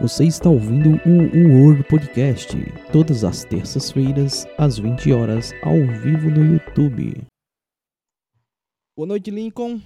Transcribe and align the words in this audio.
Você 0.00 0.24
está 0.24 0.48
ouvindo 0.48 0.92
o 1.06 1.62
Word 1.62 1.86
Podcast, 1.86 2.56
todas 2.90 3.22
as 3.22 3.44
terças-feiras, 3.44 4.46
às 4.56 4.78
20 4.78 5.12
horas, 5.12 5.52
ao 5.62 5.76
vivo 5.76 6.30
no 6.30 6.54
YouTube. 6.54 7.20
Boa 8.96 9.06
noite, 9.06 9.30
Lincoln. 9.30 9.78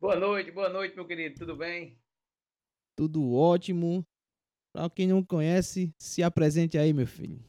Boa 0.00 0.14
noite, 0.14 0.52
boa 0.52 0.68
noite, 0.68 0.94
meu 0.94 1.04
querido. 1.04 1.40
Tudo 1.40 1.56
bem? 1.56 1.98
Tudo 2.96 3.34
ótimo. 3.34 4.06
Para 4.72 4.88
quem 4.90 5.08
não 5.08 5.24
conhece, 5.24 5.92
se 5.98 6.22
apresente 6.22 6.78
aí, 6.78 6.92
meu 6.92 7.08
filho. 7.08 7.44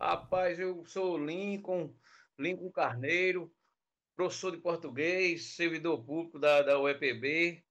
Rapaz, 0.00 0.60
eu 0.60 0.86
sou 0.86 1.18
Lincoln, 1.18 1.92
Lincoln 2.38 2.70
Carneiro, 2.70 3.52
professor 4.14 4.52
de 4.52 4.58
português, 4.58 5.56
servidor 5.56 6.04
público 6.04 6.38
da, 6.38 6.62
da 6.62 6.80
UEPB, 6.80 7.65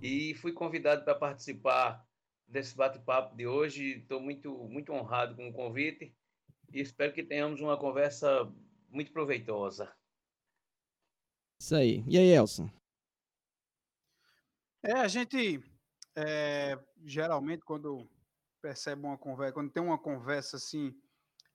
e 0.00 0.34
fui 0.34 0.52
convidado 0.52 1.04
para 1.04 1.14
participar 1.14 2.06
desse 2.48 2.74
bate-papo 2.74 3.36
de 3.36 3.46
hoje. 3.46 3.98
Estou 3.98 4.20
muito, 4.20 4.52
muito 4.68 4.92
honrado 4.92 5.36
com 5.36 5.48
o 5.48 5.52
convite 5.52 6.14
e 6.72 6.80
espero 6.80 7.12
que 7.12 7.22
tenhamos 7.22 7.60
uma 7.60 7.78
conversa 7.78 8.50
muito 8.88 9.12
proveitosa. 9.12 9.92
Isso 11.60 11.76
aí. 11.76 12.02
E 12.06 12.16
aí, 12.16 12.32
Elson? 12.32 12.70
É, 14.82 14.92
a 14.92 15.08
gente 15.08 15.62
é, 16.16 16.78
geralmente 17.04 17.62
quando 17.64 18.08
percebe 18.62 19.02
uma 19.02 19.18
conversa, 19.18 19.52
quando 19.52 19.70
tem 19.70 19.82
uma 19.82 19.98
conversa 19.98 20.56
assim 20.56 20.98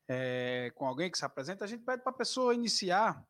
é, 0.08 0.72
com 0.76 0.86
alguém 0.86 1.10
que 1.10 1.18
se 1.18 1.26
apresenta, 1.26 1.66
a 1.66 1.68
gente 1.68 1.84
pede 1.84 2.04
para 2.04 2.12
a 2.12 2.16
pessoa 2.16 2.54
iniciar, 2.54 3.28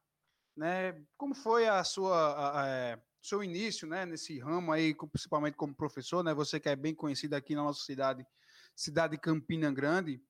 né? 0.55 1.01
Como 1.17 1.33
foi 1.33 1.67
a 1.67 1.83
sua 1.83 2.15
a, 2.15 2.61
a, 2.61 2.67
é, 2.67 3.01
seu 3.25 3.43
início, 3.43 3.87
né, 3.87 4.05
nesse 4.05 4.39
ramo 4.39 4.71
aí, 4.71 4.95
principalmente 5.11 5.55
como 5.55 5.73
professor, 5.73 6.23
né, 6.23 6.33
você 6.33 6.59
que 6.59 6.69
é 6.69 6.75
bem 6.75 6.93
conhecido 6.93 7.33
aqui 7.33 7.55
na 7.55 7.63
nossa 7.63 7.83
cidade, 7.83 8.25
cidade 8.75 9.15
de 9.15 9.21
Campina 9.21 9.71
Grande, 9.71 10.23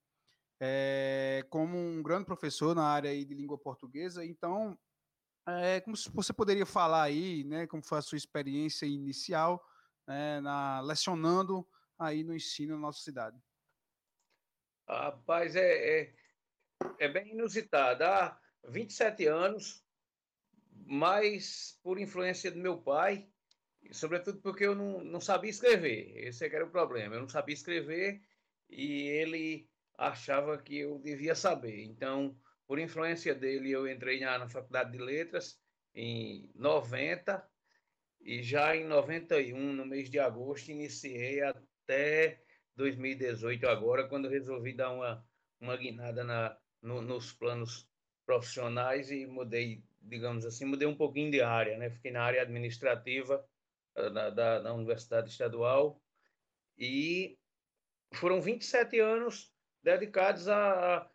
é, 0.60 1.46
como 1.50 1.78
um 1.78 2.02
grande 2.02 2.26
professor 2.26 2.74
na 2.74 2.88
área 2.88 3.12
aí 3.12 3.26
de 3.26 3.34
língua 3.34 3.58
portuguesa. 3.58 4.24
Então, 4.26 4.78
é, 5.46 5.82
como 5.82 5.96
você 6.14 6.32
poderia 6.32 6.66
falar 6.66 7.04
aí, 7.04 7.44
né, 7.44 7.68
como 7.68 7.84
foi 7.84 8.00
a 8.00 8.02
sua 8.02 8.18
experiência 8.18 8.86
inicial, 8.86 9.64
né, 10.08 10.40
na 10.40 10.80
lecionando 10.80 11.68
aí 12.00 12.24
no 12.24 12.34
ensino 12.34 12.76
na 12.76 12.82
nossa 12.82 13.02
cidade? 13.02 13.38
Rapaz, 14.88 15.56
é, 15.56 16.00
é, 16.02 16.16
é 17.00 17.08
bem 17.10 17.32
inusitado. 17.32 18.04
Há 18.04 18.40
27 18.70 19.28
anos 19.28 19.85
mas 20.86 21.80
por 21.84 22.00
influência 22.00 22.52
do 22.52 22.60
meu 22.60 22.78
pai, 22.78 23.28
sobretudo 23.92 24.40
porque 24.40 24.66
eu 24.66 24.76
não, 24.76 25.04
não 25.04 25.20
sabia 25.20 25.50
escrever. 25.50 26.14
Esse 26.16 26.46
é 26.46 26.56
era 26.56 26.66
o 26.66 26.72
problema. 26.72 27.16
Eu 27.16 27.22
não 27.22 27.30
sabia 27.30 27.54
escrever 27.54 28.22
e 28.70 29.02
ele 29.02 29.68
achava 29.98 30.58
que 30.58 30.78
eu 30.78 31.00
devia 31.00 31.36
saber. 31.36 31.84
Então, 31.84 32.38
por 32.68 32.80
influência 32.80 33.34
dele, 33.34 33.72
eu 33.72 33.88
entrei 33.88 34.20
na, 34.20 34.38
na 34.38 34.50
Faculdade 34.50 34.92
de 34.92 34.98
Letras 35.00 35.60
em 35.94 36.52
90 36.56 37.48
e 38.22 38.42
já 38.44 38.76
em 38.76 38.86
91, 38.86 39.74
no 39.74 39.86
mês 39.86 40.10
de 40.10 40.20
agosto, 40.20 40.72
iniciei 40.72 41.42
até 41.42 42.42
2018 42.76 43.68
agora, 43.68 44.08
quando 44.08 44.28
resolvi 44.28 44.74
dar 44.74 44.92
uma, 44.92 45.26
uma 45.60 45.78
guinada 45.78 46.24
na, 46.24 46.58
no, 46.82 47.02
nos 47.02 47.32
planos 47.32 47.88
profissionais 48.26 49.12
e 49.12 49.26
mudei 49.28 49.84
digamos 50.06 50.46
assim, 50.46 50.66
mudei 50.66 50.88
um 50.88 50.96
pouquinho 50.96 51.32
de 51.32 51.42
área, 51.42 51.78
né? 51.78 51.90
Fiquei 51.90 52.12
na 52.12 52.24
área 52.24 52.42
administrativa 52.42 53.46
eh, 53.96 54.10
da, 54.10 54.30
da, 54.30 54.60
da 54.60 54.74
Universidade 54.74 55.30
Estadual 55.30 56.02
e 56.78 57.38
foram 58.14 58.42
27 58.42 59.00
anos 59.00 59.54
dedicados 59.84 60.48
a, 60.48 61.10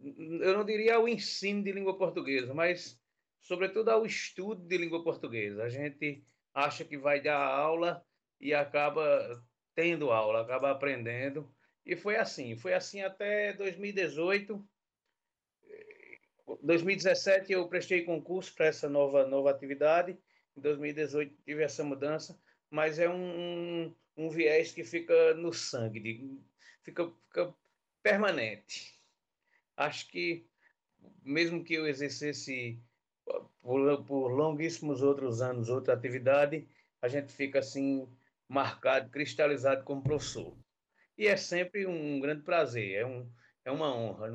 eu 0.00 0.56
não 0.56 0.64
diria 0.64 0.96
ao 0.96 1.08
ensino 1.08 1.62
de 1.62 1.72
língua 1.72 1.96
portuguesa, 1.96 2.52
mas 2.52 3.00
sobretudo 3.40 3.90
ao 3.90 4.04
estudo 4.04 4.66
de 4.66 4.76
língua 4.76 5.02
portuguesa. 5.02 5.64
A 5.64 5.68
gente 5.68 6.24
acha 6.52 6.84
que 6.84 6.98
vai 6.98 7.20
dar 7.20 7.38
aula 7.38 8.04
e 8.40 8.52
acaba 8.52 9.42
tendo 9.74 10.10
aula, 10.10 10.42
acaba 10.42 10.70
aprendendo. 10.70 11.52
E 11.84 11.96
foi 11.96 12.16
assim, 12.16 12.56
foi 12.56 12.74
assim 12.74 13.00
até 13.00 13.52
2018, 13.52 14.64
2017 16.62 17.52
eu 17.52 17.66
prestei 17.68 18.02
concurso 18.02 18.54
para 18.54 18.66
essa 18.66 18.88
nova, 18.88 19.26
nova 19.26 19.50
atividade, 19.50 20.16
em 20.56 20.60
2018 20.60 21.34
tive 21.44 21.62
essa 21.62 21.82
mudança, 21.82 22.38
mas 22.70 22.98
é 22.98 23.08
um, 23.08 23.92
um, 24.16 24.30
viés 24.30 24.72
que 24.72 24.84
fica 24.84 25.34
no 25.34 25.52
sangue, 25.52 26.40
fica, 26.82 27.10
fica 27.28 27.54
permanente. 28.02 28.98
Acho 29.76 30.08
que, 30.08 30.46
mesmo 31.22 31.64
que 31.64 31.74
eu 31.74 31.86
exercesse 31.86 32.80
por, 33.60 34.04
por 34.04 34.28
longuíssimos 34.28 35.02
outros 35.02 35.42
anos 35.42 35.68
outra 35.68 35.94
atividade, 35.94 36.68
a 37.00 37.08
gente 37.08 37.32
fica 37.32 37.58
assim 37.58 38.08
marcado, 38.48 39.10
cristalizado 39.10 39.82
como 39.84 40.02
professor. 40.02 40.56
E 41.18 41.26
é 41.26 41.36
sempre 41.36 41.86
um 41.86 42.20
grande 42.20 42.42
prazer, 42.42 42.94
é, 42.94 43.06
um, 43.06 43.28
é 43.64 43.70
uma 43.70 43.94
honra. 43.94 44.28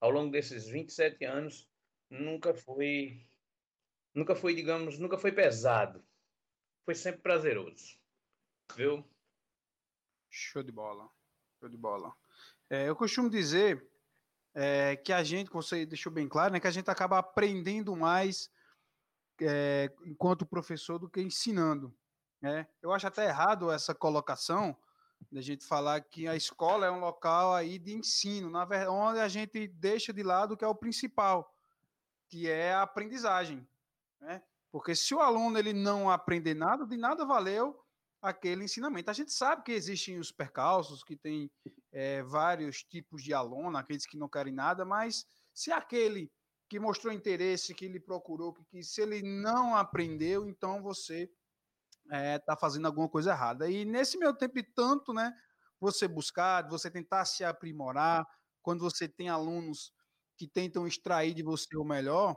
Ao 0.00 0.10
longo 0.10 0.32
desses 0.32 0.66
27 0.66 1.24
anos, 1.24 1.68
nunca 2.08 2.54
foi, 2.54 3.26
nunca 4.14 4.34
foi, 4.34 4.54
digamos, 4.54 4.98
nunca 4.98 5.18
foi 5.18 5.30
pesado. 5.30 6.04
Foi 6.84 6.94
sempre 6.94 7.20
prazeroso. 7.20 7.98
Viu? 8.74 9.04
Show 10.30 10.62
de 10.62 10.72
bola. 10.72 11.08
Show 11.60 11.68
de 11.68 11.76
bola. 11.76 12.16
É, 12.70 12.88
eu 12.88 12.96
costumo 12.96 13.28
dizer 13.28 13.86
é, 14.54 14.96
que 14.96 15.12
a 15.12 15.22
gente, 15.22 15.50
você 15.50 15.84
deixou 15.84 16.12
bem 16.12 16.28
claro, 16.28 16.52
né, 16.52 16.60
que 16.60 16.66
a 16.66 16.72
gente 16.72 16.90
acaba 16.90 17.18
aprendendo 17.18 17.94
mais 17.94 18.50
é, 19.40 19.92
enquanto 20.04 20.46
professor 20.46 20.98
do 20.98 21.08
que 21.08 21.20
ensinando. 21.20 21.94
Né? 22.40 22.66
Eu 22.80 22.92
acho 22.92 23.06
até 23.06 23.26
errado 23.26 23.70
essa 23.70 23.94
colocação, 23.94 24.76
da 25.30 25.40
gente 25.40 25.64
falar 25.64 26.00
que 26.00 26.26
a 26.26 26.34
escola 26.34 26.86
é 26.86 26.90
um 26.90 27.00
local 27.00 27.54
aí 27.54 27.78
de 27.78 27.94
ensino, 27.94 28.50
na 28.50 28.64
verdade, 28.64 28.90
onde 28.90 29.20
a 29.20 29.28
gente 29.28 29.66
deixa 29.68 30.12
de 30.12 30.22
lado 30.22 30.54
o 30.54 30.56
que 30.56 30.64
é 30.64 30.68
o 30.68 30.74
principal, 30.74 31.54
que 32.28 32.48
é 32.48 32.72
a 32.72 32.82
aprendizagem, 32.82 33.66
né? 34.20 34.42
Porque 34.72 34.94
se 34.94 35.14
o 35.14 35.20
aluno 35.20 35.58
ele 35.58 35.72
não 35.72 36.08
aprender 36.08 36.54
nada, 36.54 36.86
de 36.86 36.96
nada 36.96 37.24
valeu 37.24 37.76
aquele 38.22 38.64
ensinamento. 38.64 39.10
A 39.10 39.14
gente 39.14 39.32
sabe 39.32 39.64
que 39.64 39.72
existem 39.72 40.18
os 40.18 40.30
percalços, 40.30 41.02
que 41.02 41.16
tem 41.16 41.50
é, 41.90 42.22
vários 42.22 42.84
tipos 42.84 43.22
de 43.22 43.32
aluno, 43.32 43.76
aqueles 43.76 44.06
que 44.06 44.16
não 44.16 44.28
querem 44.28 44.52
nada, 44.52 44.84
mas 44.84 45.26
se 45.52 45.72
aquele 45.72 46.30
que 46.68 46.78
mostrou 46.78 47.12
interesse, 47.12 47.74
que 47.74 47.84
ele 47.84 47.98
procurou, 47.98 48.52
que, 48.52 48.64
que 48.64 48.82
se 48.82 49.00
ele 49.02 49.22
não 49.22 49.74
aprendeu, 49.74 50.46
então 50.46 50.82
você 50.82 51.28
é, 52.10 52.40
fazendo 52.58 52.86
alguma 52.86 53.08
coisa 53.08 53.30
errada. 53.30 53.70
E 53.70 53.84
nesse 53.84 54.18
meu 54.18 54.34
tempo 54.34 54.54
de 54.54 54.62
tanto, 54.62 55.12
né, 55.12 55.32
você 55.80 56.06
buscar, 56.06 56.68
você 56.68 56.90
tentar 56.90 57.24
se 57.24 57.44
aprimorar, 57.44 58.26
quando 58.62 58.80
você 58.80 59.08
tem 59.08 59.28
alunos 59.28 59.92
que 60.36 60.46
tentam 60.48 60.86
extrair 60.86 61.34
de 61.34 61.42
você 61.42 61.76
o 61.76 61.84
melhor, 61.84 62.36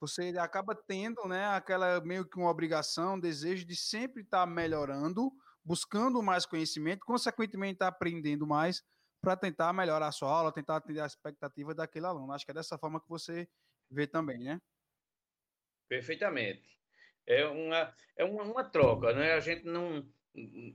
você 0.00 0.34
acaba 0.38 0.74
tendo, 0.74 1.26
né, 1.26 1.46
aquela 1.46 2.00
meio 2.02 2.28
que 2.28 2.38
uma 2.38 2.50
obrigação, 2.50 3.18
desejo 3.18 3.64
de 3.66 3.74
sempre 3.74 4.22
estar 4.22 4.40
tá 4.40 4.46
melhorando, 4.46 5.32
buscando 5.64 6.22
mais 6.22 6.46
conhecimento, 6.46 7.04
consequentemente 7.04 7.74
estar 7.74 7.90
tá 7.90 7.96
aprendendo 7.96 8.46
mais 8.46 8.82
para 9.20 9.36
tentar 9.36 9.72
melhorar 9.72 10.08
a 10.08 10.12
sua 10.12 10.30
aula, 10.30 10.52
tentar 10.52 10.76
atender 10.76 11.00
a 11.00 11.06
expectativa 11.06 11.74
daquele 11.74 12.06
aluno. 12.06 12.32
Acho 12.32 12.44
que 12.44 12.50
é 12.50 12.54
dessa 12.54 12.78
forma 12.78 13.00
que 13.00 13.08
você 13.08 13.48
vê 13.90 14.06
também, 14.06 14.44
né? 14.44 14.60
Perfeitamente 15.88 16.75
é 17.26 17.46
uma, 17.46 17.94
é 18.16 18.24
uma, 18.24 18.42
uma 18.44 18.64
troca, 18.64 19.12
né? 19.12 19.32
A 19.32 19.40
gente 19.40 19.64
não, 19.64 20.06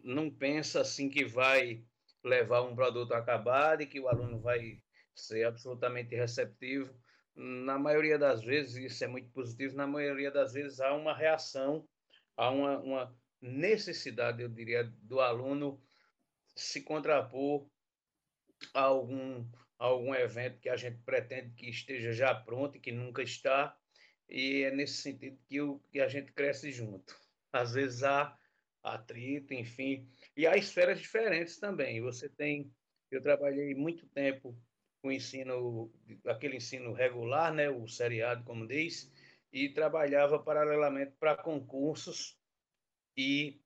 não 0.04 0.30
pensa 0.30 0.82
assim 0.82 1.10
que 1.10 1.26
vai 1.26 1.84
levar 2.24 2.62
um 2.62 2.76
produto 2.76 3.14
acabado 3.14 3.82
e 3.82 3.88
que 3.88 4.00
o 4.00 4.08
aluno 4.08 4.40
vai 4.40 4.82
ser 5.16 5.46
absolutamente 5.46 6.16
receptivo. 6.16 6.94
Na 7.36 7.80
maioria 7.80 8.18
das 8.20 8.44
vezes, 8.44 8.76
isso 8.76 9.04
é 9.04 9.08
muito 9.08 9.32
positivo, 9.32 9.76
na 9.76 9.88
maioria 9.88 10.30
das 10.30 10.54
vezes 10.54 10.80
há 10.82 10.94
uma 10.94 11.16
reação, 11.16 11.88
há 12.36 12.50
uma, 12.50 12.80
uma 12.80 13.18
necessidade, 13.42 14.42
eu 14.42 14.50
diria, 14.50 14.84
do 15.02 15.20
aluno 15.20 15.82
se 16.56 16.82
contrapor 16.82 17.68
a 18.74 18.82
algum, 18.82 19.48
a 19.80 19.86
algum 19.86 20.14
evento 20.14 20.60
que 20.60 20.70
a 20.70 20.76
gente 20.76 21.00
pretende 21.04 21.54
que 21.56 21.70
esteja 21.70 22.12
já 22.12 22.36
pronto 22.36 22.78
e 22.78 22.80
que 22.80 22.92
nunca 22.92 23.24
está, 23.24 23.76
e 24.32 24.64
é 24.64 24.72
nesse 24.72 25.02
sentido 25.02 25.38
que, 25.46 25.60
o, 25.62 25.80
que 25.92 26.00
a 26.00 26.08
gente 26.08 26.32
cresce 26.32 26.72
junto. 26.72 27.20
Às 27.52 27.74
vezes 27.74 28.02
há 28.02 28.38
atrito, 28.82 29.54
enfim, 29.54 30.10
e 30.36 30.48
há 30.48 30.56
esferas 30.56 31.00
diferentes 31.00 31.60
também. 31.60 32.02
Você 32.02 32.30
tem, 32.30 32.74
eu 33.12 33.22
trabalhei 33.22 33.76
muito 33.76 34.08
tempo 34.08 34.58
com 35.02 35.12
ensino, 35.12 35.92
aquele 36.26 36.58
ensino 36.58 36.94
regular, 36.94 37.54
né, 37.54 37.70
o 37.70 37.88
seriado, 37.88 38.44
como 38.46 38.66
diz, 38.66 39.12
e 39.52 39.68
trabalhava 39.68 40.40
paralelamente 40.40 41.12
para 41.20 41.36
concursos 41.36 42.40
e 43.18 43.60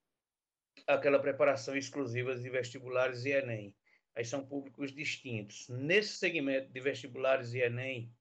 aquela 0.88 1.19
preparação 1.19 1.77
exclusiva 1.77 2.35
de 2.35 2.50
vestibulares 2.50 3.23
e 3.23 3.29
Enem. 3.29 3.75
Aí 4.15 4.25
são 4.25 4.45
públicos 4.45 4.94
distintos. 4.94 5.67
Nesse 5.69 6.17
segmento 6.17 6.71
de 6.71 6.79
vestibulares 6.79 7.53
e 7.53 7.59
Enem 7.59 8.12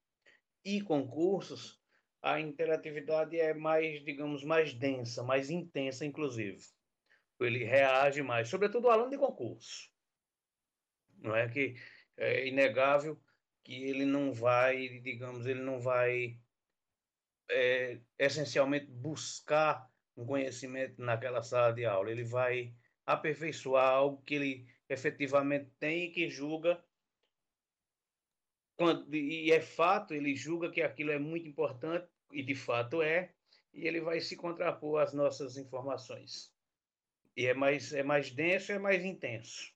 e 0.65 0.83
concursos, 0.83 1.84
a 2.25 2.41
interatividade 2.41 3.39
é 3.39 3.53
mais, 3.53 4.03
digamos, 4.03 4.43
mais 4.43 4.73
densa, 4.73 5.23
mais 5.23 5.51
intensa, 5.51 6.07
inclusive. 6.07 6.59
Ele 7.39 7.65
reage 7.65 8.23
mais, 8.23 8.49
sobretudo 8.49 8.87
o 8.87 8.91
aluno 8.91 9.11
de 9.11 9.19
concurso. 9.19 9.91
Não 11.19 11.37
é 11.37 11.47
que 11.51 11.75
é 12.17 12.49
inegável 12.49 13.21
que 13.63 13.75
ele 13.75 14.07
não 14.07 14.33
vai, 14.33 15.01
digamos, 15.01 15.45
ele 15.45 15.61
não 15.61 15.79
vai 15.79 16.41
é, 17.51 18.01
essencialmente 18.19 18.87
buscar 18.87 19.87
um 20.17 20.25
conhecimento 20.25 21.03
naquela 21.03 21.43
sala 21.43 21.75
de 21.75 21.85
aula. 21.85 22.11
Ele 22.11 22.25
vai 22.25 22.75
aperfeiçoar 23.05 23.87
algo 23.87 24.23
que 24.23 24.35
ele 24.35 24.67
efetivamente 24.89 25.71
tem 25.79 26.05
e 26.05 26.11
que 26.11 26.31
julga 26.31 26.83
quando, 28.77 29.15
e 29.15 29.53
é 29.53 29.61
fato, 29.61 30.15
ele 30.15 30.35
julga 30.35 30.71
que 30.71 30.83
aquilo 30.83 31.13
é 31.13 31.19
muito 31.19 31.47
importante 31.47 32.09
e 32.35 32.43
de 32.43 32.55
fato 32.55 33.01
é, 33.01 33.33
e 33.73 33.87
ele 33.87 34.01
vai 34.01 34.21
se 34.21 34.37
contrapor 34.37 35.01
às 35.01 35.13
nossas 35.13 35.57
informações. 35.57 36.53
E 37.37 37.47
é 37.47 37.55
mais 37.55 37.93
é 37.93 38.03
mais 38.03 38.31
denso, 38.31 38.73
é 38.73 38.79
mais 38.79 39.05
intenso. 39.05 39.73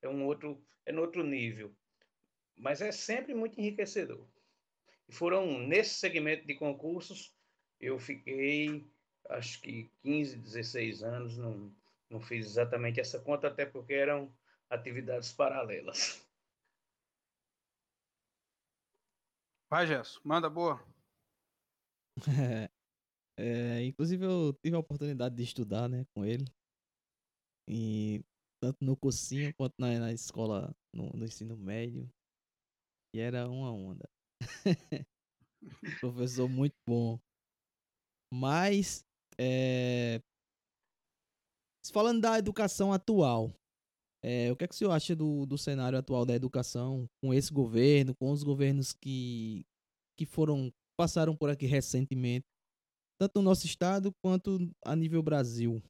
É 0.00 0.08
um 0.08 0.24
outro 0.26 0.62
é 0.86 0.92
no 0.92 1.02
outro 1.02 1.22
nível. 1.24 1.74
Mas 2.56 2.80
é 2.80 2.92
sempre 2.92 3.34
muito 3.34 3.58
enriquecedor. 3.58 4.26
E 5.08 5.12
foram 5.12 5.58
nesse 5.58 5.94
segmento 5.94 6.46
de 6.46 6.54
concursos 6.54 7.34
eu 7.80 7.98
fiquei 7.98 8.86
acho 9.28 9.60
que 9.60 9.90
15, 10.02 10.36
16 10.38 11.02
anos, 11.02 11.36
não, 11.36 11.74
não 12.08 12.20
fiz 12.20 12.46
exatamente 12.46 13.00
essa 13.00 13.20
conta, 13.20 13.48
até 13.48 13.66
porque 13.66 13.94
eram 13.94 14.32
atividades 14.68 15.32
paralelas. 15.32 16.24
Vai, 19.68 19.86
Gerson, 19.86 20.20
manda 20.22 20.50
boa. 20.50 20.84
É, 23.38 23.82
inclusive 23.86 24.26
eu 24.26 24.52
tive 24.62 24.76
a 24.76 24.78
oportunidade 24.78 25.34
de 25.34 25.42
estudar, 25.42 25.88
né, 25.88 26.04
com 26.14 26.24
ele. 26.24 26.44
E 27.66 28.22
tanto 28.62 28.84
no 28.84 28.96
cursinho 28.96 29.52
quanto 29.54 29.74
na, 29.78 29.98
na 29.98 30.12
escola, 30.12 30.74
no, 30.94 31.10
no 31.10 31.24
ensino 31.24 31.56
médio. 31.56 32.08
E 33.14 33.20
era 33.20 33.48
uma 33.48 33.72
onda. 33.72 34.08
Professor 36.00 36.48
muito 36.48 36.76
bom. 36.86 37.18
Mas, 38.32 39.04
é... 39.38 40.20
falando 41.92 42.20
da 42.20 42.38
educação 42.38 42.92
atual, 42.92 43.52
é, 44.24 44.52
o 44.52 44.56
que 44.56 44.64
é 44.64 44.68
que 44.68 44.74
o 44.74 44.76
senhor 44.78 44.92
acha 44.92 45.16
do, 45.16 45.44
do 45.46 45.58
cenário 45.58 45.98
atual 45.98 46.24
da 46.24 46.34
educação 46.34 47.08
com 47.20 47.34
esse 47.34 47.52
governo, 47.52 48.14
com 48.14 48.30
os 48.30 48.44
governos 48.44 48.92
que, 48.92 49.66
que 50.16 50.24
foram 50.24 50.72
passaram 50.96 51.36
por 51.36 51.50
aqui 51.50 51.66
recentemente, 51.66 52.46
tanto 53.18 53.36
no 53.36 53.42
nosso 53.42 53.66
estado 53.66 54.12
quanto 54.22 54.58
a 54.84 54.96
nível 54.96 55.22
Brasil? 55.22 55.82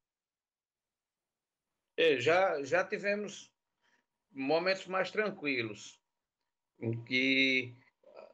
É, 1.97 2.19
já, 2.19 2.63
já 2.63 2.85
tivemos 2.85 3.53
momentos 4.31 4.87
mais 4.87 5.11
tranquilos, 5.11 6.01
em 6.81 7.03
que 7.05 7.77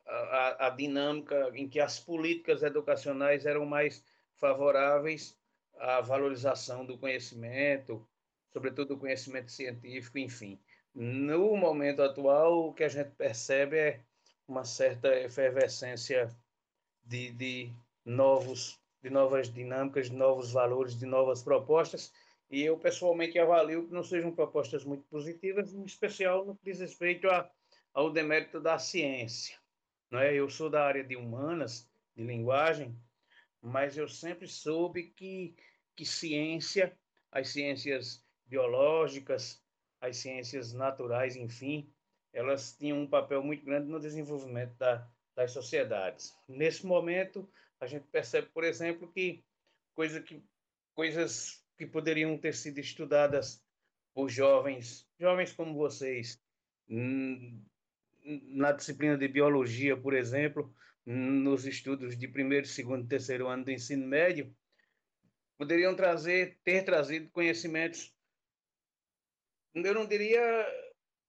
a, 0.06 0.67
a, 0.67 0.70
dinâmica, 0.70 1.50
em 1.55 1.69
que 1.69 1.81
as 1.81 2.00
políticas 2.00 2.62
educacionais 2.62 3.44
eram 3.44 3.67
mais 3.67 4.05
favoráveis 4.35 5.37
à 5.76 6.00
valorização 6.00 6.87
do 6.87 6.99
conhecimento, 6.99 8.06
sobretudo 8.53 8.94
do 8.94 8.99
conhecimento 8.99 9.50
científico, 9.50 10.19
enfim. 10.19 10.59
No 10.94 11.56
momento 11.56 12.03
atual, 12.03 12.69
o 12.69 12.75
que 12.75 12.85
a 12.85 12.88
gente 12.88 13.11
percebe 13.11 13.76
é 13.76 14.05
uma 14.47 14.65
certa 14.65 15.15
efervescência 15.20 16.29
de, 17.08 17.32
de 17.32 17.72
novos 18.05 18.78
de 19.02 19.10
novas 19.10 19.52
dinâmicas, 19.52 20.10
de 20.10 20.16
novos 20.16 20.52
valores, 20.52 20.99
de 20.99 21.06
novas 21.06 21.43
propostas, 21.43 22.12
e 22.50 22.62
eu 22.62 22.76
pessoalmente 22.78 23.38
avalio 23.38 23.87
que 23.87 23.93
não 23.93 24.02
sejam 24.02 24.32
propostas 24.32 24.84
muito 24.84 25.05
positivas, 25.05 25.72
em 25.72 25.84
especial 25.84 26.44
no 26.44 26.56
que 26.56 26.64
diz 26.64 26.81
respeito 26.81 27.28
a, 27.28 27.49
ao 27.93 28.10
demérito 28.10 28.60
da 28.60 28.78
ciência. 28.78 29.56
Não 30.10 30.19
é? 30.19 30.34
Eu 30.34 30.49
sou 30.49 30.70
da 30.70 30.84
área 30.84 31.05
de 31.05 31.14
humanas, 31.14 31.88
de 32.16 32.25
linguagem, 32.25 32.96
mas 33.60 33.96
eu 33.96 34.08
sempre 34.08 34.49
soube 34.49 35.05
que, 35.14 35.55
que 35.94 36.05
ciência, 36.05 36.96
as 37.31 37.50
ciências 37.50 38.25
biológicas, 38.46 39.62
as 40.00 40.16
ciências 40.16 40.72
naturais, 40.72 41.37
enfim, 41.37 41.93
elas 42.32 42.72
tinham 42.72 42.99
um 42.99 43.06
papel 43.06 43.43
muito 43.43 43.64
grande 43.64 43.88
no 43.88 44.00
desenvolvimento 44.00 44.75
da, 44.78 45.06
das 45.38 45.52
sociedades. 45.52 46.37
Nesse 46.49 46.85
momento, 46.85 47.49
a 47.81 47.87
gente 47.87 48.08
percebe, 48.08 48.49
por 48.49 48.64
exemplo, 48.64 49.08
que, 49.12 49.44
coisa 49.94 50.20
que 50.20 50.43
coisas 50.96 51.64
que 51.76 51.87
poderiam 51.87 52.37
ter 52.37 52.52
sido 52.52 52.81
estudadas 52.81 53.64
por 54.12 54.29
jovens, 54.29 55.08
jovens 55.17 55.52
como 55.52 55.75
vocês, 55.75 56.43
na 56.88 58.73
disciplina 58.73 59.17
de 59.17 59.29
biologia, 59.29 59.96
por 59.96 60.12
exemplo, 60.12 60.75
nos 61.06 61.64
estudos 61.64 62.19
de 62.19 62.26
primeiro, 62.26 62.67
segundo 62.67 63.05
e 63.05 63.08
terceiro 63.08 63.46
ano 63.46 63.64
do 63.64 63.70
ensino 63.70 64.05
médio, 64.08 64.52
poderiam 65.56 65.94
trazer, 65.94 66.58
ter 66.64 66.82
trazido 66.84 67.31
conhecimentos, 67.31 68.12
eu 69.73 69.94
não 69.94 70.05
diria 70.05 70.67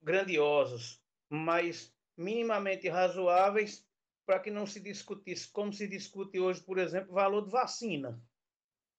grandiosos, 0.02 1.00
mas 1.28 1.94
minimamente 2.16 2.88
razoáveis 2.88 3.88
para 4.30 4.38
que 4.38 4.48
não 4.48 4.64
se 4.64 4.78
discutisse 4.78 5.50
como 5.50 5.72
se 5.72 5.88
discute 5.88 6.38
hoje, 6.38 6.62
por 6.62 6.78
exemplo, 6.78 7.12
valor 7.12 7.44
de 7.44 7.50
vacina. 7.50 8.22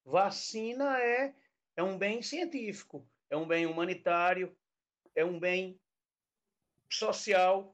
Vacina 0.04 1.00
é, 1.00 1.34
é 1.78 1.82
um 1.82 1.98
bem 1.98 2.22
científico, 2.22 3.10
é 3.30 3.38
um 3.38 3.48
bem 3.48 3.66
humanitário, 3.66 4.54
é 5.16 5.24
um 5.24 5.40
bem 5.40 5.80
social 6.90 7.74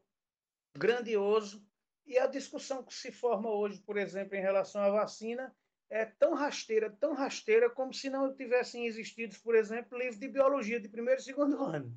grandioso. 0.78 1.68
E 2.06 2.20
a 2.20 2.28
discussão 2.28 2.84
que 2.84 2.94
se 2.94 3.12
forma 3.12 3.50
hoje, 3.50 3.82
por 3.82 3.98
exemplo, 3.98 4.36
em 4.36 4.42
relação 4.42 4.84
à 4.84 4.92
vacina, 4.92 5.52
é 5.90 6.06
tão 6.06 6.36
rasteira, 6.36 6.92
tão 6.92 7.16
rasteira, 7.16 7.72
como 7.72 7.92
se 7.92 8.08
não 8.08 8.36
tivessem 8.36 8.86
existido, 8.86 9.36
por 9.40 9.56
exemplo, 9.56 9.98
livros 9.98 10.20
de 10.20 10.28
biologia 10.28 10.80
de 10.80 10.90
primeiro 10.90 11.20
e 11.20 11.24
segundo 11.24 11.58
ano. 11.66 11.92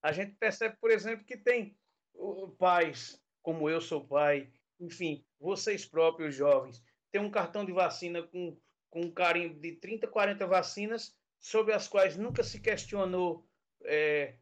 A 0.00 0.10
gente 0.10 0.36
percebe, 0.36 0.74
por 0.80 0.90
exemplo, 0.90 1.26
que 1.26 1.36
tem 1.36 1.76
pais, 2.56 3.22
como 3.42 3.68
eu 3.68 3.78
sou 3.78 4.06
pai, 4.06 4.50
enfim, 4.80 5.24
vocês 5.38 5.84
próprios 5.84 6.34
jovens, 6.34 6.82
tem 7.12 7.20
um 7.20 7.30
cartão 7.30 7.64
de 7.64 7.72
vacina 7.72 8.22
com, 8.22 8.58
com 8.88 9.02
um 9.02 9.10
carimbo 9.10 9.60
de 9.60 9.72
30, 9.72 10.08
40 10.08 10.46
vacinas, 10.46 11.14
sobre 11.38 11.72
as 11.72 11.86
quais 11.86 12.16
nunca 12.16 12.42
se 12.42 12.60
questionou 12.60 13.46
é, 13.84 14.36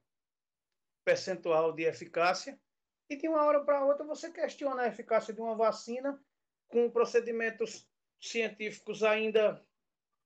percentual 1.04 1.72
de 1.72 1.84
eficácia, 1.84 2.58
e 3.10 3.16
de 3.16 3.26
uma 3.26 3.44
hora 3.44 3.64
para 3.64 3.84
outra 3.84 4.04
você 4.04 4.30
questiona 4.30 4.82
a 4.82 4.88
eficácia 4.88 5.32
de 5.32 5.40
uma 5.40 5.56
vacina 5.56 6.22
com 6.68 6.90
procedimentos 6.90 7.88
científicos 8.20 9.02
ainda 9.02 9.64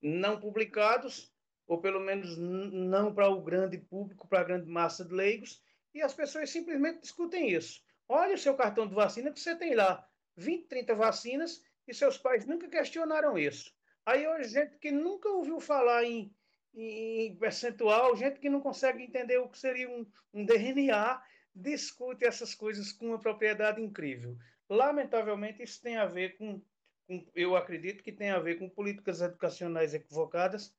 não 0.01 0.39
publicados, 0.39 1.33
ou 1.65 1.79
pelo 1.79 2.01
menos 2.01 2.37
não 2.37 3.13
para 3.13 3.29
o 3.29 3.41
grande 3.41 3.77
público, 3.77 4.27
para 4.27 4.41
a 4.41 4.43
grande 4.43 4.69
massa 4.69 5.05
de 5.05 5.13
leigos, 5.13 5.63
e 5.93 6.01
as 6.01 6.13
pessoas 6.13 6.49
simplesmente 6.49 7.01
discutem 7.01 7.51
isso. 7.51 7.81
Olha 8.15 8.35
o 8.35 8.37
seu 8.37 8.55
cartão 8.55 8.87
de 8.87 8.93
vacina 8.93 9.31
que 9.31 9.39
você 9.39 9.55
tem 9.55 9.73
lá 9.73 10.07
20, 10.37 10.67
30 10.67 10.93
vacinas 10.93 11.63
e 11.87 11.95
seus 11.95 12.15
pais 12.15 12.45
nunca 12.45 12.67
questionaram 12.67 13.35
isso. 13.39 13.73
Aí 14.05 14.27
hoje, 14.27 14.49
gente 14.49 14.77
que 14.77 14.91
nunca 14.91 15.27
ouviu 15.29 15.59
falar 15.59 16.03
em, 16.03 16.31
em 16.75 17.35
percentual, 17.37 18.15
gente 18.15 18.39
que 18.39 18.51
não 18.51 18.61
consegue 18.61 19.01
entender 19.01 19.39
o 19.39 19.49
que 19.49 19.57
seria 19.57 19.89
um, 19.89 20.05
um 20.31 20.45
DNA, 20.45 21.23
discute 21.55 22.23
essas 22.23 22.53
coisas 22.53 22.91
com 22.91 23.07
uma 23.07 23.19
propriedade 23.19 23.81
incrível. 23.81 24.37
Lamentavelmente, 24.69 25.63
isso 25.63 25.81
tem 25.81 25.97
a 25.97 26.05
ver 26.05 26.37
com, 26.37 26.61
com 27.07 27.25
eu 27.33 27.55
acredito 27.55 28.03
que 28.03 28.11
tem 28.11 28.29
a 28.29 28.37
ver 28.37 28.59
com 28.59 28.69
políticas 28.69 29.21
educacionais 29.21 29.95
equivocadas 29.95 30.71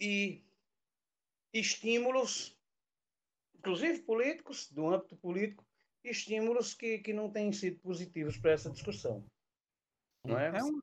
e 0.00 0.44
estímulos, 1.52 2.58
inclusive 3.54 4.00
políticos, 4.00 4.68
do 4.72 4.88
âmbito 4.88 5.16
político, 5.16 5.65
estímulos 6.10 6.74
que, 6.74 6.98
que 6.98 7.12
não 7.12 7.30
têm 7.30 7.52
sido 7.52 7.78
positivos 7.80 8.36
para 8.36 8.52
essa 8.52 8.70
discussão. 8.70 9.24
Não 10.24 10.38
é? 10.38 10.58
é 10.58 10.64
um... 10.64 10.80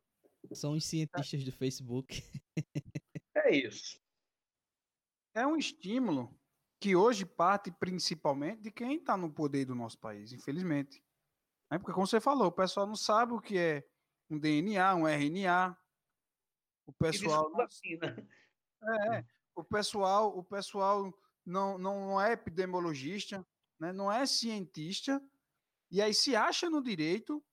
São 0.51 0.73
os 0.73 0.85
cientistas 0.85 1.43
do 1.43 1.51
Facebook. 1.51 2.21
É 3.35 3.53
isso. 3.53 3.99
É 5.35 5.45
um 5.45 5.57
estímulo 5.57 6.33
que 6.79 6.95
hoje 6.95 7.25
parte 7.25 7.71
principalmente 7.71 8.61
de 8.61 8.71
quem 8.71 8.97
está 8.97 9.17
no 9.17 9.33
poder 9.33 9.65
do 9.65 9.73
nosso 9.73 9.97
país, 9.99 10.31
infelizmente. 10.31 11.03
É 11.71 11.77
porque, 11.77 11.91
como 11.91 12.05
você 12.05 12.21
falou, 12.21 12.47
o 12.47 12.51
pessoal 12.51 12.85
não 12.85 12.95
sabe 12.95 13.33
o 13.33 13.41
que 13.41 13.57
é 13.57 13.83
um 14.29 14.37
DNA, 14.37 14.95
um 14.95 15.07
RNA. 15.07 15.77
O 16.85 16.93
pessoal. 16.93 17.49
Não... 17.49 17.61
É, 18.93 19.25
o 19.55 19.63
pessoal, 19.63 20.37
o 20.37 20.43
pessoal 20.43 21.13
não, 21.45 21.77
não 21.77 22.21
é 22.21 22.33
epidemiologista, 22.33 23.45
né? 23.79 23.91
não 23.93 24.11
é 24.11 24.25
cientista, 24.25 25.21
e 25.91 26.01
aí 26.01 26.13
se 26.13 26.35
acha 26.35 26.69
no 26.69 26.81
direito, 26.81 27.43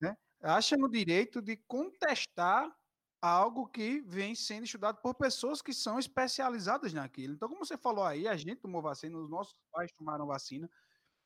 né? 0.00 0.16
acha 0.42 0.76
no 0.76 0.88
direito 0.88 1.40
de 1.40 1.56
contestar 1.56 2.74
algo 3.22 3.68
que 3.68 4.00
vem 4.00 4.34
sendo 4.34 4.64
estudado 4.64 4.98
por 5.02 5.14
pessoas 5.14 5.60
que 5.60 5.74
são 5.74 5.98
especializadas 5.98 6.92
naquilo. 6.92 7.34
Então, 7.34 7.48
como 7.48 7.64
você 7.64 7.76
falou 7.76 8.04
aí, 8.04 8.26
a 8.26 8.36
gente 8.36 8.56
tomou 8.56 8.80
vacina, 8.80 9.18
os 9.18 9.28
nossos 9.28 9.54
pais 9.70 9.92
tomaram 9.92 10.26
vacina, 10.26 10.68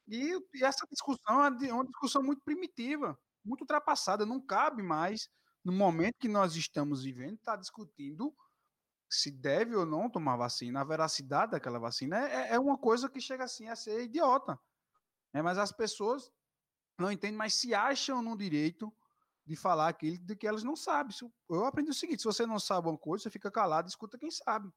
e, 0.09 0.33
e 0.55 0.65
essa 0.65 0.87
discussão 0.91 1.45
é, 1.45 1.69
é 1.69 1.73
uma 1.73 1.87
discussão 1.87 2.23
muito 2.23 2.43
primitiva, 2.43 3.19
muito 3.45 3.63
ultrapassada, 3.63 4.27
não 4.27 4.41
cabe 4.41 4.83
mais, 4.83 5.29
no 5.65 5.73
momento 5.73 6.19
que 6.19 6.29
nós 6.29 6.57
estamos 6.57 7.05
vivendo, 7.05 7.35
estar 7.35 7.53
tá 7.53 7.59
discutindo 7.59 8.35
se 9.15 9.31
deve 9.31 9.75
ou 9.77 9.87
não 9.87 10.11
tomar 10.11 10.37
vacina, 10.37 10.81
a 10.81 10.85
veracidade 10.85 11.53
daquela 11.53 11.79
vacina 11.79 12.19
é, 12.19 12.35
é, 12.35 12.55
é 12.55 12.59
uma 12.59 12.77
coisa 12.77 13.09
que 13.09 13.21
chega 13.21 13.45
assim 13.45 13.69
a 13.69 13.77
ser 13.77 14.03
idiota. 14.03 14.59
É, 15.33 15.43
mas 15.43 15.59
as 15.59 15.73
pessoas 15.73 16.31
não 16.99 17.11
entendem, 17.11 17.37
mas 17.37 17.55
se 17.55 17.75
acham 17.75 18.23
no 18.23 18.37
direito 18.37 18.95
de 19.45 19.57
falar 19.57 19.89
aquilo 19.89 20.19
de 20.19 20.37
que 20.37 20.47
elas 20.47 20.63
não 20.63 20.77
sabem. 20.77 21.15
Eu 21.49 21.65
aprendi 21.65 21.91
o 21.91 21.95
seguinte: 21.95 22.21
se 22.21 22.25
você 22.25 22.47
não 22.47 22.59
sabe 22.59 22.89
uma 22.89 22.99
coisa, 22.99 23.25
você 23.25 23.31
fica 23.31 23.51
calado 23.51 23.89
e 23.89 23.91
escuta 23.91 24.19
quem 24.19 24.31
sabe. 24.31 24.73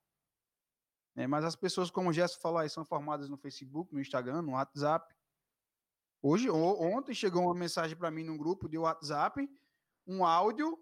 É, 1.16 1.26
mas 1.26 1.44
as 1.44 1.56
pessoas, 1.56 1.90
como 1.90 2.10
o 2.10 2.14
Gesso 2.14 2.40
falou 2.40 2.60
aí, 2.60 2.70
são 2.70 2.86
formadas 2.86 3.28
no 3.30 3.38
Facebook, 3.38 3.94
no 3.94 4.00
Instagram, 4.00 4.42
no 4.42 4.52
WhatsApp. 4.52 5.16
Hoje, 6.22 6.50
ontem 6.50 7.14
chegou 7.14 7.44
uma 7.44 7.56
mensagem 7.56 7.96
para 7.98 8.12
mim 8.12 8.24
num 8.24 8.38
grupo 8.38 8.68
de 8.68 8.78
WhatsApp, 8.78 9.48
um 10.06 10.26
áudio, 10.26 10.78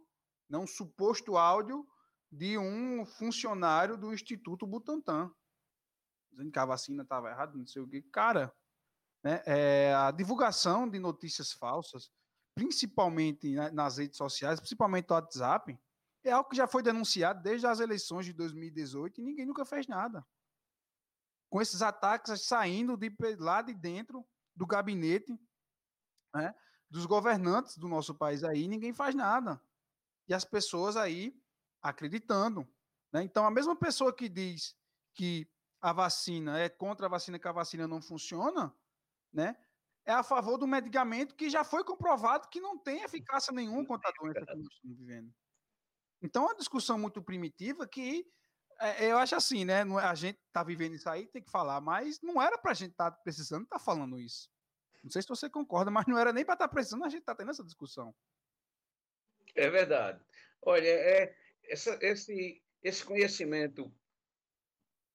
não 0.50 0.64
um 0.64 0.68
suposto 0.68 1.38
áudio, 1.38 1.88
de 2.36 2.58
um 2.58 3.06
funcionário 3.06 3.98
do 3.98 4.13
Instituto 4.13 4.68
Butantan, 4.68 5.34
dizendo 6.30 6.51
que 6.51 6.60
a 6.60 6.65
vacina 6.65 7.04
estava 7.04 7.30
errada, 7.30 7.58
não 7.58 7.65
sei 7.65 7.82
o 7.82 7.88
que. 7.88 8.01
Cara, 8.01 8.54
né, 9.24 9.42
é, 9.46 9.94
a 9.94 10.12
divulgação 10.12 10.89
de 10.89 11.00
notícias 11.00 11.54
falsas, 11.54 12.12
principalmente 12.54 13.56
nas 13.72 13.98
redes 13.98 14.18
sociais, 14.18 14.60
principalmente 14.60 15.08
no 15.10 15.15
WhatsApp, 15.15 15.80
é 16.24 16.32
algo 16.32 16.50
que 16.50 16.58
já 16.58 16.68
foi 16.68 16.84
denunciado 16.84 17.42
desde 17.42 17.68
as 17.68 17.80
eleições 17.80 18.25
de 18.25 18.34
2018 18.34 19.22
e 19.22 19.24
ninguém 19.24 19.46
nunca 19.46 19.63
fez 19.63 19.88
nada. 19.88 20.25
Com 21.50 21.62
esses 21.62 21.82
ataques 21.82 22.42
saindo 22.42 22.98
de 22.98 23.15
lá 23.38 23.62
de 23.62 23.74
dentro 23.74 24.25
do 24.54 24.65
gabinete 24.65 25.39
né, 26.34 26.54
dos 26.89 27.06
governantes 27.06 27.77
do 27.77 27.88
nosso 27.88 28.13
país 28.13 28.44
aí, 28.44 28.68
ninguém 28.68 28.92
faz 28.92 29.15
nada. 29.15 29.62
E 30.27 30.34
as 30.34 30.44
pessoas 30.44 30.98
aí 30.98 31.39
acreditando. 31.89 32.68
Né? 33.12 33.24
Então, 33.24 33.46
a 33.46 33.51
mesma 33.51 33.75
pessoa 33.75 34.13
que 34.13 34.27
diz 34.27 34.75
que 35.13 35.48
a 35.82 35.94
vacina 35.94 36.60
é 36.60 36.70
contra 36.70 37.06
a 37.06 37.10
vacina, 37.10 37.39
que 37.39 37.48
a 37.48 37.51
vacina 37.51 37.88
não 37.88 38.01
funciona, 38.01 38.74
né? 39.32 39.56
é 40.06 40.13
a 40.13 40.24
favor 40.24 40.58
do 40.58 40.68
medicamento 40.68 41.36
que 41.36 41.50
já 41.50 41.63
foi 41.63 41.84
comprovado 41.84 42.48
que 42.50 42.62
não 42.62 42.77
tem 42.77 43.01
eficácia 43.01 43.51
nenhuma 43.51 43.86
contra 43.86 44.10
a 44.10 44.13
doença 44.13 44.46
que 44.46 44.56
nós 44.56 44.74
estamos 44.74 44.98
vivendo. 44.98 45.34
Então, 46.22 46.44
é 46.44 46.48
uma 46.48 46.56
discussão 46.56 46.98
muito 46.98 47.22
primitiva 47.22 47.88
que 47.88 48.25
é, 48.80 49.12
eu 49.12 49.18
acho 49.18 49.36
assim, 49.36 49.65
né? 49.65 49.82
É, 49.82 50.06
a 50.06 50.15
gente 50.15 50.38
está 50.48 50.63
vivendo 50.63 50.96
isso 50.96 51.10
aí, 51.10 51.27
tem 51.27 51.42
que 51.42 51.50
falar, 51.50 51.82
mas 51.82 52.22
não 52.22 52.42
era 52.42 52.58
para 52.58 52.72
a 52.72 52.74
gente 52.74 52.92
estar 52.92 53.12
tá 53.12 53.18
precisando 53.18 53.63
estar 53.63 53.80
tá 53.80 53.84
falando 53.84 54.20
isso. 54.20 54.50
Não 55.04 55.10
sei 55.10 55.22
se 55.22 55.27
você 55.27 55.50
concorda, 55.50 55.89
mas 55.92 56.06
não 56.08 56.18
era 56.18 56.32
nem 56.32 56.46
para 56.46 56.54
estar 56.54 56.68
tá 56.68 56.74
precisando 56.74 57.04
a 57.04 57.10
gente 57.10 57.22
estar 57.22 57.34
tá 57.34 57.39
tendo 57.39 57.51
essa 57.51 57.63
discussão. 57.63 58.13
É 59.56 59.70
verdade. 59.70 60.24
Olha, 60.62 60.88
é, 60.88 61.36
essa, 61.67 61.98
esse, 62.01 62.63
esse 62.84 63.03
conhecimento 63.03 63.93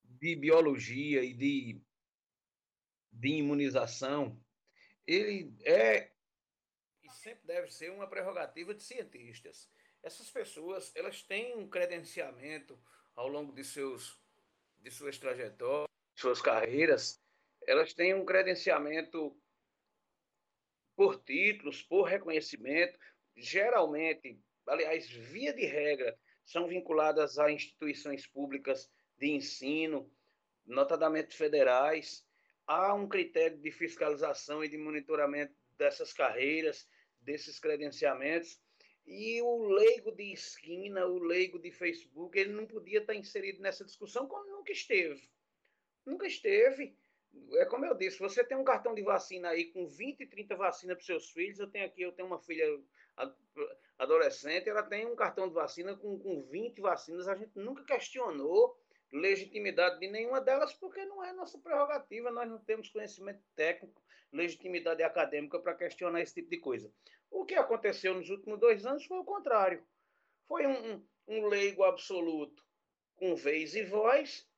de 0.04 0.36
biologia 0.36 1.22
e 1.22 1.32
de, 1.34 1.80
de 3.12 3.28
imunização, 3.28 4.42
ele 5.06 5.54
é 5.64 6.12
e 7.02 7.10
sempre 7.10 7.46
deve 7.46 7.70
ser 7.70 7.90
uma 7.90 8.06
prerrogativa 8.06 8.74
de 8.74 8.82
cientistas. 8.82 9.70
Essas 10.02 10.30
pessoas, 10.30 10.94
elas 10.94 11.22
têm 11.22 11.56
um 11.56 11.68
credenciamento 11.68 12.78
ao 13.14 13.28
longo 13.28 13.52
de 13.52 13.64
seus 13.64 14.20
de 14.78 14.90
suas 14.90 15.18
trajetórias, 15.18 15.90
suas 16.14 16.40
carreiras, 16.40 17.20
elas 17.66 17.92
têm 17.92 18.14
um 18.14 18.24
credenciamento 18.24 19.38
por 20.96 21.22
títulos, 21.22 21.82
por 21.82 22.04
reconhecimento, 22.04 22.98
geralmente, 23.36 24.40
aliás, 24.66 25.08
via 25.08 25.52
de 25.52 25.66
regra, 25.66 26.18
são 26.50 26.66
vinculadas 26.66 27.38
a 27.38 27.48
instituições 27.48 28.26
públicas 28.26 28.90
de 29.16 29.30
ensino, 29.30 30.10
notadamente 30.66 31.36
federais. 31.36 32.26
Há 32.66 32.92
um 32.92 33.08
critério 33.08 33.56
de 33.56 33.70
fiscalização 33.70 34.64
e 34.64 34.68
de 34.68 34.76
monitoramento 34.76 35.54
dessas 35.78 36.12
carreiras, 36.12 36.88
desses 37.20 37.60
credenciamentos. 37.60 38.60
E 39.06 39.40
o 39.42 39.68
leigo 39.68 40.10
de 40.10 40.32
esquina, 40.32 41.06
o 41.06 41.20
leigo 41.20 41.56
de 41.56 41.70
Facebook, 41.70 42.36
ele 42.36 42.52
não 42.52 42.66
podia 42.66 42.98
estar 42.98 43.14
inserido 43.14 43.62
nessa 43.62 43.84
discussão 43.84 44.26
como 44.26 44.50
nunca 44.50 44.72
esteve. 44.72 45.30
Nunca 46.04 46.26
esteve. 46.26 46.96
É 47.58 47.64
como 47.64 47.86
eu 47.86 47.94
disse, 47.94 48.18
você 48.18 48.42
tem 48.42 48.56
um 48.56 48.64
cartão 48.64 48.92
de 48.92 49.02
vacina 49.02 49.50
aí 49.50 49.66
com 49.66 49.86
20, 49.86 50.26
30 50.26 50.56
vacinas 50.56 50.96
para 50.96 51.06
seus 51.06 51.30
filhos. 51.30 51.60
Eu 51.60 51.70
tenho 51.70 51.86
aqui, 51.86 52.02
eu 52.02 52.10
tenho 52.10 52.26
uma 52.26 52.40
filha 52.40 52.66
adolescente, 54.00 54.68
ela 54.68 54.82
tem 54.82 55.06
um 55.06 55.14
cartão 55.14 55.46
de 55.46 55.54
vacina 55.54 55.94
com, 55.94 56.18
com 56.18 56.42
20 56.42 56.80
vacinas. 56.80 57.28
A 57.28 57.36
gente 57.36 57.52
nunca 57.54 57.84
questionou 57.84 58.74
legitimidade 59.12 60.00
de 60.00 60.08
nenhuma 60.08 60.40
delas, 60.40 60.72
porque 60.72 61.04
não 61.04 61.22
é 61.22 61.32
nossa 61.34 61.58
prerrogativa, 61.58 62.30
nós 62.30 62.48
não 62.48 62.58
temos 62.58 62.88
conhecimento 62.88 63.42
técnico, 63.54 64.02
legitimidade 64.32 65.02
acadêmica 65.02 65.58
para 65.58 65.74
questionar 65.74 66.22
esse 66.22 66.34
tipo 66.34 66.48
de 66.48 66.58
coisa. 66.58 66.90
O 67.30 67.44
que 67.44 67.54
aconteceu 67.54 68.14
nos 68.14 68.30
últimos 68.30 68.58
dois 68.58 68.86
anos 68.86 69.04
foi 69.04 69.18
o 69.18 69.24
contrário. 69.24 69.86
Foi 70.48 70.66
um, 70.66 71.06
um 71.28 71.46
leigo 71.46 71.84
absoluto 71.84 72.64
com 73.16 73.36
vez 73.36 73.74
e 73.74 73.84
voz 73.84 74.48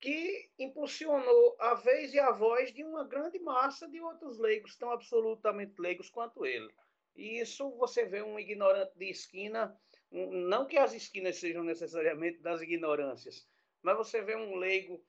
que 0.00 0.50
impulsionou 0.58 1.56
a 1.60 1.74
vez 1.74 2.14
e 2.14 2.18
a 2.18 2.32
voz 2.32 2.72
de 2.72 2.82
uma 2.82 3.04
grande 3.04 3.38
massa 3.40 3.86
de 3.86 4.00
outros 4.00 4.38
leigos, 4.38 4.74
tão 4.76 4.90
absolutamente 4.90 5.78
leigos 5.78 6.08
quanto 6.08 6.46
ele. 6.46 6.72
E 7.14 7.40
isso 7.40 7.70
você 7.76 8.04
vê 8.04 8.22
um 8.22 8.38
ignorante 8.38 8.96
de 8.96 9.10
esquina, 9.10 9.78
não 10.10 10.66
que 10.66 10.78
as 10.78 10.92
esquinas 10.92 11.36
sejam 11.36 11.62
necessariamente 11.62 12.38
das 12.38 12.60
ignorâncias, 12.62 13.48
mas 13.82 13.96
você 13.96 14.22
vê 14.22 14.36
um 14.36 14.56
leigo, 14.56 15.04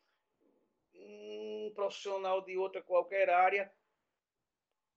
um 0.94 1.72
profissional 1.74 2.44
de 2.44 2.58
outra 2.58 2.82
qualquer 2.82 3.30
área, 3.30 3.72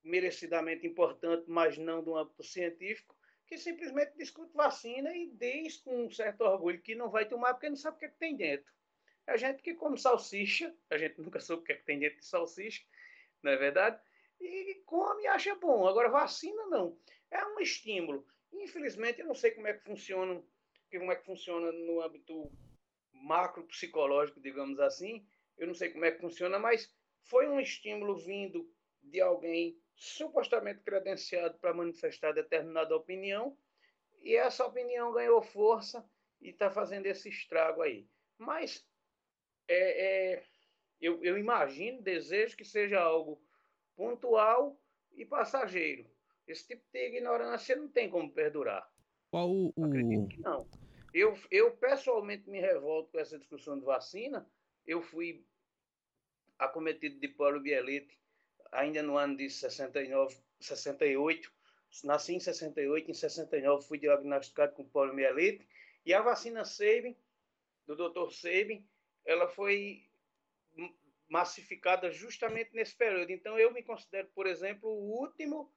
merecidamente 0.02 0.87
importante, 0.87 1.44
mas 1.49 1.78
não 1.78 2.02
do 2.02 2.16
âmbito 2.16 2.42
científico, 2.42 3.16
que 3.46 3.56
simplesmente 3.58 4.16
discute 4.16 4.52
vacina 4.54 5.14
e 5.16 5.30
diz 5.30 5.78
com 5.78 6.04
um 6.04 6.11
certo 6.11 6.42
orgulho 6.42 6.80
que 6.80 6.94
não 6.94 7.11
vai 7.11 7.26
tomar 7.26 7.54
porque 7.54 7.68
não 7.68 7.76
sabe 7.76 7.96
o 7.96 7.99
que, 8.00 8.06
é 8.06 8.08
que 8.08 8.18
tem 8.18 8.37
dentro. 8.37 8.73
A 9.26 9.37
gente 9.37 9.62
que 9.62 9.75
come 9.75 9.99
salsicha, 9.99 10.75
a 10.90 10.99
gente 10.99 11.20
nunca 11.20 11.40
soube 11.40 11.62
o 11.62 11.64
que, 11.64 11.73
é 11.73 11.76
que 11.76 11.84
tem 11.84 11.99
dentro 11.99 12.18
de 12.18 12.26
salsicha, 12.26 12.84
não 13.42 13.52
é 13.52 13.56
verdade? 13.56 14.00
E 14.46 14.82
come 14.84 15.24
e 15.24 15.26
acha 15.26 15.54
bom. 15.54 15.86
Agora, 15.86 16.08
vacina 16.08 16.66
não. 16.66 16.98
É 17.30 17.44
um 17.46 17.60
estímulo. 17.60 18.26
Infelizmente, 18.52 19.20
eu 19.20 19.26
não 19.26 19.34
sei 19.34 19.50
como 19.50 19.66
é 19.66 19.74
que 19.74 19.84
funciona, 19.84 20.42
como 20.90 21.12
é 21.12 21.16
que 21.16 21.26
funciona 21.26 21.72
no 21.72 22.00
âmbito 22.00 22.50
macro 23.12 23.64
psicológico, 23.64 24.40
digamos 24.40 24.78
assim. 24.78 25.26
Eu 25.56 25.66
não 25.66 25.74
sei 25.74 25.90
como 25.90 26.04
é 26.04 26.12
que 26.12 26.20
funciona, 26.20 26.58
mas 26.58 26.92
foi 27.22 27.48
um 27.48 27.58
estímulo 27.58 28.16
vindo 28.16 28.70
de 29.02 29.20
alguém 29.20 29.78
supostamente 29.96 30.80
credenciado 30.82 31.58
para 31.58 31.74
manifestar 31.74 32.32
determinada 32.32 32.96
opinião, 32.96 33.56
e 34.20 34.36
essa 34.36 34.64
opinião 34.64 35.12
ganhou 35.12 35.42
força 35.42 36.04
e 36.40 36.50
está 36.50 36.70
fazendo 36.70 37.06
esse 37.06 37.28
estrago 37.28 37.82
aí. 37.82 38.08
Mas 38.38 38.86
é, 39.68 40.34
é, 40.34 40.44
eu, 41.00 41.22
eu 41.22 41.38
imagino, 41.38 42.02
desejo 42.02 42.56
que 42.56 42.64
seja 42.64 43.00
algo 43.00 43.40
pontual 43.96 44.78
e 45.12 45.24
passageiro. 45.24 46.06
Esse 46.46 46.68
tipo 46.68 46.82
de 46.92 47.06
ignorância 47.08 47.74
não 47.76 47.88
tem 47.88 48.10
como 48.10 48.30
perdurar. 48.30 48.88
Qual 49.30 49.50
o. 49.50 49.72
Acredito 49.82 50.28
que 50.28 50.40
não. 50.40 50.68
Eu, 51.12 51.38
eu 51.50 51.70
pessoalmente 51.76 52.48
me 52.50 52.60
revolto 52.60 53.12
com 53.12 53.18
essa 53.18 53.38
discussão 53.38 53.78
de 53.78 53.84
vacina. 53.84 54.46
Eu 54.86 55.00
fui 55.00 55.46
acometido 56.58 57.18
de 57.18 57.28
poliomielite 57.28 58.18
ainda 58.72 59.02
no 59.02 59.16
ano 59.16 59.36
de 59.36 59.48
69, 59.48 60.36
68. 60.60 61.52
Nasci 62.02 62.34
em 62.34 62.40
68, 62.40 63.10
em 63.10 63.14
69 63.14 63.86
fui 63.86 63.98
diagnosticado 63.98 64.74
com 64.74 64.84
poliomielite. 64.84 65.66
E 66.04 66.12
a 66.12 66.20
vacina 66.20 66.64
Sabin, 66.64 67.16
do 67.86 67.94
Dr. 67.94 68.30
Sabin, 68.32 68.84
ela 69.24 69.48
foi 69.48 70.04
massificada 71.28 72.10
justamente 72.10 72.74
nesse 72.74 72.96
período. 72.96 73.30
Então, 73.30 73.58
eu 73.58 73.72
me 73.72 73.82
considero, 73.82 74.28
por 74.34 74.46
exemplo, 74.46 74.88
o 74.88 75.20
último, 75.20 75.72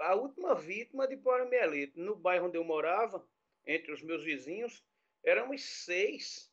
a 0.00 0.14
última 0.14 0.54
vítima 0.54 1.06
de 1.08 1.16
poliomielite. 1.16 1.98
No 1.98 2.16
bairro 2.16 2.48
onde 2.48 2.58
eu 2.58 2.64
morava, 2.64 3.26
entre 3.66 3.92
os 3.92 4.02
meus 4.02 4.24
vizinhos, 4.24 4.84
éramos 5.24 5.64
seis 5.64 6.52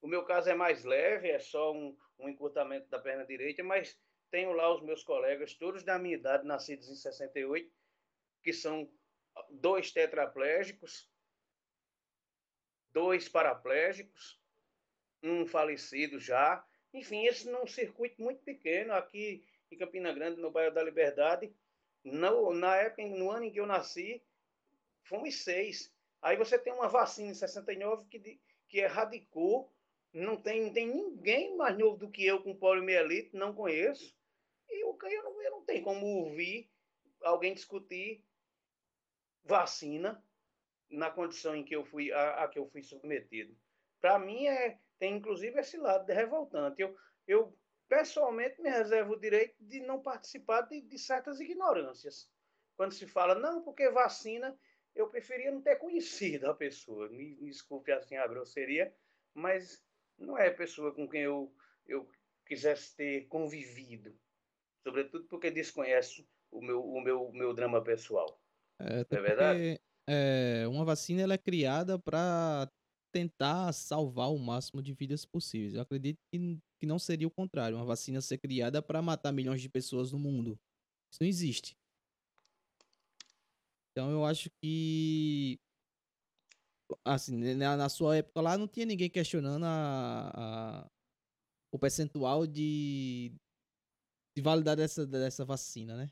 O 0.00 0.06
meu 0.06 0.24
caso 0.24 0.48
é 0.50 0.54
mais 0.54 0.84
leve, 0.84 1.28
é 1.28 1.38
só 1.40 1.72
um, 1.72 1.96
um 2.18 2.28
encurtamento 2.28 2.88
da 2.88 3.00
perna 3.00 3.24
direita, 3.26 3.64
mas 3.64 3.98
tenho 4.30 4.52
lá 4.52 4.72
os 4.72 4.82
meus 4.82 5.02
colegas, 5.02 5.54
todos 5.54 5.82
da 5.82 5.98
minha 5.98 6.16
idade, 6.16 6.46
nascidos 6.46 6.88
em 6.88 6.94
68, 6.94 7.72
que 8.42 8.52
são 8.52 8.90
dois 9.50 9.90
tetraplégicos, 9.90 11.10
dois 12.90 13.28
paraplégicos, 13.28 14.40
um 15.22 15.46
falecido 15.46 16.18
já. 16.18 16.64
Enfim, 16.92 17.26
esse 17.26 17.48
num 17.50 17.66
circuito 17.66 18.20
muito 18.22 18.42
pequeno, 18.42 18.92
aqui 18.94 19.44
em 19.70 19.76
Campina 19.76 20.12
Grande, 20.12 20.40
no 20.40 20.50
bairro 20.50 20.74
da 20.74 20.82
Liberdade. 20.82 21.52
No, 22.04 22.52
na 22.52 22.76
época, 22.76 23.06
no 23.06 23.30
ano 23.30 23.44
em 23.44 23.50
que 23.50 23.60
eu 23.60 23.66
nasci, 23.66 24.22
fomos 25.02 25.42
seis. 25.42 25.92
Aí 26.22 26.36
você 26.36 26.58
tem 26.58 26.72
uma 26.72 26.88
vacina 26.88 27.30
em 27.30 27.34
69 27.34 28.06
que, 28.08 28.40
que 28.68 28.78
erradicou. 28.78 29.72
Não 30.12 30.40
tem, 30.40 30.62
não 30.64 30.72
tem 30.72 30.86
ninguém 30.86 31.56
mais 31.56 31.76
novo 31.76 31.98
do 31.98 32.10
que 32.10 32.24
eu 32.24 32.42
com 32.42 32.56
poliomielite, 32.56 33.36
não 33.36 33.54
conheço. 33.54 34.16
E 34.70 34.82
eu, 34.82 34.96
eu, 35.00 35.22
não, 35.22 35.42
eu 35.42 35.50
não 35.50 35.64
tenho 35.64 35.84
como 35.84 36.06
ouvir 36.06 36.70
alguém 37.22 37.52
discutir 37.52 38.24
vacina 39.44 40.22
na 40.90 41.10
condição 41.10 41.54
em 41.54 41.64
que 41.64 41.76
eu 41.76 41.84
fui 41.84 42.10
a, 42.12 42.44
a 42.44 42.48
que 42.48 42.58
eu 42.58 42.68
fui 42.68 42.82
submetido. 42.82 43.54
Para 44.00 44.18
mim 44.18 44.46
é 44.46 44.78
tem 44.98 45.16
inclusive 45.16 45.58
esse 45.58 45.76
lado 45.76 46.06
de 46.06 46.12
revoltante. 46.12 46.82
Eu, 46.82 46.96
eu 47.26 47.56
pessoalmente 47.88 48.60
me 48.60 48.68
reservo 48.68 49.14
o 49.14 49.20
direito 49.20 49.56
de 49.60 49.80
não 49.80 50.00
participar 50.00 50.62
de, 50.62 50.80
de 50.80 50.98
certas 50.98 51.40
ignorâncias. 51.40 52.30
Quando 52.76 52.92
se 52.92 53.06
fala 53.06 53.34
não, 53.34 53.62
porque 53.62 53.90
vacina, 53.90 54.56
eu 54.94 55.08
preferia 55.08 55.50
não 55.50 55.62
ter 55.62 55.76
conhecido 55.76 56.48
a 56.48 56.54
pessoa. 56.54 57.08
Me, 57.08 57.36
me 57.36 57.50
desculpe 57.50 57.90
assim 57.92 58.16
a 58.16 58.26
grosseria, 58.26 58.94
mas 59.34 59.82
não 60.18 60.36
é 60.36 60.48
a 60.48 60.54
pessoa 60.54 60.94
com 60.94 61.08
quem 61.08 61.22
eu, 61.22 61.52
eu 61.86 62.08
quisesse 62.46 62.96
ter 62.96 63.26
convivido, 63.28 64.16
sobretudo 64.82 65.26
porque 65.28 65.50
desconhece 65.50 66.28
o 66.50 66.60
meu, 66.60 66.82
o 66.82 67.00
meu, 67.00 67.32
meu 67.32 67.52
drama 67.52 67.82
pessoal. 67.82 68.40
É, 68.80 69.04
é 69.08 69.20
verdade? 69.20 69.80
É, 70.08 70.64
uma 70.68 70.84
vacina 70.84 71.22
ela 71.22 71.34
é 71.34 71.38
criada 71.38 71.98
para 71.98 72.70
tentar 73.12 73.72
salvar 73.72 74.30
o 74.32 74.38
máximo 74.38 74.82
de 74.82 74.92
vidas 74.92 75.24
possíveis. 75.24 75.74
Eu 75.74 75.82
acredito 75.82 76.18
que, 76.30 76.58
que 76.80 76.86
não 76.86 76.98
seria 76.98 77.26
o 77.26 77.30
contrário, 77.30 77.76
uma 77.76 77.84
vacina 77.84 78.20
ser 78.20 78.38
criada 78.38 78.82
para 78.82 79.02
matar 79.02 79.32
milhões 79.32 79.60
de 79.60 79.68
pessoas 79.68 80.12
no 80.12 80.18
mundo. 80.18 80.58
Isso 81.10 81.22
não 81.22 81.28
existe. 81.28 81.76
Então 83.90 84.10
eu 84.10 84.24
acho 84.24 84.50
que 84.62 85.58
assim, 87.04 87.36
na, 87.54 87.76
na 87.76 87.88
sua 87.88 88.16
época 88.16 88.40
lá 88.40 88.56
não 88.56 88.68
tinha 88.68 88.86
ninguém 88.86 89.10
questionando 89.10 89.64
a, 89.64 90.30
a 90.84 90.90
o 91.70 91.78
percentual 91.78 92.46
de, 92.46 93.32
de 94.34 94.42
validade 94.42 94.80
dessa, 94.80 95.06
dessa 95.06 95.44
vacina, 95.44 95.96
né? 95.96 96.10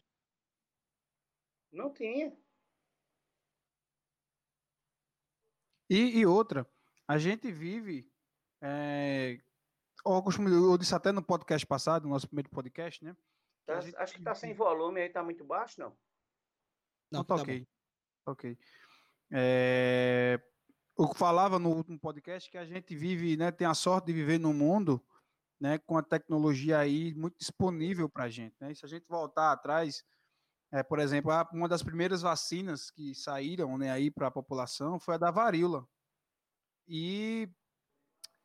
Não 1.73 1.93
tinha. 1.93 2.37
E, 5.89 6.19
e 6.19 6.27
outra, 6.27 6.69
a 7.07 7.19
gente 7.19 7.51
vive. 7.51 8.11
É, 8.61 9.41
eu, 10.05 10.23
costumo, 10.23 10.49
eu 10.49 10.77
disse 10.79 10.95
até 10.95 11.13
no 11.13 11.23
podcast 11.23 11.67
passado, 11.67 12.05
no 12.05 12.11
nosso 12.11 12.27
primeiro 12.27 12.51
podcast, 12.51 13.05
né? 13.05 13.17
Tá, 13.67 13.81
que 13.81 13.97
acho 13.97 14.15
que 14.15 14.23
tá 14.23 14.35
sem 14.35 14.55
volume 14.55 15.01
aí, 15.01 15.09
tá 15.09 15.23
muito 15.23 15.45
baixo, 15.45 15.81
não? 15.81 15.97
Não, 17.11 17.25
tá, 17.25 17.37
tá 17.37 17.43
ok. 17.43 17.61
Bom. 17.61 18.33
Ok. 18.33 18.59
É, 19.31 20.41
eu 20.99 21.13
falava 21.15 21.59
no 21.59 21.71
último 21.71 21.99
podcast 21.99 22.51
que 22.51 22.59
a 22.59 22.65
gente 22.65 22.95
vive, 22.95 23.37
né, 23.37 23.51
tem 23.51 23.67
a 23.67 23.75
sorte 23.75 24.07
de 24.07 24.13
viver 24.13 24.39
num 24.39 24.53
mundo, 24.53 25.05
né, 25.61 25.79
com 25.79 25.97
a 25.99 26.03
tecnologia 26.03 26.79
aí 26.79 27.15
muito 27.15 27.37
disponível 27.39 28.09
para 28.09 28.25
a 28.25 28.29
gente, 28.29 28.55
né? 28.61 28.73
E 28.73 28.77
se 28.77 28.85
a 28.85 28.89
gente 28.89 29.07
voltar 29.09 29.53
atrás, 29.53 30.05
é, 30.73 30.83
por 30.83 30.99
exemplo, 30.99 31.33
uma 31.53 31.69
das 31.69 31.83
primeiras 31.83 32.23
vacinas 32.23 32.91
que 32.91 33.15
saíram, 33.15 33.77
né, 33.79 33.91
aí 33.91 34.11
para 34.11 34.29
a 34.29 34.31
população 34.31 35.01
foi 35.01 35.15
a 35.15 35.19
da 35.19 35.31
varíola, 35.31 35.87
e 36.87 37.49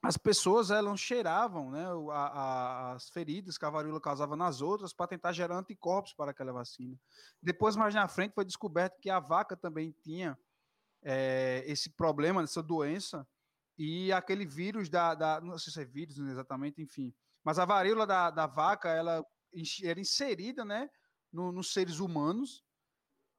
as 0.02 0.18
pessoas 0.18 0.72
elas 0.72 1.00
cheiravam 1.00 1.70
né, 1.70 1.86
a, 2.12 2.16
a, 2.16 2.92
as 2.94 3.10
feridas 3.10 3.58
que 3.58 3.66
a 3.66 3.70
varíola 3.70 4.02
causava 4.02 4.36
nas 4.36 4.62
outras 4.62 4.94
para 4.94 5.08
tentar 5.08 5.32
gerar 5.32 5.58
anticorpos 5.58 6.14
para 6.14 6.32
aquela 6.32 6.52
vacina. 6.52 7.00
Depois, 7.42 7.76
mais 7.76 7.94
na 7.94 8.08
frente, 8.08 8.34
foi 8.34 8.44
descoberto 8.44 9.00
que 9.00 9.10
a 9.10 9.20
vaca 9.20 9.56
também 9.56 9.96
tinha 10.02 10.38
é, 11.04 11.64
esse 11.68 11.92
problema, 11.92 12.42
essa 12.42 12.64
doença, 12.64 13.28
e 13.78 14.12
aquele 14.12 14.46
vírus 14.46 14.90
da, 14.90 15.14
da, 15.14 15.42
Não 15.42 15.58
sei 15.58 15.72
se 15.72 15.82
é 15.82 15.86
vírus 15.86 16.18
exatamente, 16.18 16.82
enfim. 16.82 17.14
Mas 17.44 17.60
a 17.60 17.66
varíola 17.66 18.06
da, 18.06 18.30
da 18.32 18.48
vaca 18.48 18.90
ela 18.90 19.24
era 19.84 20.00
inserida 20.00 20.66
né, 20.66 20.90
no, 21.32 21.52
nos 21.52 21.74
seres 21.74 22.00
humanos 22.00 22.64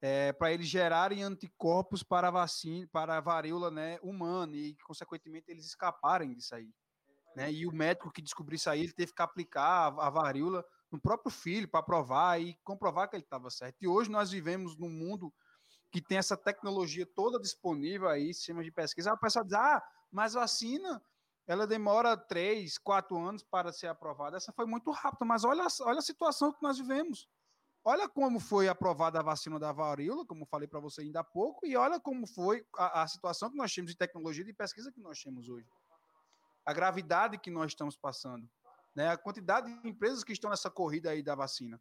é, 0.03 0.33
para 0.33 0.53
eles 0.53 0.67
gerarem 0.67 1.23
anticorpos 1.23 2.03
para 2.03 2.27
a 2.27 2.31
vacina, 2.31 2.89
para 2.93 3.17
a 3.17 3.21
varíola 3.21 3.71
né, 3.71 4.01
humana 4.03 4.57
e, 4.57 4.77
consequentemente, 4.85 5.49
eles 5.49 5.65
escaparem 5.65 6.35
disso 6.35 6.57
aí. 6.57 6.69
Né? 7.37 7.53
E 7.53 7.67
o 7.67 7.73
médico 7.73 8.11
que 8.11 8.21
descobriu 8.21 8.57
isso 8.57 8.69
aí, 8.69 8.81
ele 8.81 8.93
teve 8.93 9.15
que 9.15 9.23
aplicar 9.23 9.63
a, 9.63 10.09
a 10.09 10.11
varíola 10.11 10.65
no 10.91 11.01
próprio 11.01 11.31
filho 11.31 11.69
para 11.69 11.85
provar 11.85 12.41
e 12.41 12.59
comprovar 12.65 13.09
que 13.09 13.15
ele 13.15 13.23
estava 13.23 13.49
certo. 13.49 13.77
E 13.81 13.87
hoje 13.87 14.11
nós 14.11 14.33
vivemos 14.33 14.77
num 14.77 14.91
mundo 14.91 15.33
que 15.93 16.03
tem 16.03 16.19
essa 16.19 16.37
tecnologia 16.37 17.07
toda 17.07 17.39
disponível 17.39 18.09
aí, 18.09 18.35
sistemas 18.35 18.65
de 18.65 18.73
pesquisa. 18.73 19.13
A 19.13 19.17
pessoa 19.17 19.45
diz, 19.45 19.55
ah, 19.55 19.81
mas 20.11 20.35
vacina, 20.35 21.01
ela 21.47 21.65
demora 21.65 22.17
três, 22.17 22.77
quatro 22.77 23.17
anos 23.17 23.45
para 23.45 23.73
ser 23.73 23.87
aprovada. 23.87 24.37
Essa 24.37 24.53
foi 24.53 24.67
muito 24.67 24.91
rápida, 24.91 25.25
mas 25.25 25.45
olha, 25.45 25.65
olha 25.83 25.99
a 25.99 26.03
situação 26.03 26.53
que 26.53 26.63
nós 26.63 26.77
vivemos. 26.77 27.29
Olha 27.85 28.09
como 28.09 28.39
foi 28.39 28.69
aprovada 28.69 29.19
a 29.19 29.23
vacina 29.23 29.59
da 29.59 29.73
varíola, 29.73 30.25
como 30.25 30.47
falei 30.47 30.69
para 30.69 30.79
você 30.79 31.01
ainda 31.01 31.21
há 31.21 31.25
pouco, 31.25 31.67
e 31.67 31.77
olha 31.77 31.99
como 31.99 32.29
foi 32.29 32.65
a, 32.77 33.03
a, 33.03 33.09
situação 33.09 33.51
que 33.51 33.57
nós 33.57 33.75
temos 33.75 33.91
de 33.91 33.97
tecnologia 33.97 34.45
de 34.45 34.53
pesquisa 34.53 34.93
que 34.93 35.01
nós 35.01 35.21
temos 35.21 35.49
hoje. 35.49 35.69
A 36.65 36.73
gravidade 36.73 37.39
que 37.39 37.51
nós 37.51 37.73
estamos 37.73 37.97
passando, 37.97 38.49
né? 38.95 39.09
a 39.09 39.17
quantidade 39.17 39.67
de 39.83 39.89
empresas 39.89 40.23
que 40.23 40.33
estão 40.33 40.49
nessa 40.49 40.71
corrida 40.71 41.11
aí 41.11 41.25
da 41.25 41.35
vacina. 41.35 41.81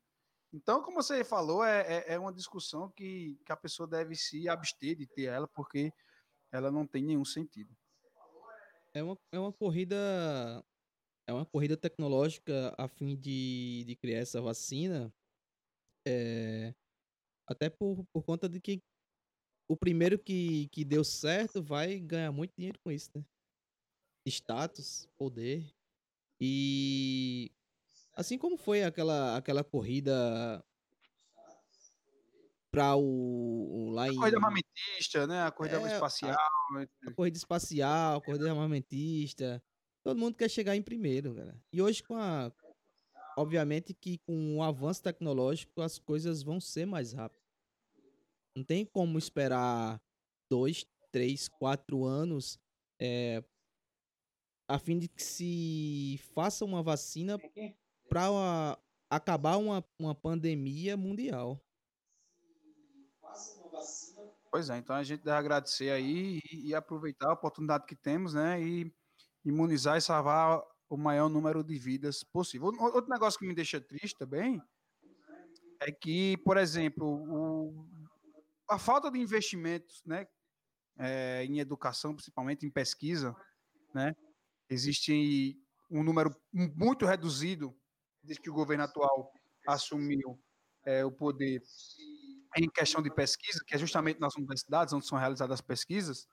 Então, 0.52 0.82
como 0.82 1.04
você 1.04 1.24
falou, 1.24 1.64
é, 1.64 1.82
é, 1.82 2.14
é 2.16 2.20
uma 2.20 2.34
discussão 2.34 2.90
que, 2.90 3.40
que 3.46 3.52
a 3.52 3.56
pessoa 3.56 3.88
deve 3.88 4.16
se 4.16 4.50
abster 4.50 4.96
de 4.96 5.06
ter 5.06 5.26
ela, 5.26 5.48
porque 5.48 5.94
ela 6.52 6.72
não 6.72 6.88
tem 6.88 7.04
nenhum 7.04 7.24
sentido. 7.24 7.78
É 8.92 9.04
uma, 9.04 9.18
é 9.32 9.40
uma 9.40 9.54
corrida 9.54 9.96
é 11.28 11.32
uma 11.34 11.46
corrida 11.46 11.78
tecnológica 11.78 12.74
a 12.78 12.88
fim 12.88 13.16
de, 13.16 13.86
de 13.88 13.96
criar 13.96 14.18
essa 14.18 14.42
vacina 14.42 15.14
é, 16.06 16.74
até 17.48 17.70
por, 17.70 18.06
por 18.14 18.24
conta 18.24 18.48
de 18.48 18.60
que 18.60 18.82
o 19.68 19.76
primeiro 19.76 20.20
que, 20.20 20.68
que 20.70 20.84
deu 20.84 21.04
certo 21.04 21.64
vai 21.64 22.00
ganhar 22.00 22.32
muito 22.32 22.54
dinheiro 22.56 22.80
com 22.84 22.92
isso, 22.92 23.10
né? 23.16 23.24
Status, 24.26 25.08
poder. 25.18 25.66
E 26.40 27.52
assim 28.14 28.38
como 28.38 28.58
foi 28.58 28.84
aquela, 28.84 29.38
aquela 29.38 29.64
corrida 29.64 30.64
para 32.72 32.96
o, 32.96 33.02
o, 33.02 33.90
lá 33.92 34.08
em... 34.08 34.12
A 34.12 34.20
corrida 34.20 34.38
armamentista, 34.38 35.28
né? 35.28 35.44
A 35.44 35.52
corrida 35.52 35.82
é, 35.82 35.94
espacial. 35.94 36.32
A, 36.32 36.88
a, 37.08 37.14
corrida 37.14 37.38
espacial, 37.38 38.18
a 38.18 38.22
corrida 38.22 38.50
armamentista. 38.50 39.62
Todo 40.04 40.18
mundo 40.18 40.36
quer 40.36 40.50
chegar 40.50 40.76
em 40.76 40.82
primeiro, 40.82 41.36
cara. 41.36 41.56
E 41.72 41.82
hoje 41.82 42.02
com 42.02 42.16
a, 42.16 42.52
obviamente 43.42 43.94
que 43.94 44.18
com 44.20 44.58
o 44.58 44.64
avanço 44.64 45.02
tecnológico 45.04 45.82
as 45.82 45.98
coisas 45.98 46.44
vão 46.44 46.60
ser 46.60 46.86
mais 46.86 47.14
rápidas. 47.14 47.42
Não 48.56 48.64
tem 48.64 48.86
como 48.86 49.18
esperar 49.18 50.02
dois, 50.50 50.86
três, 51.12 51.48
quatro 51.48 52.04
anos 52.04 52.60
é, 53.00 53.44
a 54.68 54.80
fim 54.80 54.98
de 54.98 55.08
que 55.08 55.24
se 55.24 56.20
faça 56.34 56.64
uma 56.64 56.84
vacina 56.84 57.38
para 58.08 58.78
acabar 59.10 59.58
uma, 59.58 59.84
uma 60.00 60.16
pandemia 60.16 60.96
mundial. 60.96 61.60
Pois 64.52 64.70
é, 64.70 64.78
então 64.78 64.96
a 64.96 65.04
gente 65.04 65.24
deve 65.24 65.38
agradecer 65.38 65.90
aí 65.92 66.40
e, 66.52 66.70
e 66.70 66.76
aproveitar 66.76 67.30
a 67.30 67.34
oportunidade 67.34 67.86
que 67.86 67.96
temos, 67.96 68.34
né? 68.34 68.62
E 68.62 68.94
imunizar 69.44 69.98
e 69.98 70.02
salvar 70.02 70.62
o 70.92 70.98
maior 70.98 71.30
número 71.30 71.64
de 71.64 71.80
vidas 71.80 72.22
possível. 72.22 72.68
Outro 72.68 73.10
negócio 73.10 73.40
que 73.40 73.48
me 73.48 73.56
deixa 73.56 73.80
triste 73.80 74.18
também 74.18 74.62
é 75.80 75.90
que, 75.90 76.36
por 76.44 76.58
exemplo, 76.58 77.08
o, 77.08 77.88
a 78.70 78.78
falta 78.78 79.10
de 79.10 79.18
investimentos 79.18 80.04
né, 80.06 80.28
é, 81.00 81.46
em 81.46 81.60
educação, 81.60 82.14
principalmente 82.14 82.66
em 82.66 82.70
pesquisa, 82.70 83.34
né, 83.96 84.14
existe 84.70 85.58
um 85.90 86.04
número 86.04 86.36
muito 86.52 87.06
reduzido 87.06 87.74
desde 88.22 88.42
que 88.42 88.50
o 88.50 88.54
governo 88.54 88.84
atual 88.84 89.32
assumiu 89.66 90.38
é, 90.86 91.06
o 91.06 91.12
poder 91.12 91.62
em 92.58 92.70
questão 92.70 93.02
de 93.02 93.10
pesquisa, 93.10 93.64
que 93.66 93.76
é 93.76 93.78
justamente 93.78 94.20
nas 94.20 94.36
universidades 94.36 94.94
onde 94.94 95.08
são 95.08 95.18
realizadas 95.18 95.54
as 95.54 95.62
pesquisas, 95.62 96.28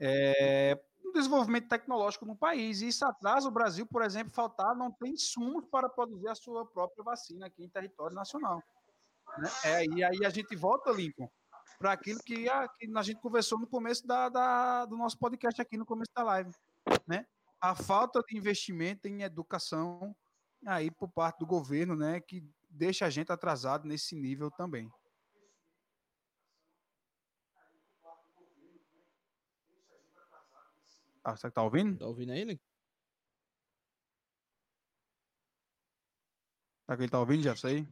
é, 0.00 0.76
desenvolvimento 1.14 1.68
tecnológico 1.68 2.26
no 2.26 2.36
país. 2.36 2.82
E 2.82 2.88
isso 2.88 3.04
atrasa 3.04 3.48
o 3.48 3.52
Brasil, 3.52 3.86
por 3.86 4.02
exemplo, 4.02 4.32
faltar, 4.32 4.76
não 4.76 4.90
tem 4.90 5.12
insumos 5.12 5.64
para 5.70 5.88
produzir 5.88 6.28
a 6.28 6.34
sua 6.34 6.66
própria 6.66 7.02
vacina 7.02 7.46
aqui 7.46 7.64
em 7.64 7.68
território 7.68 8.14
nacional. 8.14 8.62
Né? 9.38 9.50
É, 9.64 9.86
e 9.86 10.04
aí 10.04 10.24
a 10.24 10.30
gente 10.30 10.54
volta, 10.54 10.90
Lincoln, 10.90 11.28
para 11.78 11.92
aquilo 11.92 12.20
que 12.22 12.48
a, 12.48 12.68
que 12.68 12.90
a 12.94 13.02
gente 13.02 13.20
conversou 13.20 13.58
no 13.58 13.66
começo 13.66 14.06
da, 14.06 14.28
da, 14.28 14.84
do 14.84 14.96
nosso 14.96 15.18
podcast 15.18 15.60
aqui, 15.60 15.76
no 15.76 15.86
começo 15.86 16.10
da 16.14 16.22
live. 16.22 16.52
Né? 17.06 17.26
A 17.60 17.74
falta 17.74 18.20
de 18.20 18.36
investimento 18.36 19.08
em 19.08 19.22
educação 19.22 20.14
aí 20.66 20.90
por 20.90 21.08
parte 21.08 21.38
do 21.38 21.46
governo, 21.46 21.94
né, 21.94 22.20
que 22.20 22.42
deixa 22.70 23.06
a 23.06 23.10
gente 23.10 23.30
atrasado 23.30 23.86
nesse 23.86 24.14
nível 24.14 24.50
também. 24.50 24.90
Ah, 31.24 31.34
você 31.36 31.50
tá 31.50 31.62
ouvindo? 31.62 31.98
Tá 31.98 32.06
ouvindo 32.06 32.32
aí, 32.32 32.44
Lincoln? 32.44 32.62
Será 36.84 36.96
que 36.98 37.02
ele 37.04 37.10
tá 37.10 37.18
ouvindo, 37.18 37.42
Jefferson, 37.42 37.66
aí? 37.68 37.88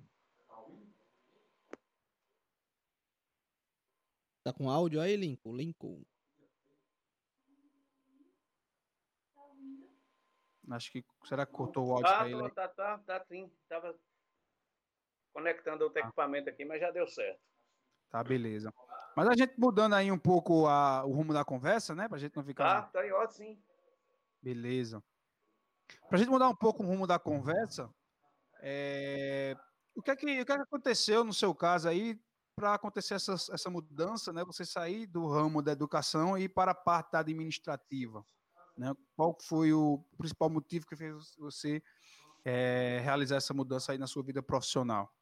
Tá 4.45 4.53
com 4.53 4.69
áudio 4.69 5.01
aí, 5.01 5.17
Lincoln? 5.17 5.57
Lincoln. 5.57 6.03
Acho 10.71 10.93
que. 10.93 11.05
Será 11.25 11.47
que 11.47 11.53
cortou 11.53 11.89
o 11.89 11.93
áudio 11.93 12.07
Ah, 12.13 12.19
pra 12.19 12.29
ele? 12.29 12.39
tô- 12.39 12.45
aí? 12.45 12.51
tá, 12.51 12.69
tá, 12.69 12.99
tá 12.99 13.25
sim. 13.25 13.51
Tava 13.69 13.99
conectando 15.33 15.85
outro 15.85 16.03
Ah. 16.03 16.07
equipamento 16.07 16.51
aqui, 16.51 16.65
mas 16.65 16.81
já 16.81 16.91
deu 16.91 17.07
certo. 17.09 17.41
Tá, 18.11 18.23
beleza. 18.23 18.73
Mas 19.17 19.29
a 19.29 19.35
gente 19.35 19.55
mudando 19.59 19.95
aí 19.95 20.11
um 20.11 20.19
pouco 20.19 20.67
a- 20.67 21.05
o 21.05 21.13
rumo 21.13 21.33
da 21.33 21.45
conversa, 21.45 21.95
né? 21.95 22.09
Pra 22.09 22.19
gente 22.19 22.37
não 22.37 22.45
ficar. 22.45 22.91
tá 22.91 23.01
aí, 23.01 23.13
ó, 23.13 23.27
sim. 23.29 23.63
Beleza. 24.43 25.03
Pra 26.09 26.19
gente 26.19 26.31
mudar 26.31 26.49
um 26.49 26.55
pouco 26.57 26.83
o 26.83 26.87
rumo 26.87 27.07
da 27.07 27.19
conversa, 27.19 27.91
é, 28.61 29.57
o, 29.95 30.03
que 30.03 30.11
é 30.11 30.17
que, 30.17 30.41
o 30.41 30.47
que 30.47 30.53
é 30.53 30.57
que 30.57 30.63
aconteceu 30.63 31.25
no 31.25 31.33
seu 31.35 31.55
caso 31.55 31.89
aí 31.89 32.21
para 32.55 32.75
acontecer 32.75 33.15
essa, 33.15 33.33
essa 33.33 33.71
mudança, 33.71 34.33
né? 34.33 34.45
Você 34.45 34.65
sair 34.65 35.07
do 35.07 35.27
ramo 35.29 35.63
da 35.63 35.73
educação 35.73 36.37
e 36.37 36.45
ir 36.45 36.49
para 36.51 36.73
a 36.73 36.75
parte 36.75 37.17
administrativa, 37.17 38.25
né? 38.77 38.93
Qual 39.17 39.37
foi 39.43 39.73
o 39.73 40.05
principal 40.17 40.51
motivo 40.51 40.87
que 40.87 40.97
fez 40.97 41.35
você 41.39 41.83
é, 42.45 43.01
realizar 43.03 43.37
essa 43.37 43.55
mudança 43.55 43.93
aí 43.93 43.99
na 43.99 44.07
sua 44.07 44.23
vida 44.23 44.43
profissional? 44.43 45.13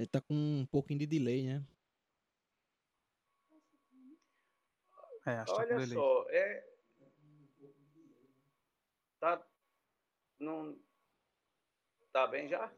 Ele 0.00 0.08
tá 0.08 0.18
com 0.18 0.32
um 0.32 0.64
pouquinho 0.64 1.00
de 1.00 1.06
delay, 1.06 1.44
né? 1.44 1.62
É, 5.26 5.32
acho 5.32 5.52
que 5.52 5.58
tá 5.58 5.74
Olha 5.74 5.82
ele. 5.82 5.92
só, 5.92 6.26
é. 6.30 6.74
Tá. 9.20 9.46
Não. 10.38 10.82
Tá 12.10 12.26
bem 12.26 12.48
já? 12.48 12.72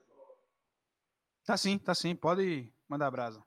Tá 1.45 1.57
sim, 1.57 1.79
tá 1.79 1.95
sim. 1.95 2.17
Pode 2.17 2.75
mandar 2.89 3.09
brasa. 3.13 3.41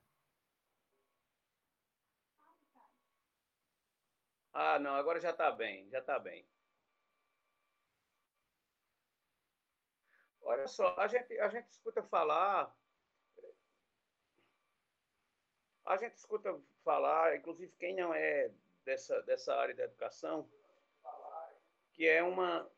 Ah, 4.54 4.78
não, 4.78 4.94
agora 4.94 5.20
já 5.20 5.34
tá 5.34 5.52
bem, 5.52 5.86
já 5.90 6.00
tá 6.00 6.18
bem. 6.18 6.48
Olha 10.40 10.66
só, 10.66 10.98
a 10.98 11.06
gente, 11.08 11.38
a 11.38 11.50
gente 11.50 11.68
escuta 11.68 12.02
falar. 12.04 12.74
A 15.86 15.96
gente 15.96 16.16
escuta 16.16 16.58
falar, 16.84 17.36
inclusive 17.36 17.72
quem 17.78 17.94
não 17.94 18.12
é 18.12 18.50
dessa, 18.84 19.22
dessa 19.22 19.54
área 19.54 19.74
da 19.74 19.84
educação, 19.84 20.48
que 21.92 22.06
é 22.06 22.22
uma, 22.22 22.68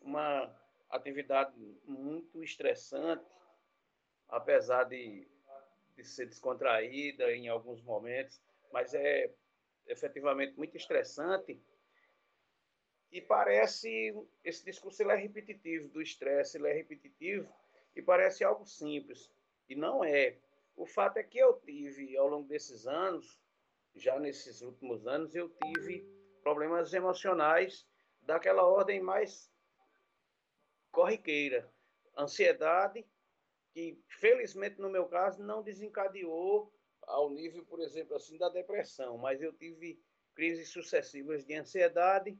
uma 0.00 0.52
atividade 0.90 1.54
muito 1.84 2.42
estressante, 2.42 3.24
apesar 4.28 4.84
de, 4.84 5.28
de 5.96 6.04
ser 6.04 6.26
descontraída 6.26 7.32
em 7.32 7.48
alguns 7.48 7.80
momentos, 7.82 8.40
mas 8.72 8.94
é 8.94 9.32
efetivamente 9.86 10.56
muito 10.56 10.76
estressante. 10.76 11.60
E 13.12 13.20
parece, 13.20 14.12
esse 14.44 14.64
discurso 14.64 15.00
ele 15.02 15.12
é 15.12 15.16
repetitivo, 15.16 15.88
do 15.88 16.02
estresse 16.02 16.58
ele 16.58 16.68
é 16.68 16.72
repetitivo 16.72 17.48
e 17.94 18.02
parece 18.02 18.42
algo 18.42 18.66
simples. 18.66 19.30
E 19.68 19.76
não 19.76 20.04
é. 20.04 20.36
O 20.76 20.84
fato 20.84 21.16
é 21.16 21.24
que 21.24 21.38
eu 21.38 21.58
tive, 21.60 22.16
ao 22.16 22.28
longo 22.28 22.46
desses 22.46 22.86
anos, 22.86 23.40
já 23.94 24.20
nesses 24.20 24.60
últimos 24.60 25.06
anos, 25.06 25.34
eu 25.34 25.48
tive 25.48 26.06
problemas 26.42 26.92
emocionais 26.92 27.88
daquela 28.20 28.62
ordem 28.62 29.00
mais 29.00 29.50
corriqueira. 30.92 31.72
Ansiedade, 32.16 33.06
que 33.72 33.98
felizmente 34.06 34.78
no 34.78 34.90
meu 34.90 35.06
caso 35.06 35.42
não 35.42 35.62
desencadeou 35.62 36.72
ao 37.02 37.30
nível, 37.30 37.64
por 37.64 37.80
exemplo, 37.80 38.14
assim 38.14 38.36
da 38.36 38.48
depressão, 38.48 39.16
mas 39.16 39.40
eu 39.40 39.52
tive 39.52 40.02
crises 40.34 40.68
sucessivas 40.70 41.44
de 41.44 41.54
ansiedade, 41.54 42.38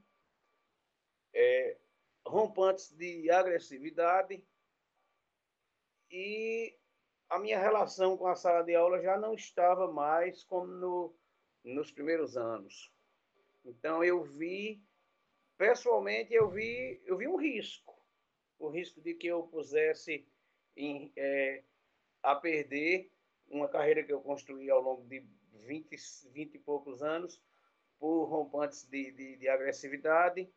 é, 1.32 1.78
rompantes 2.26 2.90
de 2.90 3.30
agressividade 3.30 4.44
e 6.10 6.78
a 7.28 7.38
minha 7.38 7.58
relação 7.58 8.16
com 8.16 8.26
a 8.26 8.36
sala 8.36 8.62
de 8.62 8.74
aula 8.74 9.00
já 9.00 9.18
não 9.18 9.34
estava 9.34 9.90
mais 9.92 10.44
como 10.44 10.66
no, 10.66 11.14
nos 11.64 11.90
primeiros 11.90 12.36
anos. 12.36 12.92
Então 13.64 14.04
eu 14.04 14.22
vi, 14.22 14.82
pessoalmente, 15.56 16.32
eu 16.32 16.48
vi, 16.48 17.00
eu 17.04 17.16
vi 17.16 17.26
um 17.26 17.36
risco, 17.36 18.00
o 18.58 18.68
risco 18.68 19.00
de 19.00 19.14
que 19.14 19.26
eu 19.26 19.42
pusesse 19.42 20.26
em, 20.76 21.12
é, 21.16 21.64
a 22.22 22.34
perder 22.36 23.10
uma 23.48 23.68
carreira 23.68 24.02
que 24.04 24.12
eu 24.12 24.20
construí 24.20 24.70
ao 24.70 24.80
longo 24.80 25.04
de 25.06 25.24
20, 25.66 25.96
20 26.32 26.54
e 26.54 26.58
poucos 26.58 27.02
anos 27.02 27.40
por 27.98 28.24
rompantes 28.24 28.84
de, 28.84 29.10
de, 29.10 29.36
de 29.36 29.48
agressividade, 29.48 30.48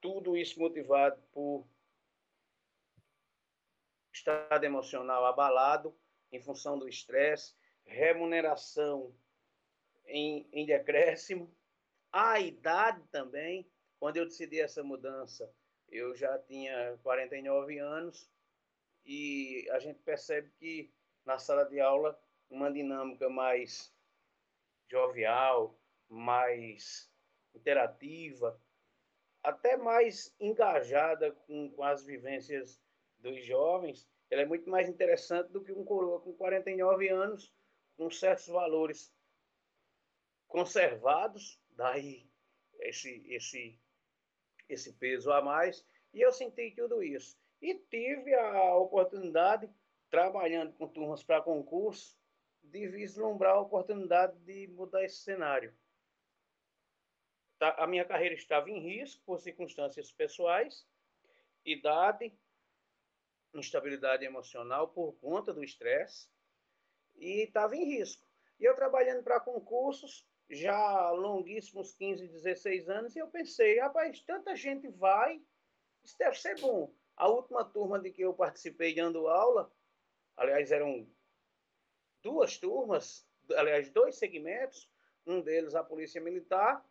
tudo 0.00 0.36
isso 0.36 0.58
motivado 0.60 1.20
por 1.32 1.66
estado 4.28 4.64
emocional 4.64 5.24
abalado 5.24 5.96
em 6.30 6.40
função 6.40 6.78
do 6.78 6.86
estresse, 6.88 7.54
remuneração 7.84 9.14
em, 10.04 10.46
em 10.52 10.66
decréscimo, 10.66 11.54
a 12.12 12.38
idade 12.38 13.02
também. 13.08 13.66
Quando 13.98 14.18
eu 14.18 14.26
decidi 14.26 14.60
essa 14.60 14.82
mudança, 14.82 15.50
eu 15.88 16.14
já 16.14 16.38
tinha 16.40 16.98
49 17.02 17.78
anos 17.78 18.30
e 19.04 19.66
a 19.72 19.78
gente 19.78 19.98
percebe 20.00 20.50
que 20.58 20.92
na 21.24 21.38
sala 21.38 21.64
de 21.64 21.80
aula 21.80 22.18
uma 22.50 22.70
dinâmica 22.70 23.28
mais 23.28 23.92
jovial, 24.86 25.78
mais 26.08 27.10
interativa, 27.54 28.60
até 29.42 29.76
mais 29.76 30.34
engajada 30.38 31.32
com, 31.32 31.70
com 31.70 31.82
as 31.82 32.04
vivências 32.04 32.80
dos 33.18 33.44
jovens, 33.44 34.08
ela 34.30 34.42
é 34.42 34.46
muito 34.46 34.68
mais 34.68 34.88
interessante 34.88 35.50
do 35.50 35.62
que 35.62 35.72
um 35.72 35.84
coroa 35.84 36.20
com 36.20 36.32
49 36.34 37.08
anos, 37.08 37.52
com 37.96 38.10
certos 38.10 38.46
valores 38.46 39.12
conservados, 40.46 41.60
daí 41.70 42.28
esse, 42.80 43.24
esse, 43.28 43.78
esse 44.68 44.92
peso 44.94 45.32
a 45.32 45.42
mais, 45.42 45.84
e 46.12 46.20
eu 46.20 46.32
senti 46.32 46.70
tudo 46.72 47.02
isso. 47.02 47.38
E 47.60 47.74
tive 47.74 48.34
a 48.34 48.74
oportunidade, 48.76 49.68
trabalhando 50.10 50.72
com 50.74 50.88
turmas 50.88 51.22
para 51.22 51.42
concurso, 51.42 52.16
de 52.62 52.86
vislumbrar 52.88 53.54
a 53.54 53.60
oportunidade 53.60 54.38
de 54.40 54.68
mudar 54.68 55.04
esse 55.04 55.16
cenário. 55.16 55.74
Tá, 57.58 57.74
a 57.78 57.86
minha 57.86 58.04
carreira 58.04 58.34
estava 58.34 58.70
em 58.70 58.78
risco 58.78 59.22
por 59.24 59.40
circunstâncias 59.40 60.12
pessoais, 60.12 60.86
idade, 61.64 62.32
instabilidade 63.54 64.24
emocional 64.24 64.88
por 64.88 65.12
conta 65.14 65.52
do 65.52 65.64
estresse 65.64 66.28
e 67.16 67.42
estava 67.42 67.76
em 67.76 67.84
risco. 67.84 68.26
E 68.58 68.64
eu 68.64 68.74
trabalhando 68.74 69.22
para 69.22 69.40
concursos, 69.40 70.26
já 70.50 71.10
longuíssimos 71.10 71.92
15, 71.94 72.26
16 72.28 72.88
anos, 72.88 73.16
e 73.16 73.18
eu 73.18 73.28
pensei, 73.28 73.78
rapaz, 73.78 74.20
tanta 74.22 74.56
gente 74.56 74.88
vai, 74.88 75.42
isso 76.02 76.16
deve 76.18 76.38
ser 76.38 76.58
bom. 76.60 76.92
A 77.16 77.28
última 77.28 77.64
turma 77.64 77.98
de 77.98 78.10
que 78.10 78.22
eu 78.22 78.32
participei 78.32 78.94
dando 78.94 79.28
aula, 79.28 79.72
aliás, 80.36 80.70
eram 80.70 81.08
duas 82.22 82.56
turmas, 82.58 83.28
aliás, 83.56 83.90
dois 83.90 84.16
segmentos, 84.16 84.90
um 85.26 85.40
deles 85.40 85.74
a 85.74 85.84
Polícia 85.84 86.20
Militar, 86.20 86.84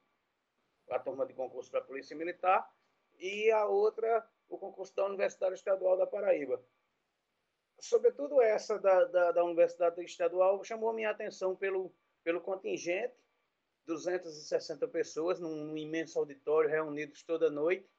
a 0.89 1.00
turma 1.00 1.26
de 1.26 1.34
concurso 1.34 1.70
para 1.72 1.80
a 1.80 1.84
Polícia 1.84 2.15
Militar, 2.15 2.70
e 3.17 3.50
a 3.52 3.65
outra 3.65 4.28
o 4.50 4.58
concurso 4.58 4.96
da 4.96 5.06
Universidade 5.06 5.56
Estadual 5.56 5.98
da 5.98 6.08
Paraíba. 6.08 6.64
Sobretudo 7.80 8.42
essa 8.42 8.80
da, 8.80 9.06
da, 9.06 9.32
da 9.32 9.44
Universidade 9.44 10.04
Estadual 10.04 10.64
chamou 10.64 10.94
minha 10.94 11.12
atenção 11.12 11.56
pelo, 11.56 11.94
pelo 12.24 12.42
contingente, 12.42 13.14
260 13.86 14.88
pessoas 14.88 15.40
num, 15.40 15.66
num 15.66 15.78
imenso 15.78 16.18
auditório 16.20 16.70
reunidos 16.70 17.24
toda 17.24 17.50
noite, 17.50 17.90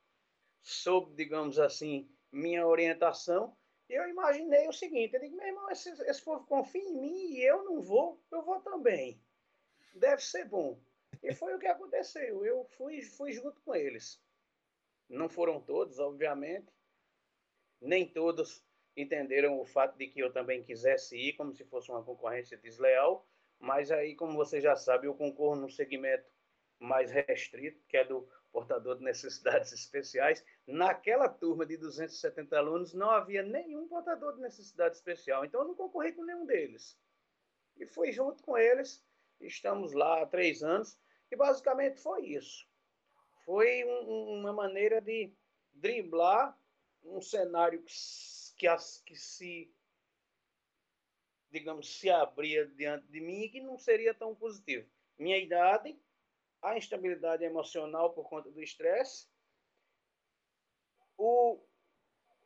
sob, 0.63 1.15
digamos 1.15 1.59
assim, 1.59 2.11
minha 2.31 2.67
orientação, 2.67 3.57
e 3.89 3.95
eu 3.95 4.07
imaginei 4.07 4.69
o 4.69 4.73
seguinte, 4.73 5.15
eu 5.15 5.21
digo, 5.21 5.37
meu 5.37 5.47
irmão, 5.47 5.71
esse, 5.71 5.91
esse 6.03 6.23
povo 6.23 6.47
confia 6.47 6.83
em 6.83 7.01
mim 7.01 7.33
e 7.33 7.43
eu 7.43 7.65
não 7.65 7.81
vou, 7.81 8.23
eu 8.31 8.43
vou 8.43 8.61
também. 8.61 9.19
Deve 9.95 10.23
ser 10.23 10.45
bom. 10.45 10.79
E 11.23 11.33
foi 11.33 11.55
o 11.55 11.59
que 11.59 11.67
aconteceu. 11.67 12.45
Eu 12.45 12.65
fui, 12.77 13.01
fui 13.03 13.33
junto 13.33 13.61
com 13.63 13.75
eles. 13.75 14.23
Não 15.09 15.29
foram 15.29 15.61
todos, 15.61 15.99
obviamente. 15.99 16.73
Nem 17.81 18.07
todos 18.07 18.62
entenderam 18.97 19.59
o 19.61 19.64
fato 19.64 19.97
de 19.97 20.09
que 20.09 20.21
eu 20.21 20.33
também 20.33 20.62
quisesse 20.62 21.16
ir, 21.16 21.35
como 21.35 21.55
se 21.55 21.64
fosse 21.64 21.90
uma 21.90 22.03
concorrência 22.03 22.57
desleal. 22.59 23.27
Mas 23.59 23.90
aí, 23.90 24.14
como 24.14 24.37
você 24.37 24.61
já 24.61 24.77
sabe, 24.77 25.07
eu 25.07 25.14
concorro 25.14 25.57
num 25.57 25.68
segmento 25.68 26.29
mais 26.79 27.11
restrito, 27.11 27.85
que 27.88 27.97
é 27.97 28.05
do 28.05 28.29
portador 28.53 28.97
de 28.97 29.05
necessidades 29.05 29.73
especiais. 29.73 30.44
Naquela 30.66 31.29
turma 31.29 31.64
de 31.64 31.77
270 31.77 32.57
alunos, 32.57 32.92
não 32.92 33.11
havia 33.11 33.42
nenhum 33.42 33.88
portador 33.88 34.35
de 34.35 34.40
necessidade 34.40 34.97
especial. 34.97 35.44
Então, 35.44 35.62
eu 35.62 35.68
não 35.68 35.75
concorri 35.75 36.12
com 36.12 36.25
nenhum 36.25 36.44
deles. 36.44 36.99
E 37.77 37.87
fui 37.87 38.12
junto 38.12 38.42
com 38.42 38.59
eles. 38.59 39.05
Estamos 39.40 39.92
lá 39.92 40.23
há 40.23 40.27
três 40.27 40.62
anos. 40.62 40.99
E 41.31 41.37
basicamente 41.37 42.01
foi 42.01 42.27
isso. 42.27 42.66
Foi 43.49 43.83
um, 43.83 44.41
uma 44.41 44.53
maneira 44.53 45.01
de 45.01 45.33
driblar 45.73 46.55
um 47.03 47.19
cenário 47.23 47.83
que, 47.83 47.95
que, 48.59 48.69
que 49.07 49.17
se, 49.17 49.75
digamos, 51.51 51.99
se 51.99 52.11
abria 52.11 52.67
diante 52.67 53.07
de 53.07 53.23
mim 53.23 53.45
e 53.45 53.49
que 53.49 53.63
não 53.63 53.79
seria 53.79 54.13
tão 54.13 54.35
positivo. 54.35 54.87
Minha 55.19 55.39
idade, 55.39 55.99
a 56.61 56.77
instabilidade 56.77 57.43
emocional 57.43 58.13
por 58.13 58.29
conta 58.29 58.51
do 58.51 58.61
estresse, 58.61 59.27
o, 61.17 61.59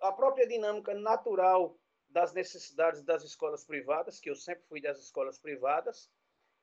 a 0.03 0.13
própria 0.13 0.47
dinâmica 0.47 0.95
natural 0.95 1.77
das 2.11 2.33
necessidades 2.33 3.03
das 3.03 3.25
escolas 3.25 3.65
privadas, 3.65 4.21
que 4.21 4.31
eu 4.31 4.37
sempre 4.37 4.63
fui 4.69 4.81
das 4.81 5.01
escolas 5.01 5.37
privadas, 5.37 6.09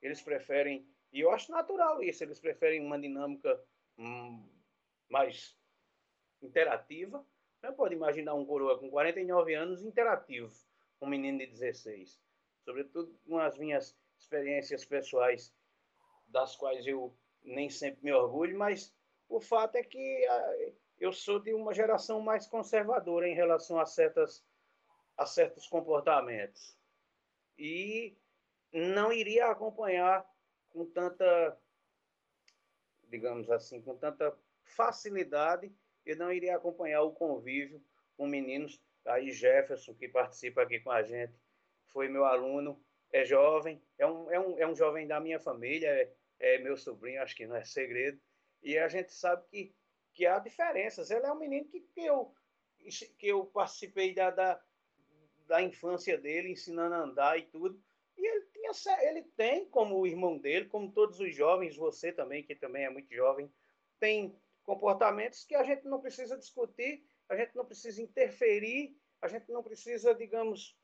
eles 0.00 0.22
preferem 0.22 0.90
e 1.12 1.20
eu 1.20 1.30
acho 1.30 1.52
natural 1.52 2.02
isso. 2.02 2.24
Eles 2.24 2.40
preferem 2.40 2.80
uma 2.80 2.98
dinâmica 2.98 3.62
mais 5.08 5.56
interativa. 6.42 7.24
Não 7.62 7.74
pode 7.74 7.94
imaginar 7.94 8.34
um 8.34 8.46
coroa 8.46 8.78
com 8.78 8.90
49 8.90 9.54
anos 9.54 9.82
interativo, 9.82 10.50
um 11.00 11.06
menino 11.06 11.38
de 11.38 11.46
16. 11.46 12.20
Sobretudo 12.64 13.18
com 13.26 13.38
as 13.38 13.58
minhas 13.58 13.96
experiências 14.18 14.84
pessoais, 14.84 15.54
das 16.28 16.56
quais 16.56 16.86
eu 16.86 17.14
nem 17.42 17.68
sempre 17.68 18.04
me 18.04 18.12
orgulho, 18.12 18.56
mas 18.56 18.94
o 19.28 19.40
fato 19.40 19.76
é 19.76 19.82
que 19.82 20.26
ah, 20.26 20.72
eu 20.98 21.12
sou 21.12 21.38
de 21.38 21.52
uma 21.54 21.72
geração 21.72 22.20
mais 22.20 22.46
conservadora 22.46 23.28
em 23.28 23.34
relação 23.34 23.80
a, 23.80 23.86
certas, 23.86 24.44
a 25.16 25.26
certos 25.26 25.66
comportamentos. 25.66 26.76
E 27.58 28.16
não 28.72 29.12
iria 29.12 29.46
acompanhar 29.46 30.24
com 30.70 30.84
tanta, 30.86 31.58
digamos 33.10 33.50
assim, 33.50 33.82
com 33.82 33.96
tanta 33.96 34.34
facilidade, 34.62 35.72
eu 36.06 36.16
não 36.16 36.32
iria 36.32 36.56
acompanhar 36.56 37.02
o 37.02 37.12
convívio 37.12 37.82
com 38.16 38.26
meninos. 38.26 38.80
Aí 39.06 39.32
Jefferson, 39.32 39.94
que 39.94 40.08
participa 40.08 40.62
aqui 40.62 40.80
com 40.80 40.90
a 40.90 41.02
gente, 41.02 41.34
foi 41.86 42.08
meu 42.08 42.24
aluno, 42.24 42.82
é 43.12 43.24
jovem, 43.24 43.82
é 43.98 44.06
um, 44.06 44.30
é 44.30 44.38
um, 44.38 44.58
é 44.58 44.66
um 44.66 44.76
jovem 44.76 45.06
da 45.06 45.20
minha 45.20 45.40
família, 45.40 45.88
é, 45.88 46.12
é 46.38 46.58
meu 46.58 46.76
sobrinho, 46.76 47.22
acho 47.22 47.34
que 47.34 47.46
não 47.46 47.56
é 47.56 47.64
segredo. 47.64 48.20
E 48.62 48.78
a 48.78 48.88
gente 48.88 49.12
sabe 49.12 49.44
que, 49.48 49.74
que 50.12 50.26
há 50.26 50.38
diferenças. 50.38 51.10
Ele 51.10 51.26
é 51.26 51.32
um 51.32 51.38
menino 51.38 51.66
que, 51.66 51.80
que, 51.80 52.04
eu, 52.04 52.32
que 53.18 53.26
eu 53.26 53.46
participei 53.46 54.14
da, 54.14 54.30
da, 54.30 54.60
da 55.46 55.62
infância 55.62 56.16
dele, 56.18 56.52
ensinando 56.52 56.94
a 56.94 56.98
andar 56.98 57.38
e 57.38 57.42
tudo. 57.42 57.82
E 58.20 58.26
ele, 58.26 58.44
tinha, 58.52 59.02
ele 59.08 59.22
tem, 59.34 59.64
como 59.70 59.98
o 59.98 60.06
irmão 60.06 60.36
dele, 60.36 60.68
como 60.68 60.92
todos 60.92 61.18
os 61.20 61.34
jovens, 61.34 61.74
você 61.74 62.12
também, 62.12 62.44
que 62.44 62.54
também 62.54 62.84
é 62.84 62.90
muito 62.90 63.10
jovem, 63.14 63.50
tem 63.98 64.38
comportamentos 64.62 65.42
que 65.42 65.54
a 65.54 65.64
gente 65.64 65.86
não 65.86 66.02
precisa 66.02 66.36
discutir, 66.36 67.02
a 67.30 67.34
gente 67.34 67.56
não 67.56 67.64
precisa 67.64 68.02
interferir, 68.02 68.94
a 69.22 69.26
gente 69.26 69.50
não 69.50 69.62
precisa, 69.62 70.14
digamos, 70.14 70.78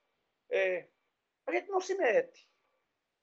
é, 0.48 0.88
a 1.46 1.52
gente 1.52 1.68
não 1.68 1.78
se 1.78 1.94
mete. 1.94 2.50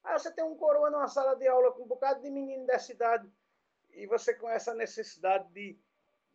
Aí 0.04 0.14
você 0.14 0.32
tem 0.32 0.44
um 0.44 0.56
coroa 0.56 0.92
numa 0.92 1.08
sala 1.08 1.34
de 1.36 1.48
aula 1.48 1.72
com 1.72 1.82
um 1.82 1.88
bocado 1.88 2.22
de 2.22 2.30
menino 2.30 2.68
dessa 2.68 2.92
idade 2.92 3.28
e 3.94 4.06
você 4.06 4.36
com 4.36 4.48
essa 4.48 4.76
necessidade 4.76 5.52
de, 5.52 5.80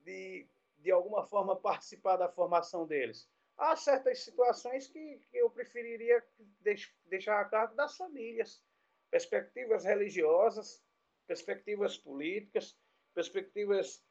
de, 0.00 0.48
de 0.78 0.90
alguma 0.90 1.24
forma 1.24 1.54
participar 1.54 2.16
da 2.16 2.28
formação 2.28 2.84
deles 2.88 3.30
há 3.58 3.74
certas 3.76 4.22
situações 4.22 4.86
que, 4.86 5.20
que 5.30 5.36
eu 5.36 5.50
preferiria 5.50 6.24
deixar 7.04 7.40
a 7.40 7.44
cargo 7.44 7.74
das 7.74 7.96
famílias. 7.96 8.62
Perspectivas 9.10 9.84
religiosas, 9.84 10.82
perspectivas 11.26 11.98
políticas, 11.98 12.78
perspectivas 13.12 14.02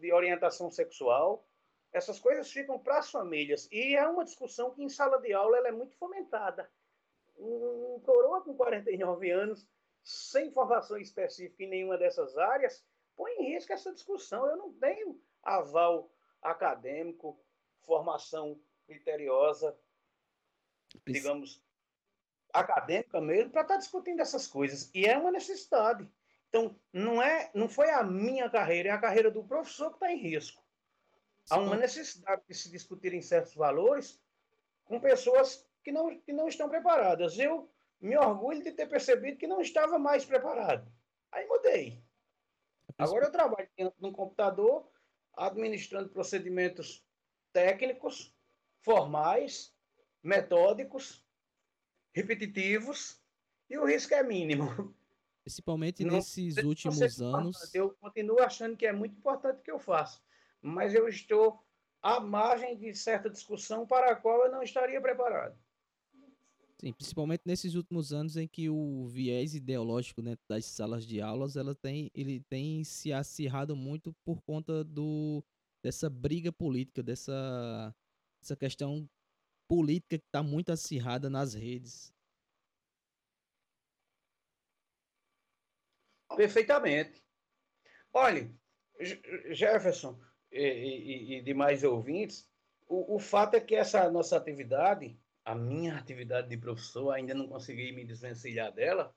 de 0.00 0.12
orientação 0.12 0.70
sexual. 0.70 1.48
Essas 1.92 2.18
coisas 2.18 2.50
ficam 2.50 2.78
para 2.78 2.98
as 2.98 3.10
famílias. 3.10 3.68
E 3.70 3.94
é 3.94 4.06
uma 4.08 4.24
discussão 4.24 4.74
que 4.74 4.82
em 4.82 4.88
sala 4.88 5.18
de 5.20 5.32
aula 5.32 5.56
ela 5.56 5.68
é 5.68 5.72
muito 5.72 5.96
fomentada. 5.96 6.68
Um 7.36 8.00
coroa 8.04 8.42
com 8.42 8.54
49 8.54 9.30
anos, 9.30 9.68
sem 10.02 10.50
formação 10.50 10.96
específica 10.98 11.62
em 11.62 11.68
nenhuma 11.68 11.96
dessas 11.96 12.36
áreas, 12.36 12.84
põe 13.16 13.32
em 13.32 13.54
risco 13.54 13.72
essa 13.72 13.92
discussão. 13.92 14.46
Eu 14.46 14.56
não 14.56 14.72
tenho 14.72 15.20
aval 15.42 16.10
acadêmico, 16.42 17.43
formação 17.84 18.60
criteriosa, 18.86 19.76
digamos, 21.06 21.62
acadêmica 22.52 23.20
mesmo, 23.20 23.50
para 23.50 23.62
estar 23.62 23.74
tá 23.74 23.80
discutindo 23.80 24.20
essas 24.20 24.46
coisas. 24.46 24.90
E 24.94 25.06
é 25.06 25.16
uma 25.18 25.30
necessidade. 25.30 26.08
Então, 26.48 26.78
não, 26.92 27.20
é, 27.20 27.50
não 27.54 27.68
foi 27.68 27.90
a 27.90 28.02
minha 28.02 28.48
carreira, 28.48 28.90
é 28.90 28.92
a 28.92 29.00
carreira 29.00 29.30
do 29.30 29.42
professor 29.42 29.90
que 29.90 29.96
está 29.96 30.12
em 30.12 30.18
risco. 30.18 30.62
Há 31.50 31.58
uma 31.58 31.76
necessidade 31.76 32.42
de 32.48 32.54
se 32.54 32.70
discutirem 32.70 33.20
certos 33.20 33.54
valores 33.54 34.22
com 34.84 35.00
pessoas 35.00 35.68
que 35.82 35.92
não, 35.92 36.18
que 36.20 36.32
não 36.32 36.48
estão 36.48 36.68
preparadas. 36.68 37.38
Eu 37.38 37.70
me 38.00 38.16
orgulho 38.16 38.62
de 38.62 38.72
ter 38.72 38.86
percebido 38.86 39.36
que 39.36 39.46
não 39.46 39.60
estava 39.60 39.98
mais 39.98 40.24
preparado. 40.24 40.90
Aí 41.32 41.46
mudei. 41.46 42.02
Agora 42.96 43.26
eu 43.26 43.32
trabalho 43.32 43.68
dentro 43.76 43.94
de 43.98 44.06
um 44.06 44.12
computador, 44.12 44.88
administrando 45.36 46.08
procedimentos 46.08 47.04
técnicos, 47.54 48.34
formais, 48.80 49.72
metódicos, 50.22 51.24
repetitivos, 52.12 53.22
e 53.70 53.78
o 53.78 53.86
risco 53.86 54.12
é 54.12 54.22
mínimo. 54.22 54.94
Principalmente 55.42 56.04
Não, 56.04 56.16
nesses 56.16 56.56
últimos 56.58 57.22
anos. 57.22 57.74
Eu 57.74 57.90
continuo 58.00 58.40
achando 58.40 58.76
que 58.76 58.86
é 58.86 58.92
muito 58.92 59.16
importante 59.16 59.60
o 59.60 59.62
que 59.62 59.70
eu 59.70 59.78
faço, 59.78 60.22
mas 60.60 60.94
eu 60.94 61.08
estou 61.08 61.62
à 62.02 62.18
margem 62.18 62.76
de 62.76 62.94
certa 62.94 63.30
discussão 63.30 63.86
para 63.86 64.12
a 64.12 64.16
qual 64.16 64.44
eu 64.44 64.50
não 64.50 64.62
estaria 64.62 65.00
preparado. 65.00 65.56
Sim, 66.80 66.92
principalmente 66.92 67.42
nesses 67.46 67.74
últimos 67.74 68.12
anos 68.12 68.36
em 68.36 68.48
que 68.48 68.68
o 68.68 69.06
viés 69.06 69.54
ideológico 69.54 70.20
dentro 70.20 70.44
das 70.48 70.66
salas 70.66 71.06
de 71.06 71.20
aulas 71.20 71.56
ela 71.56 71.74
tem, 71.74 72.10
ele 72.14 72.40
tem 72.40 72.82
se 72.82 73.12
acirrado 73.12 73.76
muito 73.76 74.12
por 74.24 74.42
conta 74.42 74.82
do, 74.82 75.42
dessa 75.84 76.08
briga 76.08 76.50
política, 76.50 77.02
dessa, 77.02 77.94
dessa 78.40 78.56
questão 78.56 79.06
política 79.68 80.16
que 80.16 80.24
está 80.24 80.42
muito 80.42 80.72
acirrada 80.72 81.28
nas 81.28 81.52
redes. 81.52 82.10
Perfeitamente. 86.34 87.22
Olha, 88.14 88.50
Jefferson 89.50 90.18
e, 90.50 90.62
e, 90.62 91.34
e 91.34 91.42
demais 91.42 91.84
ouvintes, 91.84 92.48
o, 92.88 93.16
o 93.16 93.18
fato 93.18 93.56
é 93.56 93.60
que 93.60 93.74
essa 93.74 94.10
nossa 94.10 94.38
atividade, 94.38 95.20
a 95.44 95.54
minha 95.54 95.98
atividade 95.98 96.48
de 96.48 96.56
professor, 96.56 97.10
ainda 97.10 97.34
não 97.34 97.46
consegui 97.46 97.92
me 97.92 98.06
desvencilhar 98.06 98.72
dela. 98.72 99.14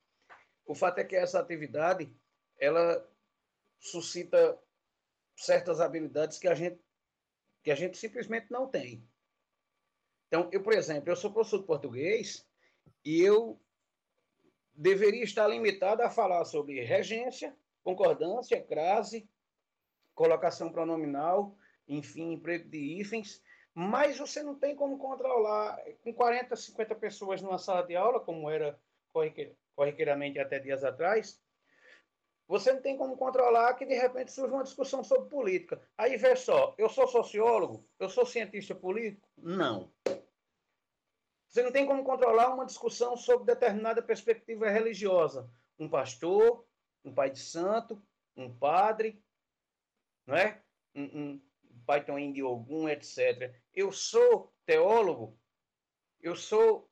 O 0.65 0.75
fato 0.75 0.99
é 0.99 1.05
que 1.05 1.15
essa 1.15 1.39
atividade, 1.39 2.13
ela 2.59 3.09
suscita 3.79 4.61
certas 5.37 5.79
habilidades 5.79 6.37
que 6.37 6.47
a 6.47 6.55
gente 6.55 6.79
que 7.63 7.71
a 7.71 7.75
gente 7.75 7.97
simplesmente 7.97 8.49
não 8.49 8.67
tem. 8.67 9.05
Então, 10.27 10.49
eu, 10.53 10.63
por 10.63 10.73
exemplo, 10.73 11.09
eu 11.09 11.15
sou 11.17 11.33
professor 11.33 11.59
de 11.59 11.65
português 11.65 12.47
e 13.03 13.21
eu 13.21 13.59
deveria 14.73 15.23
estar 15.23 15.47
limitado 15.47 16.01
a 16.01 16.09
falar 16.09 16.45
sobre 16.45 16.81
regência, 16.81 17.53
concordância, 17.83 18.61
crase, 18.63 19.29
colocação 20.15 20.71
pronominal 20.71 21.57
enfim, 21.87 22.33
emprego 22.33 22.69
de 22.69 22.99
hífens, 22.99 23.41
mas 23.73 24.17
você 24.17 24.43
não 24.43 24.55
tem 24.55 24.75
como 24.75 24.97
controlar 24.97 25.79
com 26.03 26.13
40, 26.13 26.55
50 26.55 26.95
pessoas 26.95 27.41
numa 27.41 27.57
sala 27.57 27.83
de 27.83 27.95
aula, 27.95 28.19
como 28.19 28.49
era 28.49 28.79
corriqueiramente 29.75 30.39
até 30.39 30.59
dias 30.59 30.83
atrás, 30.83 31.41
você 32.47 32.71
não 32.71 32.81
tem 32.81 32.95
como 32.95 33.17
controlar 33.17 33.73
que 33.73 33.85
de 33.85 33.93
repente 33.93 34.31
surge 34.31 34.53
uma 34.53 34.63
discussão 34.63 35.03
sobre 35.03 35.29
política. 35.29 35.81
Aí 35.97 36.15
vê 36.15 36.35
só, 36.35 36.73
eu 36.77 36.87
sou 36.87 37.07
sociólogo, 37.07 37.85
eu 37.99 38.07
sou 38.07 38.25
cientista 38.25 38.73
político? 38.73 39.27
Não. 39.37 39.91
Você 41.47 41.61
não 41.61 41.71
tem 41.71 41.85
como 41.85 42.03
controlar 42.03 42.53
uma 42.53 42.65
discussão 42.65 43.17
sobre 43.17 43.45
determinada 43.45 44.01
perspectiva 44.01 44.69
religiosa. 44.69 45.49
Um 45.77 45.89
pastor, 45.89 46.65
um 47.03 47.13
pai 47.13 47.29
de 47.31 47.39
santo, 47.39 48.01
um 48.35 48.53
padre, 48.53 49.21
não 50.25 50.35
é? 50.35 50.61
Um, 50.95 51.41
um 52.09 52.31
de 52.33 52.41
algum, 52.41 52.87
etc. 52.87 53.53
Eu 53.73 53.91
sou 53.91 54.53
teólogo? 54.65 55.37
Eu 56.21 56.35
sou 56.35 56.89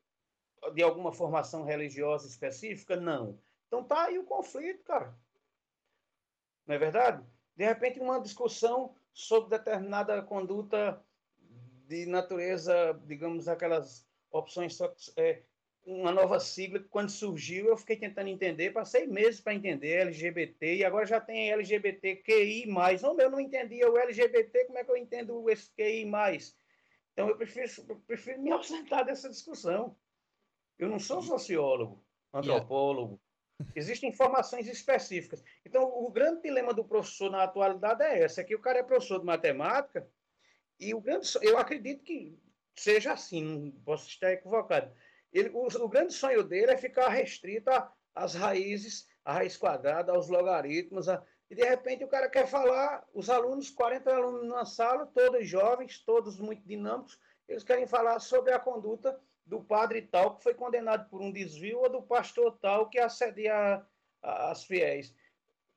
de 0.73 0.81
alguma 0.81 1.11
formação 1.11 1.63
religiosa 1.63 2.27
específica? 2.27 2.95
Não. 2.95 3.39
Então 3.67 3.83
tá 3.83 4.05
aí 4.05 4.17
o 4.17 4.23
conflito, 4.23 4.83
cara. 4.83 5.17
Não 6.65 6.75
é 6.75 6.78
verdade? 6.78 7.23
De 7.56 7.65
repente, 7.65 7.99
uma 7.99 8.19
discussão 8.19 8.95
sobre 9.13 9.58
determinada 9.58 10.21
conduta 10.21 11.01
de 11.88 12.06
natureza, 12.06 12.99
digamos, 13.06 13.47
aquelas 13.47 14.06
opções 14.32 14.78
é, 15.15 15.43
uma 15.86 16.12
nova 16.12 16.39
sigla 16.39 16.80
que 16.80 16.89
quando 16.89 17.10
surgiu 17.10 17.67
eu 17.67 17.78
fiquei 17.78 17.95
tentando 17.95 18.28
entender, 18.28 18.71
passei 18.71 19.06
meses 19.06 19.39
para 19.39 19.54
entender 19.54 20.01
LGBT 20.01 20.78
e 20.78 20.84
agora 20.84 21.06
já 21.06 21.21
tem 21.21 21.51
LGBTQI+. 21.51 22.65
Não, 23.01 23.19
eu 23.19 23.30
não 23.30 23.39
entendia 23.39 23.89
o 23.89 23.97
LGBT, 23.97 24.65
como 24.65 24.80
é 24.80 24.84
que 24.84 24.91
eu 24.91 24.97
entendo 24.97 25.38
o 25.38 25.45
QI+. 25.45 26.06
Então 27.13 27.30
eu 27.30 27.38
prefiro, 27.38 27.69
eu 27.88 27.95
prefiro 28.08 28.41
me 28.41 28.51
ausentar 28.51 29.06
dessa 29.06 29.30
discussão. 29.30 29.95
Eu 30.78 30.89
não 30.89 30.99
sou 30.99 31.21
sociólogo, 31.21 32.04
antropólogo. 32.34 33.21
Existem 33.75 34.09
informações 34.09 34.67
específicas. 34.67 35.43
Então 35.65 35.83
o 35.83 36.09
grande 36.11 36.43
dilema 36.43 36.73
do 36.73 36.83
professor 36.83 37.29
na 37.29 37.43
atualidade 37.43 38.03
é 38.03 38.23
esse, 38.23 38.41
é 38.41 38.43
que 38.43 38.55
o 38.55 38.61
cara 38.61 38.79
é 38.79 38.83
professor 38.83 39.19
de 39.19 39.25
matemática 39.25 40.07
e 40.79 40.93
o 40.93 40.99
grande, 40.99 41.27
eu 41.41 41.57
acredito 41.57 42.03
que 42.03 42.37
seja 42.75 43.13
assim, 43.13 43.43
não 43.43 43.71
posso 43.83 44.07
estar 44.09 44.31
equivocado 44.31 44.91
ele, 45.35 45.49
o, 45.49 45.67
o, 45.67 45.89
grande 45.89 46.13
sonho 46.13 46.43
dele 46.43 46.71
é 46.71 46.77
ficar 46.77 47.09
restrito 47.09 47.69
às 48.15 48.33
raízes, 48.33 49.05
à 49.25 49.33
raiz 49.33 49.57
quadrada, 49.57 50.13
aos 50.13 50.29
logaritmos. 50.29 51.09
A, 51.09 51.21
e 51.49 51.55
de 51.55 51.63
repente 51.63 52.05
o 52.05 52.07
cara 52.07 52.29
quer 52.29 52.47
falar, 52.47 53.05
os 53.13 53.29
alunos, 53.29 53.69
40 53.69 54.15
alunos 54.15 54.47
numa 54.47 54.65
sala, 54.65 55.05
todos 55.07 55.45
jovens, 55.45 55.99
todos 55.99 56.39
muito 56.39 56.65
dinâmicos, 56.65 57.19
eles 57.49 57.65
querem 57.65 57.85
falar 57.85 58.19
sobre 58.19 58.53
a 58.53 58.59
conduta 58.59 59.19
do 59.45 59.62
padre 59.62 60.01
tal 60.01 60.36
que 60.36 60.43
foi 60.43 60.53
condenado 60.53 61.10
por 61.10 61.21
um 61.21 61.31
desvio 61.31 61.79
ou 61.79 61.89
do 61.89 62.01
pastor 62.01 62.58
tal 62.60 62.89
que 62.89 62.99
assedia 62.99 63.86
as 64.21 64.63
fiéis. 64.63 65.13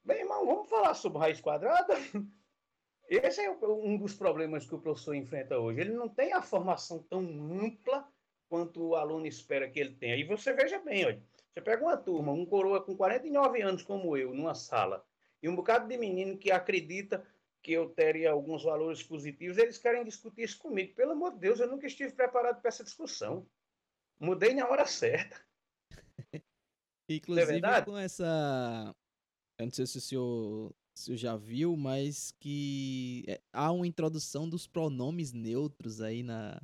Bem, 0.02 0.20
irmão, 0.20 0.46
vamos 0.46 0.68
falar 0.68 0.94
sobre 0.94 1.18
raiz 1.18 1.40
quadrada? 1.40 1.94
Esse 3.08 3.42
é 3.42 3.50
um 3.50 3.96
dos 3.96 4.14
problemas 4.14 4.66
que 4.66 4.74
o 4.74 4.80
professor 4.80 5.14
enfrenta 5.14 5.58
hoje. 5.58 5.80
Ele 5.80 5.94
não 5.94 6.08
tem 6.08 6.32
a 6.32 6.42
formação 6.42 7.02
tão 7.02 7.20
ampla 7.52 8.06
quanto 8.48 8.82
o 8.82 8.94
aluno 8.94 9.26
espera 9.26 9.68
que 9.68 9.80
ele 9.80 9.94
tenha. 9.94 10.16
E 10.16 10.24
você 10.24 10.52
veja 10.52 10.78
bem, 10.78 11.04
olha, 11.06 11.22
você 11.52 11.60
pega 11.60 11.82
uma 11.82 11.96
turma, 11.96 12.32
um 12.32 12.46
coroa 12.46 12.82
com 12.82 12.96
49 12.96 13.62
anos 13.62 13.82
como 13.82 14.16
eu, 14.16 14.34
numa 14.34 14.54
sala, 14.54 15.04
e 15.42 15.48
um 15.48 15.56
bocado 15.56 15.88
de 15.88 15.96
menino 15.96 16.36
que 16.36 16.50
acredita 16.50 17.26
que 17.62 17.72
eu 17.72 17.88
teria 17.90 18.30
alguns 18.30 18.62
valores 18.62 19.02
positivos, 19.02 19.58
eles 19.58 19.78
querem 19.78 20.04
discutir 20.04 20.42
isso 20.42 20.58
comigo. 20.58 20.94
Pelo 20.94 21.12
amor 21.12 21.32
de 21.32 21.38
Deus, 21.38 21.60
eu 21.60 21.66
nunca 21.66 21.86
estive 21.86 22.12
preparado 22.12 22.60
para 22.60 22.68
essa 22.68 22.84
discussão. 22.84 23.46
Mudei 24.20 24.54
na 24.54 24.68
hora 24.68 24.86
certa. 24.86 25.40
Inclusive 27.08 27.64
é 27.64 27.82
com 27.82 27.96
essa. 27.96 28.94
Eu 29.58 29.66
não 29.66 29.72
sei 29.72 29.86
se 29.86 29.98
o 29.98 30.00
senhor, 30.00 30.74
se 30.94 31.02
o 31.02 31.04
senhor 31.06 31.16
já 31.16 31.36
viu, 31.36 31.76
mas 31.76 32.32
que 32.38 33.24
é, 33.26 33.40
há 33.52 33.72
uma 33.72 33.86
introdução 33.86 34.48
dos 34.48 34.66
pronomes 34.66 35.32
neutros 35.32 36.00
aí 36.00 36.22
na. 36.22 36.60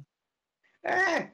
É, 0.83 1.33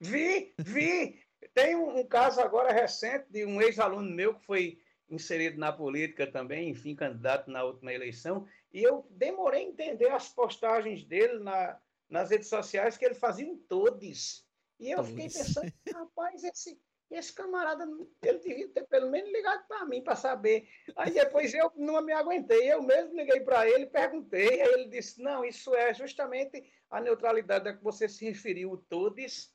Vi, 0.00 0.54
vi. 0.58 1.20
Tem 1.54 1.74
um, 1.74 1.98
um 1.98 2.06
caso 2.06 2.40
agora 2.40 2.72
recente 2.72 3.26
de 3.30 3.44
um 3.44 3.60
ex-aluno 3.60 4.08
meu 4.10 4.34
que 4.34 4.44
foi 4.44 4.80
inserido 5.08 5.58
na 5.58 5.72
política 5.72 6.26
também, 6.26 6.70
enfim, 6.70 6.94
candidato 6.94 7.50
na 7.50 7.64
última 7.64 7.92
eleição, 7.92 8.46
e 8.72 8.82
eu 8.82 9.06
demorei 9.10 9.62
a 9.62 9.68
entender 9.68 10.10
as 10.10 10.28
postagens 10.28 11.02
dele 11.04 11.38
na, 11.38 11.80
nas 12.08 12.30
redes 12.30 12.48
sociais 12.48 12.96
que 12.96 13.04
ele 13.04 13.14
fazia 13.14 13.46
em 13.46 13.56
todos. 13.56 14.46
E 14.78 14.90
eu 14.90 15.02
fiquei 15.02 15.24
pensando, 15.24 15.72
rapaz, 15.92 16.44
esse, 16.44 16.80
esse 17.10 17.32
camarada, 17.32 17.84
ele 18.22 18.38
devia 18.38 18.68
ter 18.68 18.86
pelo 18.86 19.10
menos 19.10 19.30
ligado 19.30 19.66
para 19.66 19.84
mim 19.86 20.02
para 20.02 20.14
saber. 20.14 20.68
Aí 20.96 21.10
depois 21.10 21.52
eu 21.52 21.72
não 21.74 22.00
me 22.02 22.12
aguentei, 22.12 22.72
eu 22.72 22.82
mesmo 22.82 23.16
liguei 23.16 23.40
para 23.40 23.68
ele, 23.68 23.86
perguntei, 23.86 24.62
aí 24.62 24.72
ele 24.74 24.88
disse, 24.88 25.20
não, 25.20 25.44
isso 25.44 25.74
é 25.74 25.92
justamente 25.92 26.62
a 26.90 27.00
neutralidade 27.00 27.68
a 27.68 27.76
que 27.76 27.82
você 27.82 28.08
se 28.08 28.24
referiu, 28.24 28.76
todos, 28.88 29.52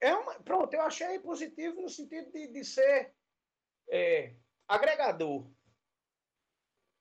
é 0.00 0.14
uma, 0.14 0.34
pronto, 0.42 0.74
eu 0.74 0.82
achei 0.82 1.18
positivo 1.18 1.80
no 1.80 1.88
sentido 1.88 2.30
de, 2.30 2.48
de 2.48 2.64
ser 2.64 3.14
é, 3.88 4.34
agregador. 4.68 5.50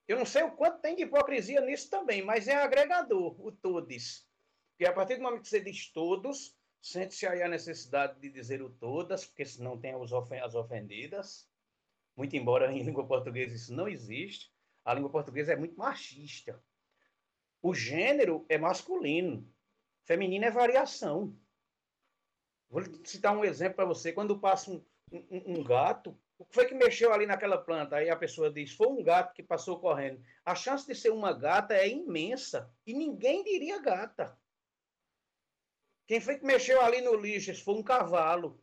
Eu 0.08 0.18
não 0.18 0.26
sei 0.26 0.44
o 0.44 0.52
quanto 0.52 0.82
tem 0.82 0.96
de 0.96 1.04
hipocrisia 1.04 1.60
nisso 1.62 1.90
também, 1.90 2.24
mas 2.24 2.48
é 2.48 2.56
agregador, 2.56 3.36
o 3.46 3.52
todos. 3.52 4.28
Porque 4.72 4.86
a 4.86 4.94
partir 4.94 5.16
do 5.18 5.24
momento 5.24 5.42
que 5.42 5.50
você 5.50 5.62
diz 5.62 5.92
todos, 5.92 6.58
sente-se 6.84 7.26
aí 7.26 7.42
a 7.42 7.48
necessidade 7.48 8.20
de 8.20 8.30
dizer 8.30 8.62
o 8.62 8.70
todas, 8.70 9.26
porque 9.26 9.46
senão 9.46 9.80
tem 9.80 9.96
ofen 9.96 10.42
as 10.42 10.54
ofendidas. 10.54 11.50
Muito 12.16 12.36
embora 12.36 12.72
em 12.72 12.84
língua 12.84 13.08
portuguesa 13.08 13.56
isso 13.56 13.74
não 13.74 13.88
existe. 13.88 14.54
A 14.84 14.94
língua 14.94 15.10
portuguesa 15.10 15.54
é 15.54 15.56
muito 15.56 15.78
machista. 15.78 16.62
O 17.62 17.74
gênero 17.74 18.46
é 18.50 18.58
masculino. 18.58 19.50
Feminino 20.04 20.44
é 20.44 20.52
variação. 20.52 21.34
Vou 22.70 22.84
citar 23.06 23.36
um 23.36 23.46
exemplo 23.46 23.78
para 23.78 23.86
você. 23.86 24.12
Quando 24.12 24.38
passa 24.38 24.70
um, 24.70 24.84
um, 25.10 25.60
um, 25.60 25.64
gato, 25.64 26.20
o 26.38 26.44
que 26.44 26.54
foi 26.54 26.66
que 26.66 26.76
mexeu 26.76 27.14
ali 27.14 27.26
naquela 27.26 27.58
planta? 27.58 27.96
Aí 27.96 28.10
a 28.10 28.16
pessoa 28.18 28.52
diz: 28.52 28.74
foi 28.74 28.88
um 28.88 29.02
gato 29.02 29.34
que 29.34 29.42
passou 29.42 29.80
correndo. 29.80 30.22
A 30.44 30.54
chance 30.54 30.86
de 30.86 30.94
ser 30.94 31.12
uma 31.12 31.32
gata 31.32 31.74
é 31.74 31.88
imensa 31.88 32.70
e 32.86 32.94
ninguém 32.94 33.42
diria 33.42 33.82
gata. 33.82 34.38
Quem 36.08 36.20
foi 36.20 36.38
que 36.38 36.46
mexeu 36.46 36.82
ali 36.82 37.02
no 37.02 37.16
lixo? 37.16 37.54
Foi 37.64 37.76
um 37.76 37.84
cavalo. 37.84 38.62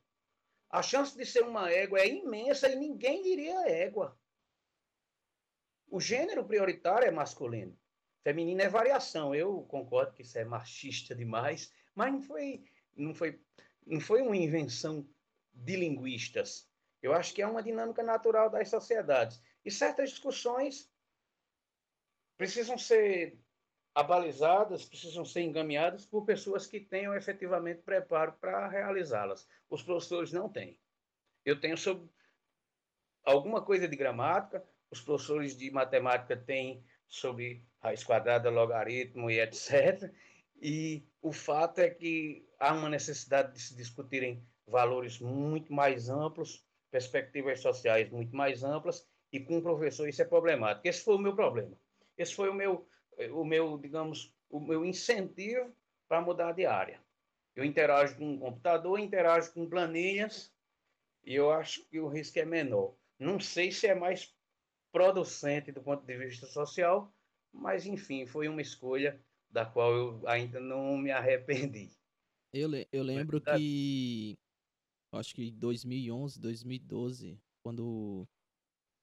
A 0.68 0.82
chance 0.82 1.16
de 1.16 1.24
ser 1.26 1.42
uma 1.42 1.70
égua 1.70 2.00
é 2.00 2.08
imensa 2.08 2.68
e 2.68 2.76
ninguém 2.76 3.22
diria 3.22 3.68
égua. 3.68 4.18
O 5.88 6.00
gênero 6.00 6.44
prioritário 6.44 7.08
é 7.08 7.10
masculino. 7.10 7.76
Feminino 8.22 8.60
é 8.60 8.68
variação. 8.68 9.34
Eu 9.34 9.62
concordo 9.62 10.12
que 10.12 10.22
isso 10.22 10.38
é 10.38 10.44
machista 10.44 11.14
demais, 11.14 11.72
mas 11.94 12.12
não 12.12 12.20
foi, 12.20 12.64
não 12.96 13.14
foi 13.14 13.40
não 13.86 14.00
foi 14.00 14.22
uma 14.22 14.36
invenção 14.36 15.08
de 15.52 15.76
linguistas. 15.76 16.68
Eu 17.02 17.12
acho 17.12 17.34
que 17.34 17.42
é 17.42 17.46
uma 17.46 17.62
dinâmica 17.62 18.02
natural 18.02 18.50
das 18.50 18.68
sociedades. 18.68 19.40
E 19.64 19.70
certas 19.70 20.10
discussões 20.10 20.90
precisam 22.36 22.78
ser 22.78 23.38
abalizadas, 24.00 24.84
precisam 24.84 25.24
ser 25.24 25.42
encaminhadas 25.42 26.06
por 26.06 26.24
pessoas 26.24 26.66
que 26.66 26.80
tenham 26.80 27.14
efetivamente 27.14 27.82
preparo 27.82 28.32
para 28.40 28.66
realizá-las. 28.66 29.46
Os 29.68 29.82
professores 29.82 30.32
não 30.32 30.48
têm. 30.48 30.78
Eu 31.44 31.60
tenho 31.60 31.76
sobre 31.76 32.08
alguma 33.24 33.60
coisa 33.62 33.86
de 33.86 33.96
gramática, 33.96 34.64
os 34.90 35.00
professores 35.02 35.56
de 35.56 35.70
matemática 35.70 36.34
têm 36.34 36.82
sobre 37.06 37.62
raiz 37.82 38.02
quadrada, 38.02 38.48
logaritmo 38.48 39.30
e 39.30 39.38
etc. 39.38 40.10
E 40.60 41.04
o 41.20 41.32
fato 41.32 41.80
é 41.80 41.90
que 41.90 42.48
há 42.58 42.72
uma 42.72 42.88
necessidade 42.88 43.52
de 43.52 43.60
se 43.60 43.76
discutirem 43.76 44.42
valores 44.66 45.18
muito 45.18 45.72
mais 45.72 46.08
amplos, 46.08 46.64
perspectivas 46.90 47.60
sociais 47.60 48.10
muito 48.10 48.34
mais 48.34 48.64
amplas, 48.64 49.06
e 49.30 49.40
com 49.40 49.58
o 49.58 49.62
professor 49.62 50.08
isso 50.08 50.22
é 50.22 50.24
problemático. 50.24 50.88
Esse 50.88 51.04
foi 51.04 51.16
o 51.16 51.18
meu 51.18 51.34
problema. 51.34 51.76
Esse 52.16 52.34
foi 52.34 52.48
o 52.48 52.54
meu, 52.54 52.88
o 53.28 53.44
meu 53.44 53.78
digamos, 53.78 54.34
o 54.48 54.60
meu 54.60 54.84
incentivo 54.84 55.72
para 56.08 56.20
mudar 56.20 56.52
de 56.52 56.66
área. 56.66 57.00
Eu 57.54 57.64
interajo 57.64 58.16
com 58.16 58.32
um 58.32 58.38
computador, 58.38 58.98
interajo 58.98 59.52
com 59.52 59.68
planilhas, 59.68 60.52
e 61.24 61.34
eu 61.34 61.50
acho 61.50 61.84
que 61.86 62.00
o 62.00 62.08
risco 62.08 62.38
é 62.38 62.44
menor. 62.44 62.94
Não 63.18 63.38
sei 63.38 63.70
se 63.70 63.86
é 63.86 63.94
mais 63.94 64.34
producente 64.92 65.70
do 65.70 65.82
ponto 65.82 66.04
de 66.04 66.16
vista 66.16 66.46
social, 66.46 67.12
mas, 67.52 67.86
enfim, 67.86 68.26
foi 68.26 68.48
uma 68.48 68.62
escolha 68.62 69.20
da 69.50 69.66
qual 69.66 69.92
eu 69.92 70.28
ainda 70.28 70.60
não 70.60 70.96
me 70.96 71.10
arrependi. 71.10 71.90
Eu, 72.52 72.70
eu 72.92 73.02
lembro 73.02 73.40
que, 73.40 74.36
acho 75.12 75.34
que 75.34 75.50
2011, 75.52 76.40
2012, 76.40 77.38
quando 77.62 78.26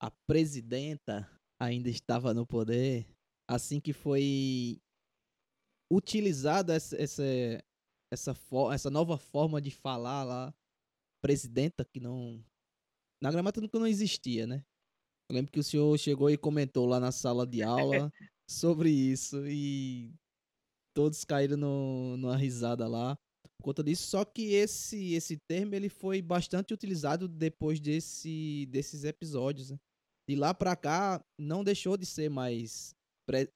a 0.00 0.10
presidenta 0.26 1.30
ainda 1.58 1.88
estava 1.88 2.34
no 2.34 2.46
poder, 2.46 3.06
assim 3.48 3.80
que 3.80 3.92
foi 3.92 4.80
utilizado 5.90 6.70
essa, 6.70 7.00
essa, 7.00 7.24
essa, 8.12 8.36
essa 8.72 8.90
nova 8.90 9.16
forma 9.16 9.60
de 9.60 9.70
falar 9.70 10.22
lá, 10.22 10.54
presidenta, 11.22 11.84
que 11.84 11.98
não. 11.98 12.44
Na 13.22 13.32
gramática 13.32 13.66
não 13.78 13.86
existia, 13.86 14.46
né? 14.46 14.64
Eu 15.28 15.34
lembro 15.34 15.50
que 15.50 15.58
o 15.58 15.64
senhor 15.64 15.98
chegou 15.98 16.30
e 16.30 16.38
comentou 16.38 16.86
lá 16.86 17.00
na 17.00 17.10
sala 17.10 17.46
de 17.46 17.62
aula 17.62 18.12
sobre 18.48 18.90
isso 18.90 19.46
e 19.46 20.14
todos 20.94 21.24
caíram 21.24 21.56
no, 21.56 22.16
numa 22.16 22.36
risada 22.36 22.86
lá 22.86 23.18
por 23.58 23.64
conta 23.64 23.82
disso. 23.82 24.08
Só 24.08 24.24
que 24.24 24.54
esse 24.54 25.14
esse 25.14 25.36
termo 25.36 25.74
ele 25.74 25.88
foi 25.88 26.22
bastante 26.22 26.72
utilizado 26.72 27.26
depois 27.28 27.80
desse, 27.80 28.66
desses 28.66 29.04
episódios. 29.04 29.70
Né? 29.70 29.78
De 30.28 30.36
lá 30.36 30.54
para 30.54 30.76
cá 30.76 31.22
não 31.38 31.64
deixou 31.64 31.96
de 31.96 32.06
ser 32.06 32.30
mais 32.30 32.94
pre, 33.28 33.52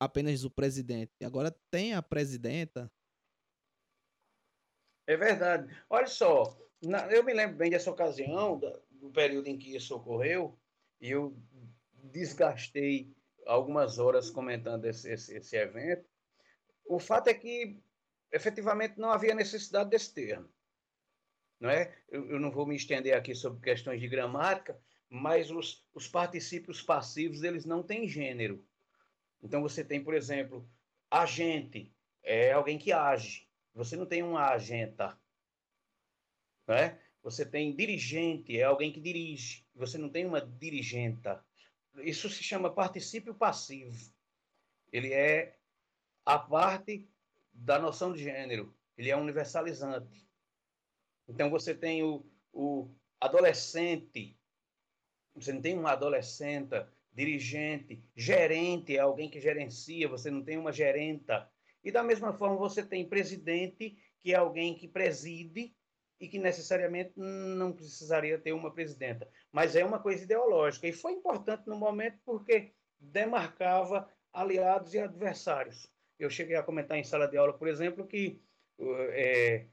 apenas 0.00 0.42
o 0.42 0.50
presidente. 0.50 1.12
Agora 1.24 1.56
tem 1.70 1.94
a 1.94 2.02
presidenta. 2.02 2.90
É 5.06 5.16
verdade. 5.16 5.72
Olha 5.88 6.08
só, 6.08 6.58
na, 6.82 7.06
eu 7.12 7.22
me 7.22 7.32
lembro 7.32 7.56
bem 7.56 7.70
dessa 7.70 7.90
ocasião, 7.90 8.58
da, 8.58 8.76
do 8.90 9.10
período 9.10 9.46
em 9.46 9.56
que 9.56 9.76
isso 9.76 9.94
ocorreu, 9.94 10.58
e 11.00 11.10
eu 11.10 11.36
desgastei 12.02 13.14
algumas 13.46 13.98
horas 13.98 14.28
comentando 14.28 14.86
esse, 14.86 15.08
esse, 15.08 15.36
esse 15.36 15.56
evento. 15.56 16.04
O 16.84 16.98
fato 16.98 17.28
é 17.28 17.34
que 17.34 17.80
efetivamente 18.32 18.98
não 18.98 19.10
havia 19.10 19.34
necessidade 19.34 19.90
desse 19.90 20.12
termo. 20.12 20.48
Não 21.60 21.70
é? 21.70 21.96
eu, 22.08 22.28
eu 22.28 22.40
não 22.40 22.50
vou 22.50 22.66
me 22.66 22.74
estender 22.74 23.14
aqui 23.14 23.36
sobre 23.36 23.60
questões 23.60 24.00
de 24.00 24.08
gramática, 24.08 24.76
mas 25.08 25.48
os, 25.50 25.86
os 25.94 26.08
particípios 26.08 26.82
passivos 26.82 27.44
eles 27.44 27.64
não 27.64 27.84
têm 27.84 28.08
gênero. 28.08 28.66
Então 29.42 29.60
você 29.60 29.84
tem, 29.84 30.02
por 30.02 30.14
exemplo, 30.14 30.68
agente, 31.10 31.92
é 32.22 32.52
alguém 32.52 32.78
que 32.78 32.92
age. 32.92 33.48
Você 33.74 33.96
não 33.96 34.06
tem 34.06 34.22
uma 34.22 34.50
agenta. 34.50 35.18
Né? 36.66 36.98
Você 37.22 37.44
tem 37.44 37.74
dirigente, 37.74 38.58
é 38.58 38.64
alguém 38.64 38.92
que 38.92 39.00
dirige. 39.00 39.66
Você 39.74 39.98
não 39.98 40.08
tem 40.08 40.24
uma 40.24 40.40
dirigenta. 40.40 41.44
Isso 41.96 42.28
se 42.28 42.42
chama 42.42 42.72
particípio 42.72 43.34
passivo. 43.34 44.12
Ele 44.92 45.12
é 45.12 45.58
a 46.24 46.38
parte 46.38 47.08
da 47.52 47.78
noção 47.78 48.12
de 48.12 48.22
gênero. 48.22 48.74
Ele 48.96 49.10
é 49.10 49.16
universalizante. 49.16 50.26
Então 51.28 51.50
você 51.50 51.74
tem 51.74 52.02
o, 52.02 52.24
o 52.52 52.88
adolescente. 53.20 54.38
Você 55.34 55.52
não 55.52 55.62
tem 55.62 55.76
uma 55.78 55.92
adolescenta 55.92 56.92
dirigente, 57.12 58.02
gerente 58.16 58.96
é 58.96 59.00
alguém 59.00 59.28
que 59.28 59.40
gerencia, 59.40 60.08
você 60.08 60.30
não 60.30 60.42
tem 60.42 60.56
uma 60.56 60.72
gerenta. 60.72 61.48
E 61.84 61.90
da 61.90 62.02
mesma 62.02 62.32
forma 62.32 62.56
você 62.56 62.84
tem 62.84 63.08
presidente, 63.08 63.96
que 64.20 64.32
é 64.32 64.36
alguém 64.36 64.74
que 64.74 64.88
preside 64.88 65.74
e 66.20 66.28
que 66.28 66.38
necessariamente 66.38 67.12
não 67.16 67.72
precisaria 67.72 68.38
ter 68.38 68.52
uma 68.52 68.72
presidenta. 68.72 69.28
Mas 69.50 69.74
é 69.74 69.84
uma 69.84 69.98
coisa 69.98 70.22
ideológica. 70.22 70.86
E 70.86 70.92
foi 70.92 71.12
importante 71.12 71.66
no 71.66 71.76
momento 71.76 72.18
porque 72.24 72.72
demarcava 73.00 74.08
aliados 74.32 74.94
e 74.94 74.98
adversários. 75.00 75.92
Eu 76.18 76.30
cheguei 76.30 76.56
a 76.56 76.62
comentar 76.62 76.96
em 76.96 77.04
sala 77.04 77.26
de 77.26 77.36
aula, 77.36 77.52
por 77.52 77.66
exemplo, 77.66 78.06
que 78.06 78.40
é, 78.78 79.66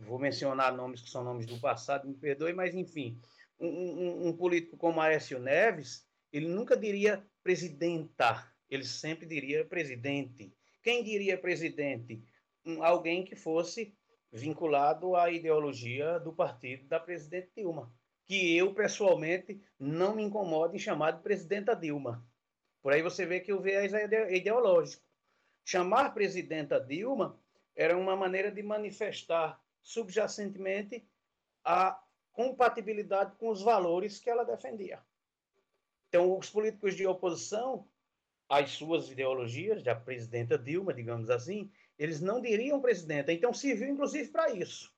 vou 0.00 0.18
mencionar 0.18 0.74
nomes 0.76 1.00
que 1.00 1.10
são 1.10 1.24
nomes 1.24 1.46
do 1.46 1.58
passado, 1.58 2.06
me 2.06 2.14
perdoe, 2.14 2.52
mas 2.52 2.74
enfim, 2.74 3.18
um, 3.58 3.68
um, 3.68 4.28
um 4.28 4.36
político 4.36 4.76
como 4.76 5.00
Aécio 5.00 5.38
Neves, 5.38 6.05
ele 6.36 6.48
nunca 6.48 6.76
diria 6.76 7.26
presidenta, 7.42 8.46
ele 8.68 8.84
sempre 8.84 9.24
diria 9.24 9.64
presidente. 9.64 10.54
Quem 10.82 11.02
diria 11.02 11.38
presidente? 11.38 12.22
Um, 12.62 12.82
alguém 12.82 13.24
que 13.24 13.34
fosse 13.34 13.96
vinculado 14.30 15.16
à 15.16 15.30
ideologia 15.30 16.20
do 16.20 16.34
partido 16.34 16.86
da 16.88 17.00
presidente 17.00 17.52
Dilma, 17.56 17.90
que 18.26 18.54
eu 18.54 18.74
pessoalmente 18.74 19.62
não 19.78 20.14
me 20.14 20.22
incomodo 20.24 20.76
em 20.76 20.78
chamar 20.78 21.12
de 21.12 21.22
presidenta 21.22 21.74
Dilma. 21.74 22.22
Por 22.82 22.92
aí 22.92 23.00
você 23.00 23.24
vê 23.24 23.40
que 23.40 23.54
o 23.54 23.62
viés 23.62 23.94
é 23.94 24.36
ideológico. 24.36 25.02
Chamar 25.64 26.12
presidenta 26.12 26.78
Dilma 26.78 27.40
era 27.74 27.96
uma 27.96 28.14
maneira 28.14 28.50
de 28.50 28.62
manifestar 28.62 29.58
subjacentemente 29.82 31.08
a 31.64 31.98
compatibilidade 32.30 33.34
com 33.36 33.48
os 33.48 33.62
valores 33.62 34.18
que 34.20 34.28
ela 34.28 34.44
defendia. 34.44 35.02
Então, 36.16 36.38
os 36.38 36.48
políticos 36.48 36.96
de 36.96 37.06
oposição 37.06 37.86
às 38.48 38.70
suas 38.70 39.10
ideologias, 39.10 39.82
da 39.82 39.94
presidenta 39.94 40.56
Dilma, 40.56 40.94
digamos 40.94 41.28
assim, 41.28 41.70
eles 41.98 42.22
não 42.22 42.40
diriam 42.40 42.80
presidenta. 42.80 43.34
Então, 43.34 43.52
serviu 43.52 43.86
inclusive 43.86 44.30
para 44.30 44.50
isso. 44.50 44.90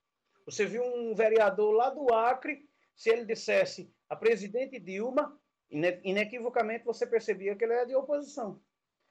Você 0.46 0.64
viu 0.64 0.84
um 0.84 1.16
vereador 1.16 1.72
lá 1.72 1.90
do 1.90 2.14
Acre, 2.14 2.68
se 2.94 3.10
ele 3.10 3.24
dissesse 3.24 3.92
a 4.08 4.14
presidente 4.14 4.78
Dilma, 4.78 5.36
inequivocamente 5.68 6.84
você 6.84 7.04
percebia 7.04 7.56
que 7.56 7.64
ele 7.64 7.72
era 7.72 7.84
de 7.84 7.96
oposição. 7.96 8.62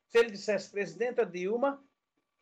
Se 0.08 0.18
ele 0.18 0.32
dissesse 0.32 0.72
presidenta 0.72 1.26
Dilma, 1.26 1.84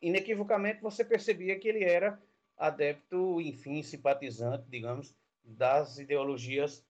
inequivocamente 0.00 0.80
você 0.80 1.04
percebia 1.04 1.58
que 1.58 1.66
ele 1.66 1.82
era 1.82 2.22
adepto, 2.56 3.40
enfim, 3.40 3.82
simpatizante, 3.82 4.64
digamos, 4.68 5.12
das 5.42 5.98
ideologias 5.98 6.86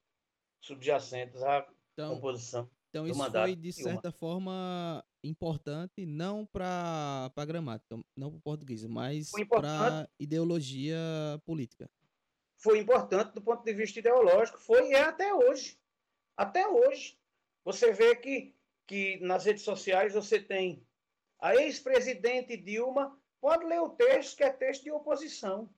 subjacentes 0.61 1.43
à 1.43 1.67
então, 1.97 2.15
composição. 2.15 2.71
Então 2.91 3.07
isso 3.07 3.31
foi, 3.31 3.57
de 3.57 3.73
certa 3.73 4.13
forma, 4.13 5.05
importante, 5.25 6.05
não 6.05 6.47
para 6.47 7.31
a 7.35 7.45
gramática, 7.45 7.99
não 8.15 8.31
para 8.31 8.39
o 8.39 8.43
português, 8.43 8.85
mas 8.85 9.31
para 9.49 10.09
ideologia 10.19 10.99
política. 11.45 11.91
Foi 12.59 12.79
importante 12.79 13.33
do 13.35 13.43
ponto 13.43 13.65
de 13.65 13.73
vista 13.73 13.99
ideológico, 13.99 14.59
foi 14.59 14.91
e 14.91 14.95
é 14.95 15.03
até 15.03 15.35
hoje. 15.35 15.79
Até 16.37 16.67
hoje. 16.69 17.19
Você 17.65 17.93
vê 17.93 18.15
que, 18.17 18.55
que 18.87 19.19
nas 19.21 19.45
redes 19.45 19.63
sociais 19.63 20.15
você 20.15 20.41
tem 20.41 20.87
a 21.39 21.55
ex-presidente 21.57 22.57
Dilma, 22.57 23.19
pode 23.41 23.65
ler 23.65 23.81
o 23.81 23.91
texto, 23.91 24.37
que 24.37 24.45
é 24.45 24.51
texto 24.51 24.85
de 24.85 24.91
oposição. 24.91 25.69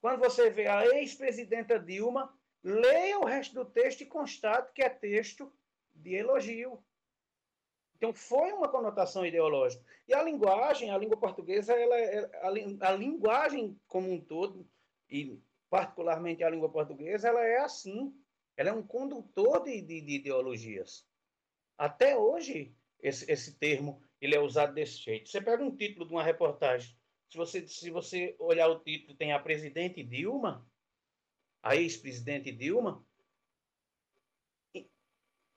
Quando 0.00 0.18
você 0.18 0.50
vê 0.50 0.66
a 0.66 0.86
ex-presidenta 0.86 1.78
Dilma, 1.78 2.35
leia 2.66 3.20
o 3.20 3.24
resto 3.24 3.54
do 3.54 3.64
texto 3.64 4.00
e 4.00 4.06
constate 4.06 4.72
que 4.72 4.82
é 4.82 4.88
texto 4.88 5.52
de 5.94 6.16
elogio. 6.16 6.82
Então, 7.96 8.12
foi 8.12 8.52
uma 8.52 8.68
conotação 8.68 9.24
ideológica. 9.24 9.84
E 10.08 10.12
a 10.12 10.20
linguagem, 10.20 10.90
a 10.90 10.98
língua 10.98 11.16
portuguesa, 11.16 11.72
ela 11.72 11.96
é, 11.96 12.28
a, 12.42 12.88
a 12.88 12.92
linguagem 12.92 13.80
como 13.86 14.12
um 14.12 14.20
todo, 14.20 14.68
e 15.08 15.40
particularmente 15.70 16.42
a 16.42 16.50
língua 16.50 16.68
portuguesa, 16.68 17.28
ela 17.28 17.44
é 17.44 17.58
assim. 17.58 18.12
Ela 18.56 18.70
é 18.70 18.72
um 18.72 18.82
condutor 18.82 19.62
de, 19.62 19.80
de, 19.80 20.00
de 20.00 20.12
ideologias. 20.16 21.06
Até 21.78 22.16
hoje, 22.16 22.74
esse, 23.00 23.30
esse 23.30 23.56
termo 23.58 24.02
ele 24.20 24.34
é 24.34 24.40
usado 24.40 24.74
desse 24.74 24.98
jeito. 24.98 25.28
Você 25.28 25.40
pega 25.40 25.62
um 25.62 25.74
título 25.74 26.04
de 26.04 26.12
uma 26.12 26.22
reportagem, 26.22 26.96
se 27.28 27.36
você, 27.36 27.66
se 27.68 27.90
você 27.90 28.34
olhar 28.40 28.68
o 28.68 28.80
título, 28.80 29.16
tem 29.16 29.32
a 29.32 29.38
presidente 29.38 30.02
Dilma, 30.02 30.66
a 31.66 31.74
ex-presidente 31.74 32.52
Dilma, 32.52 33.04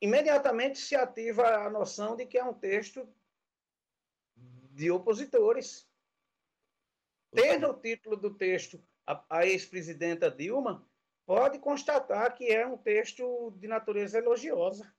imediatamente 0.01 0.80
se 0.80 0.95
ativa 0.95 1.47
a 1.66 1.70
noção 1.70 2.16
de 2.16 2.26
que 2.26 2.36
é 2.36 2.43
um 2.43 2.53
texto 2.53 3.07
de 4.36 4.89
opositores. 4.89 5.88
Ter 7.32 7.60
no 7.60 7.80
título 7.80 8.18
do 8.18 8.34
texto 8.34 8.84
a, 9.05 9.24
a 9.30 9.45
ex-presidenta 9.45 10.32
Dilma, 10.32 10.84
pode 11.28 11.60
constatar 11.60 12.36
que 12.36 12.47
é 12.47 12.66
um 12.66 12.78
texto 12.78 13.51
de 13.57 13.68
natureza 13.68 14.18
elogiosa, 14.18 14.91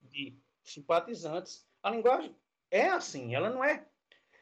de 0.00 0.40
simpatizantes. 0.64 1.68
A 1.82 1.90
linguagem 1.90 2.34
é 2.70 2.88
assim, 2.88 3.34
ela 3.34 3.50
não 3.50 3.62
é. 3.62 3.86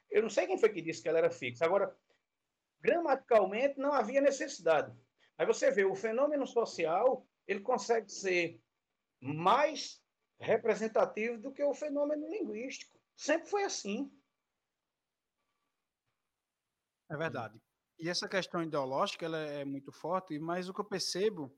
Eu 0.08 0.22
não 0.22 0.30
sei 0.30 0.46
quem 0.46 0.56
foi 0.56 0.68
que 0.68 0.80
disse 0.80 1.02
que 1.02 1.08
ela 1.08 1.18
era 1.18 1.32
fixa. 1.32 1.64
Agora, 1.64 1.98
gramaticalmente, 2.80 3.76
não 3.76 3.92
havia 3.92 4.20
necessidade. 4.20 4.96
Aí 5.40 5.46
você 5.46 5.70
vê, 5.70 5.86
o 5.86 5.94
fenômeno 5.94 6.46
social, 6.46 7.26
ele 7.46 7.60
consegue 7.60 8.12
ser 8.12 8.62
mais 9.18 9.98
representativo 10.38 11.38
do 11.38 11.50
que 11.50 11.64
o 11.64 11.72
fenômeno 11.72 12.28
linguístico. 12.28 13.00
Sempre 13.16 13.48
foi 13.48 13.64
assim. 13.64 14.12
É 17.08 17.16
verdade. 17.16 17.58
E 17.98 18.10
essa 18.10 18.28
questão 18.28 18.62
ideológica 18.62 19.24
ela 19.24 19.38
é 19.38 19.64
muito 19.64 19.90
forte, 19.90 20.38
mas 20.38 20.68
o 20.68 20.74
que 20.74 20.80
eu 20.82 20.84
percebo 20.84 21.50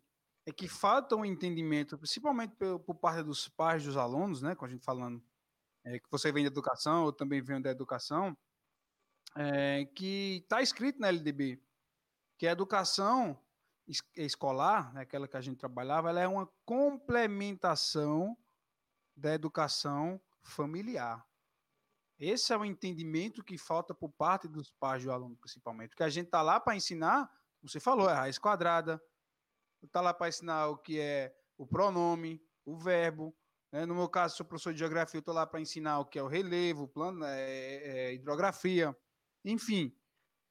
é 0.47 0.53
que 0.53 0.69
falta 0.69 1.17
um 1.17 1.25
entendimento, 1.25 1.99
principalmente 1.99 2.55
por, 2.55 2.79
por 2.79 2.95
parte 2.95 3.25
dos 3.25 3.49
pais 3.49 3.83
dos 3.83 3.97
alunos, 3.97 4.43
né, 4.43 4.55
com 4.55 4.65
a 4.65 4.69
gente 4.69 4.85
falando 4.85 5.21
é, 5.85 5.99
que 5.99 6.09
você 6.09 6.31
vem 6.31 6.45
da 6.45 6.51
educação, 6.51 7.07
eu 7.07 7.13
também 7.13 7.43
venho 7.43 7.61
da 7.61 7.73
educação, 7.73 8.39
é, 9.37 9.87
que 9.87 10.37
está 10.37 10.63
escrito 10.63 11.01
na 11.01 11.09
LDB, 11.09 11.61
que 12.39 12.47
a 12.47 12.53
educação 12.53 13.37
escolar, 14.17 14.93
né, 14.95 15.03
aquela 15.03 15.29
que 15.29 15.37
a 15.37 15.41
gente 15.41 15.59
trabalhava, 15.59 16.09
ela 16.09 16.21
é 16.21 16.29
uma 16.29 16.49
complementação 16.65 18.37
da 19.17 19.35
educação 19.35 20.21
familiar. 20.43 21.27
Esse 22.19 22.53
é 22.53 22.57
o 22.57 22.65
entendimento 22.65 23.43
que 23.43 23.59
falta 23.59 23.95
por 23.95 24.11
parte 24.11 24.47
dos 24.47 24.71
pais 24.71 25.03
do 25.03 25.11
aluno, 25.11 25.37
principalmente. 25.37 25.91
Porque 25.91 26.05
a 26.05 26.09
gente 26.09 26.27
está 26.27 26.41
lá 26.41 26.61
para 26.61 26.77
ensinar, 26.77 27.29
você 27.61 27.81
falou, 27.81 28.09
é 28.09 28.15
raiz 28.15 28.39
quadrada, 28.39 29.03
está 29.83 30.01
lá 30.01 30.15
para 30.15 30.29
ensinar 30.29 30.69
o 30.69 30.77
que 30.77 31.01
é 31.01 31.35
o 31.59 31.67
pronome, 31.67 32.41
o 32.65 32.77
verbo. 32.77 33.37
Né? 33.73 33.87
No 33.87 33.95
meu 33.95 34.09
caso, 34.09 34.37
sou 34.37 34.47
professor 34.47 34.73
de 34.73 34.79
geografia, 34.79 35.19
eu 35.19 35.21
estou 35.21 35.35
lá 35.35 35.47
para 35.47 35.61
ensinar 35.61 35.99
o 35.99 36.07
que 36.07 36.19
é 36.19 36.23
o 36.23 36.29
relevo, 36.29 36.87
plano, 36.87 37.25
é, 37.25 37.41
é, 37.41 38.15
hidrografia, 38.15 38.97
enfim. 39.45 39.93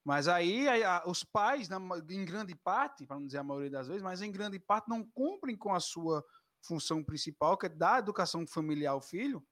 Mas 0.03 0.27
aí 0.27 0.67
a, 0.83 1.03
os 1.05 1.23
pais, 1.23 1.69
na, 1.69 1.77
em 2.09 2.25
grande 2.25 2.55
parte, 2.55 3.05
para 3.05 3.17
não 3.17 3.25
dizer 3.25 3.37
a 3.37 3.43
maioria 3.43 3.69
das 3.69 3.87
vezes, 3.87 4.01
mas 4.01 4.21
em 4.21 4.31
grande 4.31 4.59
parte 4.59 4.89
não 4.89 5.03
cumprem 5.03 5.55
com 5.55 5.73
a 5.73 5.79
sua 5.79 6.25
função 6.63 7.03
principal, 7.03 7.57
que 7.57 7.67
é 7.67 7.69
dar 7.69 7.99
educação 7.99 8.45
familiar 8.47 8.91
ao 8.91 9.01
filho, 9.01 9.45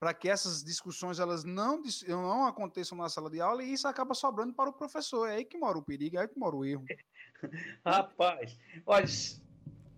para 0.00 0.12
que 0.12 0.28
essas 0.28 0.62
discussões 0.62 1.18
elas 1.18 1.44
não, 1.44 1.82
não 2.08 2.46
aconteçam 2.46 2.98
na 2.98 3.08
sala 3.08 3.30
de 3.30 3.40
aula 3.40 3.62
e 3.62 3.72
isso 3.72 3.88
acaba 3.88 4.14
sobrando 4.14 4.52
para 4.52 4.70
o 4.70 4.74
professor. 4.74 5.26
É 5.26 5.36
aí 5.36 5.44
que 5.44 5.56
mora 5.56 5.78
o 5.78 5.84
perigo, 5.84 6.16
é 6.16 6.22
aí 6.22 6.28
que 6.28 6.38
mora 6.38 6.56
o 6.56 6.64
erro. 6.64 6.84
Rapaz, 7.84 8.58
olha, 8.84 9.06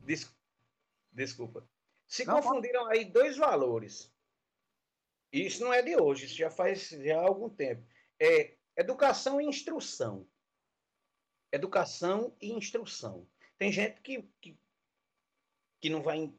des, 0.05 0.34
desculpa. 1.12 1.68
Se 2.07 2.24
não, 2.24 2.36
confundiram 2.36 2.86
aí 2.86 3.05
dois 3.05 3.36
valores. 3.36 4.12
Isso 5.32 5.62
não 5.62 5.72
é 5.72 5.82
de 5.82 5.96
hoje, 5.96 6.26
isso 6.26 6.36
já 6.36 6.51
faz 6.51 6.88
já 6.90 7.18
há 7.18 7.26
algum 7.26 7.51
tempo. 7.51 7.86
É 8.20 8.58
educação 8.79 9.41
e 9.41 9.45
instrução. 9.45 10.26
Educação 11.53 12.35
e 12.41 12.53
instrução. 12.53 13.26
Tem 13.59 13.72
gente 13.72 14.01
que, 14.01 14.22
que, 14.41 14.57
que 15.81 15.91
não 15.91 16.03
vai 16.03 16.33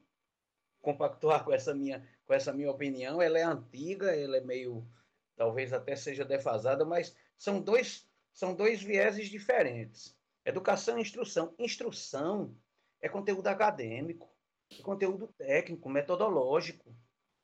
compactuar 0.82 1.44
com 1.44 1.52
essa 1.52 1.76
minha 1.76 2.08
com 2.26 2.34
essa 2.36 2.54
minha 2.54 2.70
opinião. 2.70 3.20
Ela 3.20 3.40
é 3.40 3.44
antiga, 3.44 4.16
ela 4.16 4.38
é 4.38 4.42
meio, 4.42 4.88
talvez 5.36 5.74
até 5.74 5.96
seja 5.96 6.24
defasada, 6.24 6.86
mas 6.86 7.16
são 7.36 7.60
dois, 7.60 8.08
são 8.32 8.54
dois 8.54 8.84
vieses 8.84 9.30
diferentes. 9.30 10.16
Educação 10.46 11.00
e 11.00 11.02
instrução. 11.02 11.56
Instrução 11.58 12.56
é 13.02 13.10
conteúdo 13.10 13.48
acadêmico, 13.48 14.32
é 14.72 14.82
conteúdo 14.84 15.28
técnico, 15.40 15.90
metodológico. 15.90 16.96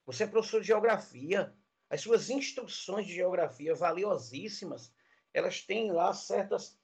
Você 0.06 0.26
é 0.26 0.28
professor 0.28 0.62
de 0.62 0.68
geografia, 0.68 1.52
as 1.96 2.02
suas 2.02 2.30
instruções 2.30 3.08
de 3.08 3.14
geografia 3.14 3.74
valiosíssimas, 3.74 4.94
elas 5.34 5.62
têm 5.62 5.94
lá 5.94 6.14
certas, 6.14 6.78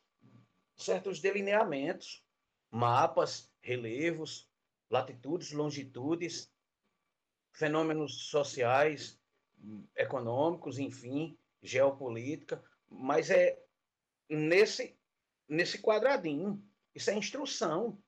certos 0.78 1.20
delineamentos, 1.20 2.26
mapas, 2.70 3.54
relevos, 3.62 4.50
latitudes, 4.90 5.52
longitudes, 5.52 6.50
fenômenos 7.52 8.30
sociais, 8.30 9.20
econômicos, 9.98 10.80
enfim, 10.80 11.38
geopolítica, 11.62 12.64
mas 12.88 13.30
é 13.30 13.62
nesse, 14.30 14.98
nesse 15.46 15.82
quadradinho. 15.82 16.66
Isso 16.96 17.10
é 17.10 17.16
instrução. 17.16 18.02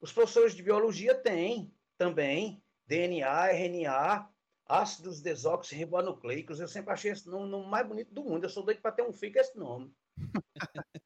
Os 0.00 0.10
professores 0.10 0.54
de 0.54 0.62
biologia 0.62 1.14
têm 1.14 1.70
também 1.98 2.62
DNA, 2.86 3.52
RNA, 3.52 4.37
ácidos 4.68 5.20
desoxirribonucleicos. 5.22 6.60
Eu 6.60 6.68
sempre 6.68 6.92
achei 6.92 7.10
esse 7.10 7.28
nome, 7.28 7.50
nome 7.50 7.66
mais 7.68 7.86
bonito 7.86 8.12
do 8.12 8.22
mundo. 8.22 8.44
Eu 8.44 8.50
sou 8.50 8.62
doido 8.62 8.82
para 8.82 8.92
ter 8.92 9.02
um 9.02 9.12
com 9.12 9.18
esse 9.20 9.56
nome. 9.56 9.92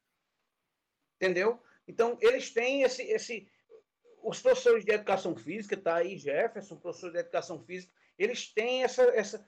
Entendeu? 1.15 1.61
Então, 1.87 2.17
eles 2.19 2.51
têm 2.51 2.83
esse, 2.83 3.01
esse, 3.03 3.49
os 4.21 4.41
professores 4.41 4.83
de 4.83 4.91
educação 4.91 5.35
física, 5.35 5.77
tá 5.77 5.95
aí 5.95 6.17
Jefferson, 6.17 6.75
professor 6.77 7.11
de 7.11 7.19
educação 7.19 7.63
física, 7.63 7.93
eles 8.17 8.53
têm 8.53 8.83
essa, 8.83 9.03
essa, 9.03 9.47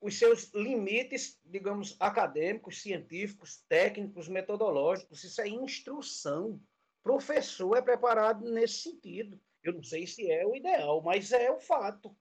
os 0.00 0.18
seus 0.18 0.50
limites, 0.54 1.38
digamos, 1.44 1.96
acadêmicos, 2.00 2.80
científicos, 2.82 3.64
técnicos, 3.68 4.28
metodológicos. 4.28 5.24
Isso 5.24 5.40
é 5.40 5.48
instrução. 5.48 6.60
Professor 7.02 7.76
é 7.76 7.82
preparado 7.82 8.44
nesse 8.50 8.82
sentido. 8.82 9.40
Eu 9.62 9.74
não 9.74 9.82
sei 9.82 10.06
se 10.06 10.30
é 10.30 10.46
o 10.46 10.54
ideal, 10.54 11.02
mas 11.02 11.32
é 11.32 11.50
o 11.50 11.58
fato. 11.58 12.14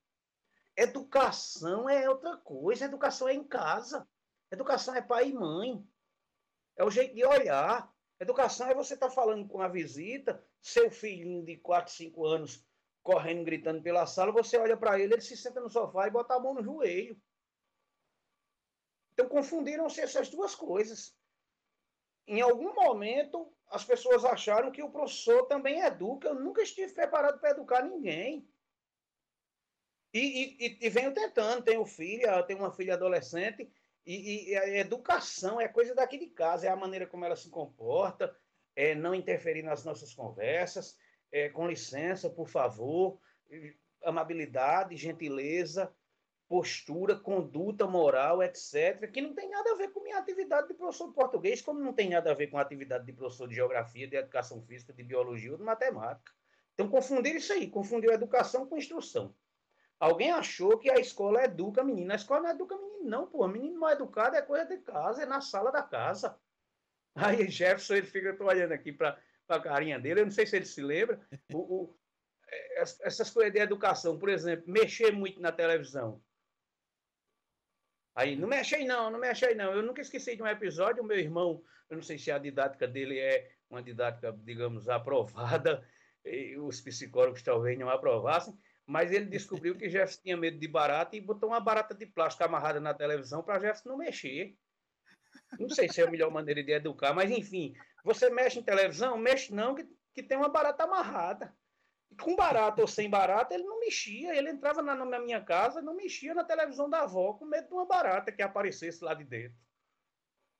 Educação 0.75 1.89
é 1.89 2.09
outra 2.09 2.37
coisa. 2.37 2.85
Educação 2.85 3.27
é 3.27 3.33
em 3.33 3.43
casa. 3.43 4.07
Educação 4.51 4.95
é 4.95 5.01
pai 5.01 5.29
e 5.29 5.33
mãe. 5.33 5.85
É 6.75 6.83
o 6.83 6.91
jeito 6.91 7.15
de 7.15 7.25
olhar. 7.25 7.91
Educação 8.19 8.67
é 8.67 8.73
você 8.73 8.93
estar 8.93 9.09
tá 9.09 9.13
falando 9.13 9.47
com 9.47 9.61
a 9.61 9.67
visita, 9.67 10.43
seu 10.61 10.89
filhinho 10.89 11.43
de 11.43 11.57
4, 11.57 11.91
5 11.91 12.25
anos 12.25 12.65
correndo, 13.03 13.43
gritando 13.43 13.81
pela 13.81 14.05
sala, 14.05 14.31
você 14.31 14.57
olha 14.57 14.77
para 14.77 14.97
ele, 14.97 15.13
ele 15.13 15.21
se 15.21 15.35
senta 15.35 15.59
no 15.59 15.69
sofá 15.69 16.07
e 16.07 16.11
bota 16.11 16.33
a 16.33 16.39
mão 16.39 16.53
no 16.53 16.63
joelho. 16.63 17.21
Então 19.11 19.27
confundiram-se 19.27 19.99
essas 20.01 20.29
duas 20.29 20.55
coisas. 20.55 21.15
Em 22.25 22.41
algum 22.41 22.73
momento, 22.73 23.53
as 23.67 23.83
pessoas 23.83 24.23
acharam 24.23 24.71
que 24.71 24.81
o 24.81 24.89
professor 24.89 25.45
também 25.47 25.81
educa. 25.81 26.29
Eu 26.29 26.35
nunca 26.35 26.61
estive 26.61 26.93
preparado 26.93 27.39
para 27.39 27.51
educar 27.51 27.83
ninguém. 27.83 28.47
E, 30.13 30.19
e, 30.19 30.77
e, 30.81 30.89
venho 30.89 31.11
tentando. 31.11 31.63
Tenho 31.63 31.85
filha, 31.85 32.43
tenho 32.43 32.59
uma 32.59 32.71
filha 32.71 32.93
adolescente, 32.93 33.67
e, 34.05 34.51
e, 34.51 34.55
a 34.55 34.77
educação 34.77 35.59
é 35.59 35.67
coisa 35.67 35.95
daqui 35.95 36.17
de 36.17 36.27
casa, 36.27 36.67
é 36.67 36.69
a 36.69 36.75
maneira 36.75 37.07
como 37.07 37.25
ela 37.25 37.35
se 37.35 37.49
comporta, 37.49 38.35
é 38.75 38.93
não 38.93 39.15
interferir 39.15 39.63
nas 39.63 39.83
nossas 39.83 40.13
conversas, 40.13 40.97
é, 41.31 41.49
com 41.49 41.67
licença, 41.67 42.29
por 42.29 42.47
favor, 42.47 43.19
amabilidade, 44.03 44.97
gentileza, 44.97 45.91
postura, 46.47 47.15
conduta 47.15 47.87
moral, 47.87 48.43
etc., 48.43 49.09
que 49.11 49.21
não 49.21 49.33
tem 49.33 49.49
nada 49.49 49.71
a 49.71 49.75
ver 49.75 49.91
com 49.91 50.03
minha 50.03 50.19
atividade 50.19 50.67
de 50.67 50.73
professor 50.75 51.07
de 51.07 51.15
português, 51.15 51.61
como 51.61 51.79
não 51.79 51.93
tem 51.93 52.09
nada 52.09 52.31
a 52.31 52.35
ver 52.35 52.47
com 52.47 52.57
a 52.57 52.61
atividade 52.61 53.05
de 53.05 53.13
professor 53.13 53.47
de 53.47 53.55
geografia, 53.55 54.07
de 54.07 54.17
educação 54.17 54.61
física, 54.61 54.93
de 54.93 55.03
biologia 55.03 55.51
ou 55.51 55.57
de 55.57 55.63
matemática. 55.63 56.31
Então, 56.73 56.89
confundir 56.89 57.35
isso 57.35 57.53
aí, 57.53 57.69
confundiu 57.69 58.11
educação 58.11 58.67
com 58.67 58.77
instrução. 58.77 59.33
Alguém 60.03 60.31
achou 60.31 60.77
que 60.77 60.91
a 60.91 60.99
escola 60.99 61.45
educa 61.45 61.81
menino. 61.81 62.11
A 62.11 62.15
escola 62.15 62.41
não 62.41 62.49
educa 62.49 62.77
menino, 62.77 63.09
não, 63.09 63.25
pô. 63.25 63.47
Menino 63.47 63.79
mal 63.79 63.91
educado 63.91 64.35
é 64.35 64.41
coisa 64.41 64.65
de 64.65 64.77
casa, 64.79 65.23
é 65.23 65.25
na 65.25 65.39
sala 65.39 65.71
da 65.71 65.81
casa. 65.81 66.37
Aí 67.15 67.47
Jefferson, 67.49 67.95
ele 67.95 68.07
fica, 68.07 68.27
eu 68.27 68.37
tô 68.37 68.43
olhando 68.43 68.73
aqui 68.73 68.91
para 68.91 69.17
a 69.47 69.59
carinha 69.61 69.97
dele, 69.97 70.19
eu 70.19 70.25
não 70.25 70.31
sei 70.31 70.45
se 70.45 70.57
ele 70.57 70.65
se 70.65 70.81
lembra. 70.81 71.25
O, 71.53 71.57
o, 71.57 71.97
é, 72.49 72.81
essas 72.81 73.29
coisas 73.29 73.53
de 73.53 73.59
educação, 73.59 74.19
por 74.19 74.27
exemplo, 74.27 74.65
mexer 74.67 75.13
muito 75.13 75.39
na 75.39 75.53
televisão. 75.53 76.21
Aí, 78.13 78.35
não 78.35 78.49
mexe 78.49 78.75
aí 78.75 78.83
não, 78.83 79.09
não 79.09 79.19
mexe 79.19 79.45
aí 79.45 79.55
não. 79.55 79.71
Eu 79.71 79.83
nunca 79.83 80.01
esqueci 80.01 80.35
de 80.35 80.43
um 80.43 80.47
episódio, 80.47 81.01
o 81.01 81.05
meu 81.05 81.17
irmão, 81.17 81.63
eu 81.89 81.95
não 81.95 82.03
sei 82.03 82.17
se 82.17 82.29
a 82.29 82.37
didática 82.37 82.85
dele 82.85 83.19
é 83.19 83.55
uma 83.69 83.81
didática, 83.81 84.33
digamos, 84.33 84.89
aprovada, 84.89 85.87
os 86.59 86.81
psicólogos 86.81 87.41
talvez 87.41 87.79
não 87.79 87.89
aprovassem, 87.89 88.53
mas 88.85 89.11
ele 89.11 89.25
descobriu 89.25 89.77
que 89.77 89.89
Jefferson 89.89 90.21
tinha 90.21 90.37
medo 90.37 90.59
de 90.59 90.67
barata 90.67 91.15
e 91.15 91.21
botou 91.21 91.49
uma 91.49 91.59
barata 91.59 91.95
de 91.95 92.05
plástico 92.05 92.43
amarrada 92.43 92.79
na 92.79 92.93
televisão 92.93 93.41
para 93.41 93.59
Jefferson 93.59 93.89
não 93.89 93.97
mexer. 93.97 94.57
Não 95.57 95.69
sei 95.69 95.89
se 95.89 96.01
é 96.01 96.05
a 96.05 96.11
melhor 96.11 96.31
maneira 96.31 96.63
de 96.63 96.71
educar, 96.71 97.13
mas 97.13 97.31
enfim, 97.31 97.73
você 98.03 98.29
mexe 98.29 98.59
em 98.59 98.63
televisão? 98.63 99.17
Mexe 99.17 99.53
não, 99.53 99.73
que, 99.73 99.87
que 100.13 100.21
tem 100.21 100.37
uma 100.37 100.49
barata 100.49 100.83
amarrada. 100.83 101.55
Com 102.21 102.35
barata 102.35 102.81
ou 102.81 102.87
sem 102.87 103.09
barata, 103.09 103.55
ele 103.55 103.63
não 103.63 103.79
mexia. 103.79 104.35
Ele 104.35 104.49
entrava 104.49 104.81
na, 104.81 104.93
na 104.93 105.19
minha 105.19 105.41
casa, 105.41 105.81
não 105.81 105.95
mexia 105.95 106.33
na 106.33 106.43
televisão 106.43 106.89
da 106.89 107.01
avó 107.01 107.33
com 107.33 107.45
medo 107.45 107.67
de 107.67 107.73
uma 107.73 107.85
barata 107.85 108.31
que 108.31 108.41
aparecesse 108.41 109.03
lá 109.03 109.13
de 109.13 109.23
dentro. 109.23 109.57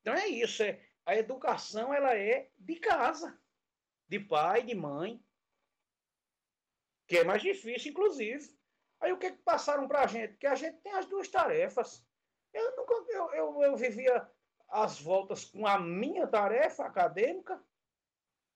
Então 0.01 0.13
é 0.13 0.27
isso. 0.27 0.63
É, 0.63 0.81
a 1.05 1.15
educação 1.15 1.93
ela 1.93 2.15
é 2.15 2.49
de 2.57 2.75
casa, 2.77 3.37
de 4.07 4.19
pai, 4.19 4.63
de 4.63 4.73
mãe 4.73 5.23
que 7.13 7.19
é 7.19 7.23
mais 7.23 7.43
difícil, 7.43 7.91
inclusive. 7.91 8.49
Aí 8.99 9.11
o 9.11 9.19
que, 9.19 9.29
que 9.29 9.43
passaram 9.43 9.87
para 9.87 10.01
a 10.01 10.07
gente? 10.07 10.35
Que 10.37 10.47
a 10.47 10.55
gente 10.55 10.77
tem 10.81 10.93
as 10.93 11.05
duas 11.05 11.27
tarefas. 11.27 12.03
Eu, 12.51 12.75
nunca, 12.75 12.93
eu, 13.09 13.31
eu, 13.33 13.61
eu 13.61 13.77
vivia 13.77 14.27
as 14.67 14.99
voltas 14.99 15.45
com 15.45 15.67
a 15.67 15.79
minha 15.79 16.25
tarefa 16.25 16.83
acadêmica. 16.85 17.63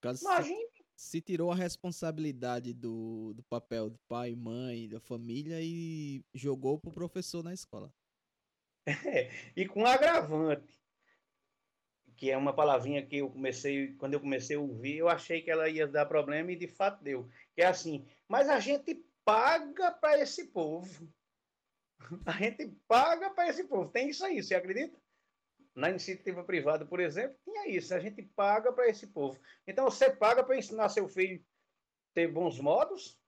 Imagine. 0.03 0.55
Se, 0.55 0.85
se 0.95 1.21
tirou 1.21 1.51
a 1.51 1.55
responsabilidade 1.55 2.73
do, 2.73 3.35
do 3.35 3.43
papel 3.43 3.91
do 3.91 3.99
pai, 4.07 4.35
mãe, 4.35 4.89
da 4.89 4.99
família 4.99 5.59
e 5.61 6.25
jogou 6.33 6.79
pro 6.79 6.91
professor 6.91 7.43
na 7.43 7.53
escola. 7.53 7.93
É, 8.87 9.29
e 9.55 9.67
com 9.67 9.85
agravante, 9.85 10.81
que 12.15 12.31
é 12.31 12.37
uma 12.37 12.53
palavrinha 12.53 13.05
que 13.05 13.17
eu 13.17 13.29
comecei, 13.29 13.93
quando 13.97 14.15
eu 14.15 14.19
comecei 14.19 14.55
a 14.55 14.59
ouvir, 14.59 14.97
eu 14.97 15.09
achei 15.09 15.43
que 15.43 15.51
ela 15.51 15.69
ia 15.69 15.87
dar 15.87 16.07
problema 16.07 16.51
e 16.51 16.55
de 16.55 16.67
fato 16.67 17.03
deu. 17.03 17.29
Que 17.53 17.61
é 17.61 17.67
assim, 17.67 18.07
mas 18.27 18.49
a 18.49 18.59
gente 18.59 18.95
paga 19.23 19.91
para 19.91 20.19
esse 20.19 20.47
povo. 20.47 21.11
A 22.25 22.31
gente 22.31 22.67
paga 22.87 23.29
para 23.29 23.49
esse 23.49 23.63
povo. 23.63 23.91
Tem 23.91 24.09
isso 24.09 24.25
aí, 24.25 24.41
você 24.41 24.55
acredita? 24.55 24.99
Na 25.75 25.89
iniciativa 25.89 26.43
privada, 26.43 26.85
por 26.85 26.99
exemplo, 26.99 27.37
tinha 27.43 27.67
isso. 27.67 27.93
A 27.93 27.99
gente 27.99 28.21
paga 28.23 28.71
para 28.71 28.87
esse 28.87 29.07
povo. 29.07 29.39
Então 29.65 29.85
você 29.85 30.09
paga 30.09 30.43
para 30.43 30.57
ensinar 30.57 30.89
seu 30.89 31.07
filho 31.07 31.39
a 31.41 32.13
ter 32.15 32.27
bons 32.27 32.59
modos? 32.59 33.19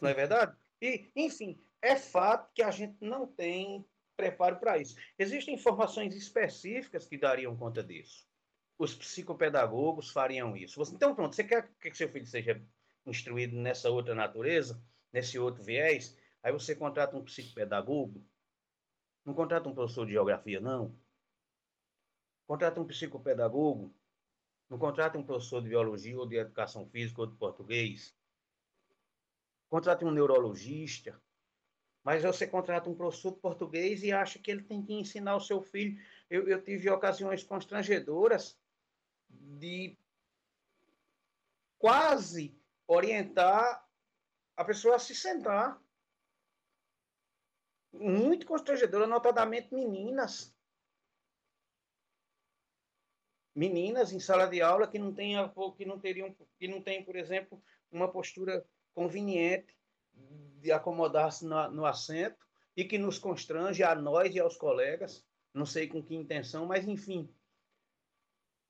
Não 0.00 0.10
é 0.10 0.14
verdade? 0.14 0.56
E, 0.80 1.10
enfim, 1.16 1.62
é 1.80 1.96
fato 1.96 2.52
que 2.54 2.62
a 2.62 2.70
gente 2.70 2.96
não 3.00 3.26
tem 3.26 3.86
preparo 4.16 4.58
para 4.58 4.78
isso. 4.78 4.96
Existem 5.18 5.54
informações 5.54 6.14
específicas 6.14 7.06
que 7.06 7.18
dariam 7.18 7.56
conta 7.56 7.82
disso. 7.82 8.26
Os 8.76 8.94
psicopedagogos 8.94 10.10
fariam 10.10 10.56
isso. 10.56 10.82
Então, 10.92 11.14
pronto, 11.14 11.34
você 11.34 11.44
quer 11.44 11.70
que 11.80 11.94
seu 11.94 12.08
filho 12.08 12.26
seja 12.26 12.60
instruído 13.06 13.56
nessa 13.56 13.90
outra 13.90 14.14
natureza, 14.14 14.82
nesse 15.12 15.38
outro 15.38 15.62
viés? 15.62 16.16
Aí 16.42 16.52
você 16.52 16.74
contrata 16.74 17.16
um 17.16 17.24
psicopedagogo? 17.24 18.26
Não 19.24 19.32
contrata 19.32 19.68
um 19.68 19.74
professor 19.74 20.04
de 20.04 20.12
geografia, 20.12 20.60
não? 20.60 20.94
Contrata 22.46 22.80
um 22.80 22.86
psicopedagogo? 22.86 23.94
Não 24.68 24.78
contrata 24.78 25.16
um 25.16 25.24
professor 25.24 25.62
de 25.62 25.68
biologia 25.68 26.18
ou 26.18 26.26
de 26.26 26.36
educação 26.36 26.86
física 26.86 27.20
ou 27.20 27.26
de 27.26 27.36
português? 27.36 28.14
Contrata 29.68 30.04
um 30.04 30.10
neurologista? 30.10 31.20
Mas 32.02 32.22
você 32.22 32.46
contrata 32.46 32.90
um 32.90 32.94
professor 32.94 33.32
de 33.32 33.40
português 33.40 34.02
e 34.02 34.12
acha 34.12 34.38
que 34.38 34.50
ele 34.50 34.62
tem 34.62 34.82
que 34.82 34.92
ensinar 34.92 35.36
o 35.36 35.40
seu 35.40 35.62
filho. 35.62 35.98
Eu, 36.28 36.46
eu 36.46 36.62
tive 36.62 36.90
ocasiões 36.90 37.42
constrangedoras 37.42 38.58
de 39.58 39.98
quase 41.78 42.58
orientar 42.86 43.86
a 44.56 44.64
pessoa 44.64 44.96
a 44.96 44.98
se 44.98 45.14
sentar. 45.14 45.80
Muito 47.92 48.46
constrangedora, 48.46 49.06
notadamente 49.06 49.72
meninas. 49.72 50.54
Meninas 53.54 54.12
em 54.12 54.18
sala 54.18 54.46
de 54.46 54.60
aula 54.60 54.88
que 54.88 54.98
não 54.98 55.14
têm, 55.14 55.36
que 55.76 55.84
não 55.84 56.00
teriam, 56.00 56.34
que 56.58 56.66
não 56.66 56.82
têm, 56.82 57.04
por 57.04 57.14
exemplo, 57.14 57.62
uma 57.90 58.10
postura 58.10 58.66
conveniente 58.92 59.76
de 60.60 60.72
acomodar-se 60.72 61.44
no, 61.44 61.70
no 61.70 61.86
assento 61.86 62.44
e 62.76 62.84
que 62.84 62.98
nos 62.98 63.18
constrange 63.18 63.82
a 63.82 63.94
nós 63.94 64.34
e 64.34 64.40
aos 64.40 64.56
colegas, 64.56 65.24
não 65.52 65.64
sei 65.64 65.86
com 65.86 66.02
que 66.02 66.14
intenção, 66.14 66.66
mas 66.66 66.86
enfim, 66.88 67.32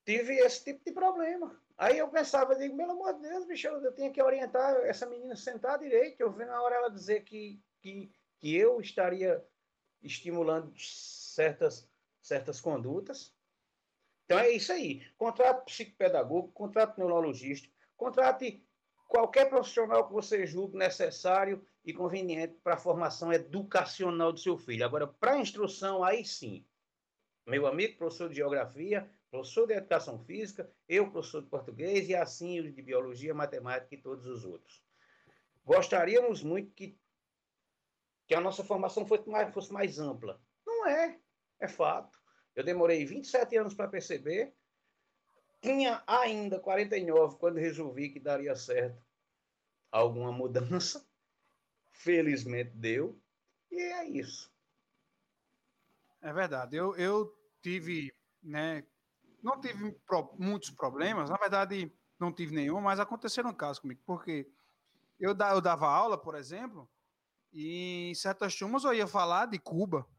tive 0.05 0.35
esse 0.35 0.63
tipo 0.63 0.85
de 0.85 0.91
problema. 0.91 1.59
Aí 1.77 1.97
eu 1.97 2.07
pensava, 2.07 2.55
digo, 2.55 2.77
pelo 2.77 2.91
amor 2.91 3.15
de 3.15 3.27
Deus, 3.27 3.45
bicho, 3.45 3.67
eu 3.67 3.91
tenho 3.91 4.13
que 4.13 4.21
orientar 4.21 4.75
essa 4.85 5.05
menina 5.05 5.35
sentar 5.35 5.79
direito. 5.79 6.21
Eu 6.21 6.31
vi 6.31 6.45
na 6.45 6.61
hora 6.61 6.75
ela 6.75 6.89
dizer 6.89 7.23
que, 7.23 7.61
que, 7.81 8.11
que 8.39 8.55
eu 8.55 8.79
estaria 8.79 9.43
estimulando 10.01 10.71
certas, 10.77 11.89
certas 12.21 12.61
condutas. 12.61 13.35
Então 14.23 14.39
é 14.39 14.51
isso 14.51 14.71
aí. 14.71 15.05
Contrato 15.17 15.65
psicopedagogo, 15.65 16.51
contrato 16.53 16.97
neurologista, 16.97 17.67
contrate 17.97 18.63
qualquer 19.07 19.49
profissional 19.49 20.07
que 20.07 20.13
você 20.13 20.47
julgue 20.47 20.77
necessário 20.77 21.65
e 21.83 21.93
conveniente 21.93 22.55
para 22.63 22.75
a 22.75 22.77
formação 22.77 23.31
educacional 23.31 24.31
do 24.31 24.39
seu 24.39 24.57
filho. 24.57 24.85
Agora, 24.85 25.07
para 25.07 25.33
a 25.33 25.39
instrução, 25.39 26.03
aí 26.03 26.25
sim. 26.25 26.65
Meu 27.45 27.67
amigo, 27.67 27.97
professor 27.97 28.27
de 28.27 28.35
geografia, 28.35 29.07
professor 29.29 29.67
de 29.67 29.73
educação 29.73 30.19
física, 30.19 30.71
eu, 30.87 31.11
professor 31.11 31.41
de 31.41 31.49
português, 31.49 32.07
e 32.09 32.15
assim 32.15 32.59
os 32.59 32.73
de 32.73 32.81
biologia, 32.81 33.33
matemática 33.33 33.93
e 33.95 34.01
todos 34.01 34.25
os 34.25 34.45
outros. 34.45 34.83
Gostaríamos 35.63 36.43
muito 36.43 36.71
que, 36.73 36.97
que 38.27 38.35
a 38.35 38.41
nossa 38.41 38.63
formação 38.63 39.05
fosse 39.05 39.27
mais, 39.29 39.53
fosse 39.53 39.73
mais 39.73 39.99
ampla. 39.99 40.41
Não 40.65 40.87
é, 40.87 41.19
é 41.59 41.67
fato. 41.67 42.19
Eu 42.55 42.63
demorei 42.63 43.05
27 43.05 43.57
anos 43.57 43.73
para 43.73 43.87
perceber 43.87 44.55
tinha 45.65 46.03
ainda 46.05 46.59
49 46.59 47.37
quando 47.37 47.57
resolvi 47.57 48.09
que 48.09 48.19
daria 48.19 48.55
certo 48.55 49.03
alguma 49.91 50.31
mudança. 50.31 51.03
Felizmente 51.91 52.71
deu. 52.75 53.19
E 53.71 53.81
é 53.81 54.05
isso. 54.05 54.53
É 56.21 56.31
verdade. 56.31 56.75
Eu, 56.75 56.95
eu 56.97 57.35
tive, 57.63 58.13
né? 58.43 58.85
Não 59.45 59.61
tive 59.61 59.91
pro, 60.07 60.35
muitos 60.39 60.71
problemas. 60.71 61.29
Na 61.29 61.37
verdade, 61.37 61.95
não 62.19 62.33
tive 62.33 62.55
nenhum, 62.55 62.81
mas 62.81 62.99
aconteceram 62.99 63.53
casos 63.53 63.77
comigo. 63.77 64.01
Porque 64.03 64.51
eu, 65.19 65.35
da, 65.35 65.51
eu 65.51 65.61
dava 65.61 65.87
aula, 65.87 66.17
por 66.17 66.33
exemplo, 66.33 66.89
e 67.53 68.09
em 68.09 68.15
certas 68.15 68.55
turmas 68.55 68.83
eu 68.83 68.91
ia 68.91 69.05
falar 69.05 69.45
de 69.45 69.59
Cuba. 69.59 70.09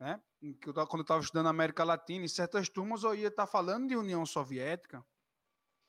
Né? 0.00 0.20
quando 0.62 1.00
eu 1.00 1.02
estava 1.02 1.20
estudando 1.20 1.46
América 1.46 1.84
Latina, 1.84 2.24
em 2.24 2.28
certas 2.28 2.68
turmas 2.68 3.04
eu 3.04 3.14
ia 3.14 3.28
estar 3.28 3.46
tá 3.46 3.52
falando 3.52 3.86
de 3.86 3.94
União 3.94 4.26
Soviética, 4.26 5.06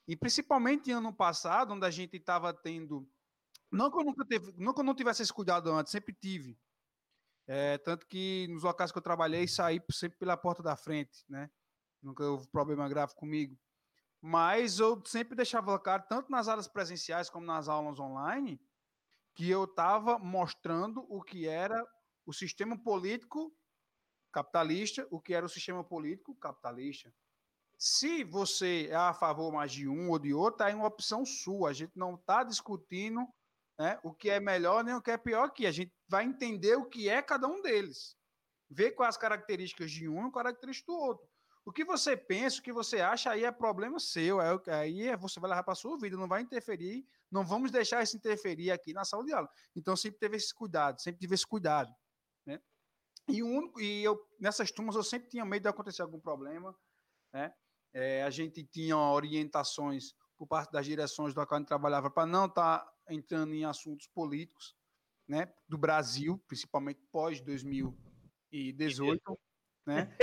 e 0.08 0.16
principalmente 0.16 0.92
ano 0.92 1.12
passado, 1.12 1.74
onde 1.74 1.86
a 1.86 1.90
gente 1.90 2.16
estava 2.16 2.54
tendo. 2.54 3.10
Não 3.72 3.90
que, 3.90 3.98
eu 3.98 4.04
nunca 4.04 4.24
teve, 4.26 4.54
não 4.56 4.74
que 4.74 4.82
eu 4.82 4.84
não 4.84 4.94
tivesse 4.94 5.24
esse 5.24 5.34
cuidado 5.34 5.72
antes, 5.72 5.92
sempre 5.92 6.14
tive. 6.14 6.60
É, 7.48 7.80
tanto 7.80 8.06
que 8.06 8.48
nos 8.50 8.62
locais 8.62 8.92
que 8.92 8.98
eu 8.98 9.02
trabalhei, 9.02 9.48
saí 9.48 9.82
sempre 9.90 10.20
pela 10.20 10.38
porta 10.38 10.62
da 10.62 10.76
frente, 10.76 11.24
né? 11.28 11.50
Nunca 12.02 12.24
houve 12.24 12.47
problema 12.47 12.89
grave 12.89 13.14
comigo. 13.16 13.58
Mas 14.22 14.80
eu 14.80 15.02
sempre 15.06 15.36
deixava 15.36 15.78
claro, 15.80 16.04
tanto 16.08 16.32
nas 16.32 16.47
aulas 16.47 16.68
presenciais 16.68 17.30
como 17.30 17.45
nas 17.45 17.68
aulas 17.68 17.99
online, 17.99 18.60
que 19.34 19.49
eu 19.49 19.64
estava 19.64 20.20
mostrando 20.20 21.06
o 21.10 21.22
que 21.22 21.47
era 21.47 21.86
o 22.26 22.34
sistema 22.34 22.78
político 22.78 23.52
capitalista, 24.32 25.08
o 25.10 25.20
que 25.20 25.34
era 25.34 25.45
o 25.45 25.49
sistema 25.49 25.84
político 25.84 26.36
capitalista. 26.36 27.14
Se 27.78 28.24
você 28.24 28.88
é 28.91 28.95
a 28.95 29.14
favor 29.14 29.52
mais 29.52 29.72
de 29.72 29.88
um 29.88 30.12
ou 30.12 30.20
de 30.20 30.34
outro, 30.34 30.66
é 30.68 30.76
uma 30.76 30.88
opção 30.88 31.26
sua. 31.26 31.70
A 31.70 31.74
gente 31.74 31.93
não 31.95 32.14
está 32.14 32.43
discutindo 32.43 33.28
né, 33.78 33.99
o 34.04 34.14
que 34.14 34.30
é 34.30 34.39
melhor 34.39 34.84
nem 34.84 34.93
o 34.93 35.02
que 35.02 35.10
é 35.10 35.18
pior 35.18 35.45
aqui. 35.45 35.66
A 35.66 35.72
gente 35.72 35.91
vai 36.08 36.24
entender 36.24 36.76
o 36.76 36.86
que 36.86 37.10
é 37.10 37.22
cada 37.24 37.47
um 37.47 37.62
deles. 37.62 38.16
Ver 38.70 38.91
quais 38.91 39.16
as 39.16 39.22
características 39.22 39.91
de 39.91 40.08
um 40.08 40.28
e 40.28 40.32
características 40.32 40.86
do 40.86 41.02
outro. 41.02 41.31
O 41.64 41.72
que 41.72 41.86
você 41.86 42.18
pensa, 42.18 42.59
o 42.59 42.64
que 42.64 42.74
você 42.74 43.01
acha, 43.01 43.32
aí 43.32 43.43
é 43.45 43.51
problema 43.51 43.99
seu. 43.99 44.41
É, 44.41 44.59
aí 44.68 45.07
é, 45.07 45.16
você 45.16 45.39
vai 45.39 45.49
levar 45.49 45.64
para 45.64 45.76
sua 45.76 45.97
vida, 45.97 46.18
não 46.18 46.28
vai 46.28 46.41
interferir. 46.41 47.05
Não 47.30 47.45
vamos 47.45 47.72
deixar 47.72 48.01
isso 48.01 48.18
interferir 48.18 48.72
aqui 48.72 48.93
na 48.93 49.05
sala 49.05 49.24
de 49.24 49.32
aula. 49.32 49.49
Então, 49.76 49.95
sempre 49.95 50.20
teve 50.20 50.38
esse 50.38 50.53
cuidado, 50.53 51.01
sempre 51.01 51.20
tive 51.20 51.36
esse 51.36 51.45
cuidado. 51.45 51.93
E, 53.28 53.43
um, 53.43 53.72
e 53.80 54.03
eu, 54.03 54.20
nessas 54.39 54.72
turmas 54.72 54.95
eu 54.95 55.03
sempre 55.03 55.30
tinha 55.30 55.45
medo 55.45 55.64
de 55.64 55.70
acontecer 55.70 56.01
algum 56.01 56.20
problema. 56.20 56.76
Né? 57.34 57.53
É, 57.93 58.24
a 58.24 58.30
gente 58.30 58.64
tinha 58.64 58.97
orientações 58.97 60.14
por 60.38 60.47
parte 60.47 60.72
das 60.72 60.86
direções 60.86 61.34
do 61.34 61.45
qual 61.45 61.57
a 61.57 61.59
gente 61.59 61.68
trabalhava 61.68 62.09
para 62.09 62.26
não 62.26 62.45
estar 62.45 62.80
tá 62.80 62.93
entrando 63.09 63.53
em 63.53 63.64
assuntos 63.64 64.07
políticos 64.07 64.76
né, 65.28 65.53
do 65.68 65.78
Brasil, 65.78 66.38
principalmente 66.47 66.99
pós 67.12 67.39
2018. 67.41 69.39
Né? 69.96 70.14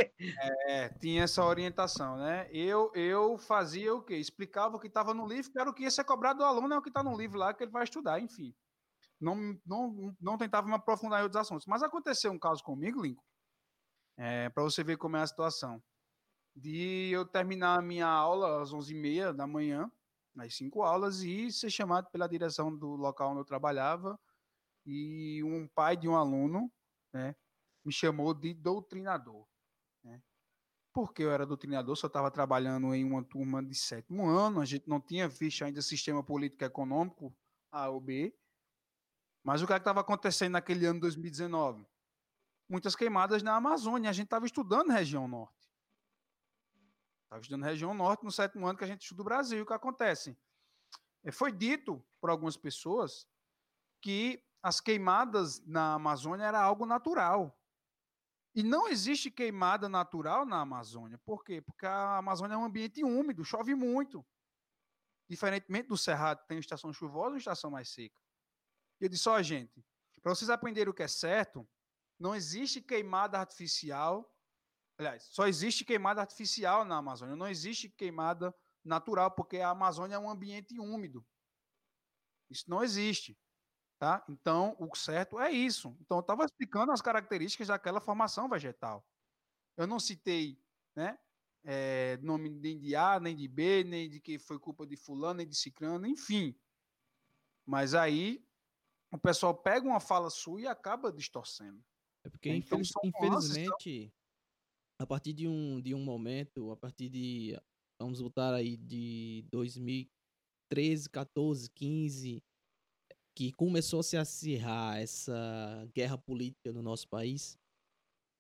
É, 0.67 0.89
tinha 0.89 1.25
essa 1.25 1.45
orientação, 1.45 2.17
né? 2.17 2.49
Eu, 2.53 2.91
eu 2.95 3.39
fazia 3.39 3.95
o 3.95 4.03
quê? 4.03 4.17
Explicava 4.17 4.77
o 4.77 4.81
que 4.81 4.87
estava 4.87 5.15
no 5.15 5.27
livro, 5.27 5.51
que 5.51 5.59
era 5.59 5.71
o 5.71 5.75
que 5.75 5.83
ia 5.85 5.91
ser 5.91 6.05
cobrado 6.05 6.39
do 6.39 6.45
aluno, 6.45 6.75
é 6.75 6.79
o 6.79 6.83
que 6.83 6.91
está 6.91 7.03
no 7.03 7.17
livro 7.17 7.39
lá 7.39 7.55
que 7.55 7.63
ele 7.63 7.71
vai 7.71 7.85
estudar, 7.85 8.21
enfim 8.21 8.55
não, 9.21 9.59
não, 9.67 10.17
não 10.21 10.39
tentava 10.39 10.67
me 10.67 10.75
aprofundar 10.75 11.21
em 11.21 11.25
outros 11.25 11.41
assuntos. 11.41 11.67
Mas 11.67 11.83
aconteceu 11.83 12.31
um 12.33 12.39
caso 12.39 12.63
comigo, 12.63 13.03
Lincoln, 13.03 13.23
é, 14.17 14.49
para 14.51 14.63
você 14.63 14.83
ver 14.83 14.97
como 14.97 15.17
é 15.17 15.23
a 15.23 15.27
situação. 15.27 15.83
De 16.55 17.11
eu 17.13 17.25
terminar 17.25 17.79
a 17.79 17.83
minha 17.83 18.07
aula 18.07 18.63
às 18.63 18.73
11h30 18.73 19.33
da 19.33 19.47
manhã, 19.47 19.91
nas 20.35 20.57
cinco 20.57 20.83
aulas, 20.83 21.21
e 21.23 21.51
ser 21.53 21.71
chamado 21.71 22.11
pela 22.11 22.29
direção 22.29 22.77
do 22.77 22.97
local 22.97 23.31
onde 23.31 23.41
eu 23.41 23.45
trabalhava, 23.45 24.19
e 24.87 25.43
um 25.45 25.69
pai 25.69 25.97
de 25.97 26.09
um 26.09 26.17
aluno 26.17 26.71
né, 27.13 27.35
me 27.85 27.93
chamou 27.93 28.33
de 28.33 28.55
doutrinador. 28.55 29.47
Porque 30.99 31.23
eu 31.23 31.31
era 31.31 31.47
doutrinador, 31.47 31.95
só 31.95 32.09
estava 32.09 32.29
trabalhando 32.29 32.93
em 32.93 33.05
uma 33.05 33.23
turma 33.23 33.63
de 33.63 33.73
sétimo 33.73 34.27
ano, 34.27 34.61
a 34.61 34.65
gente 34.65 34.89
não 34.89 35.01
tinha 35.01 35.29
visto 35.29 35.65
ainda 35.65 35.81
sistema 35.81 36.25
político 36.25 36.65
econômico 36.65 37.33
A 37.71 37.89
ou 37.89 38.01
B, 38.01 38.37
mas 39.45 39.63
o 39.63 39.67
que 39.69 39.73
é 39.73 39.77
estava 39.77 40.01
acontecendo 40.01 40.55
naquele 40.55 40.87
ano 40.87 40.95
de 40.95 41.03
2019? 41.03 41.87
Muitas 42.69 42.97
queimadas 42.97 43.45
na 43.45 43.55
Amazônia. 43.55 44.11
A 44.11 44.13
gente 44.13 44.27
estava 44.27 44.45
estudando 44.45 44.91
região 44.91 45.29
norte. 45.29 45.71
Estava 47.23 47.43
estudando 47.43 47.63
região 47.63 47.95
norte 47.95 48.25
no 48.25 48.33
sétimo 48.33 48.67
ano 48.67 48.77
que 48.77 48.85
a 48.85 48.89
gente 48.89 49.03
estuda 49.03 49.23
o 49.23 49.25
Brasil. 49.25 49.63
O 49.63 49.67
que 49.67 49.73
acontece? 49.73 50.37
É, 51.23 51.31
foi 51.31 51.53
dito 51.53 52.05
por 52.21 52.29
algumas 52.29 52.57
pessoas 52.57 53.25
que 54.03 54.45
as 54.61 54.81
queimadas 54.81 55.65
na 55.65 55.95
Amazônia 55.95 56.45
era 56.45 56.61
algo 56.61 56.85
natural. 56.85 57.58
E 58.59 58.63
não 58.65 58.89
existe 58.89 59.31
queimada 59.31 59.89
natural 59.89 60.45
na 60.45 60.61
Amazônia. 60.61 61.17
Por 61.19 61.45
quê? 61.45 61.63
Porque 61.63 61.87
a 61.87 62.17
Amazônia 62.17 62.55
é 62.55 62.59
um 62.59 62.65
ambiente 62.65 63.05
úmido, 63.05 63.45
chove 63.45 63.73
muito. 63.73 64.27
Diferentemente 65.31 65.87
do 65.87 65.97
Cerrado, 65.97 66.45
tem 66.49 66.59
estação 66.59 66.93
chuvosa 66.93 67.37
e 67.37 67.39
estação 67.39 67.71
mais 67.71 67.89
seca. 67.89 68.21
E 69.01 69.05
eu 69.05 69.09
disse, 69.09 69.29
ó, 69.29 69.37
oh, 69.37 69.43
gente, 69.45 69.81
para 70.21 70.35
vocês 70.35 70.51
aprenderem 70.51 70.91
o 70.91 70.93
que 70.93 71.05
é 71.05 71.07
certo, 71.07 71.69
não 72.19 72.35
existe 72.35 72.83
queimada 72.83 73.39
artificial. 73.39 74.29
Aliás, 74.99 75.23
só 75.31 75.47
existe 75.47 75.85
queimada 75.85 76.21
artificial 76.21 76.85
na 76.85 76.97
Amazônia, 76.97 77.37
não 77.37 77.47
existe 77.47 77.89
queimada 77.89 78.53
natural, 78.85 79.31
porque 79.31 79.59
a 79.59 79.71
Amazônia 79.71 80.17
é 80.17 80.19
um 80.19 80.29
ambiente 80.29 80.81
úmido. 80.81 81.25
Isso 82.51 82.69
não 82.69 82.83
existe. 82.83 83.39
Tá? 83.99 84.25
Então, 84.29 84.77
o 84.79 84.95
certo 84.97 85.41
é 85.41 85.51
isso. 85.51 85.97
Então, 86.01 86.19
eu 86.19 86.21
estava 86.21 86.45
explicando 86.45 86.93
as 86.93 87.03
características 87.03 87.67
daquela 87.67 88.01
formação 88.01 88.49
vegetal. 88.49 89.05
Eu 89.77 89.89
não 89.89 89.99
citei 89.99 90.57
né, 90.95 91.19
é, 91.65 92.17
nome 92.23 92.49
nem 92.49 92.79
de 92.79 92.95
A, 92.95 93.19
nem 93.19 93.35
de 93.35 93.49
B, 93.49 93.83
nem 93.83 94.09
de 94.09 94.21
que 94.21 94.39
foi 94.39 94.59
culpa 94.59 94.87
de 94.87 94.97
fulano, 94.97 95.39
nem 95.39 95.49
de 95.49 95.57
ciclano, 95.57 96.07
enfim. 96.07 96.57
Mas 97.67 97.93
aí 97.93 98.45
o 99.11 99.19
pessoal 99.19 99.55
pega 99.55 99.87
uma 99.87 100.01
fala 100.01 100.31
sua 100.31 100.61
e 100.61 100.67
acaba 100.67 101.13
distorcendo. 101.13 101.83
É 102.25 102.31
porque, 102.31 102.51
então, 102.51 102.81
infeliz, 102.81 102.93
infelizmente, 103.03 104.13
a 104.99 105.07
partir 105.07 105.33
de 105.33 105.49
um, 105.49 105.81
de 105.81 105.95
um 105.95 106.05
momento, 106.05 106.71
a 106.71 106.77
partir 106.77 107.09
de, 107.09 107.61
vamos 108.01 108.21
voltar 108.21 108.55
aí, 108.55 108.77
de 108.77 109.45
2013, 109.51 111.09
14, 111.11 111.71
15, 111.71 112.43
que 113.39 113.53
começou 113.53 114.01
a 114.01 114.03
se 114.03 114.17
acirrar 114.17 114.99
essa 114.99 115.89
guerra 115.95 116.19
política 116.19 116.73
no 116.73 116.83
nosso 116.83 117.07
país, 117.07 117.57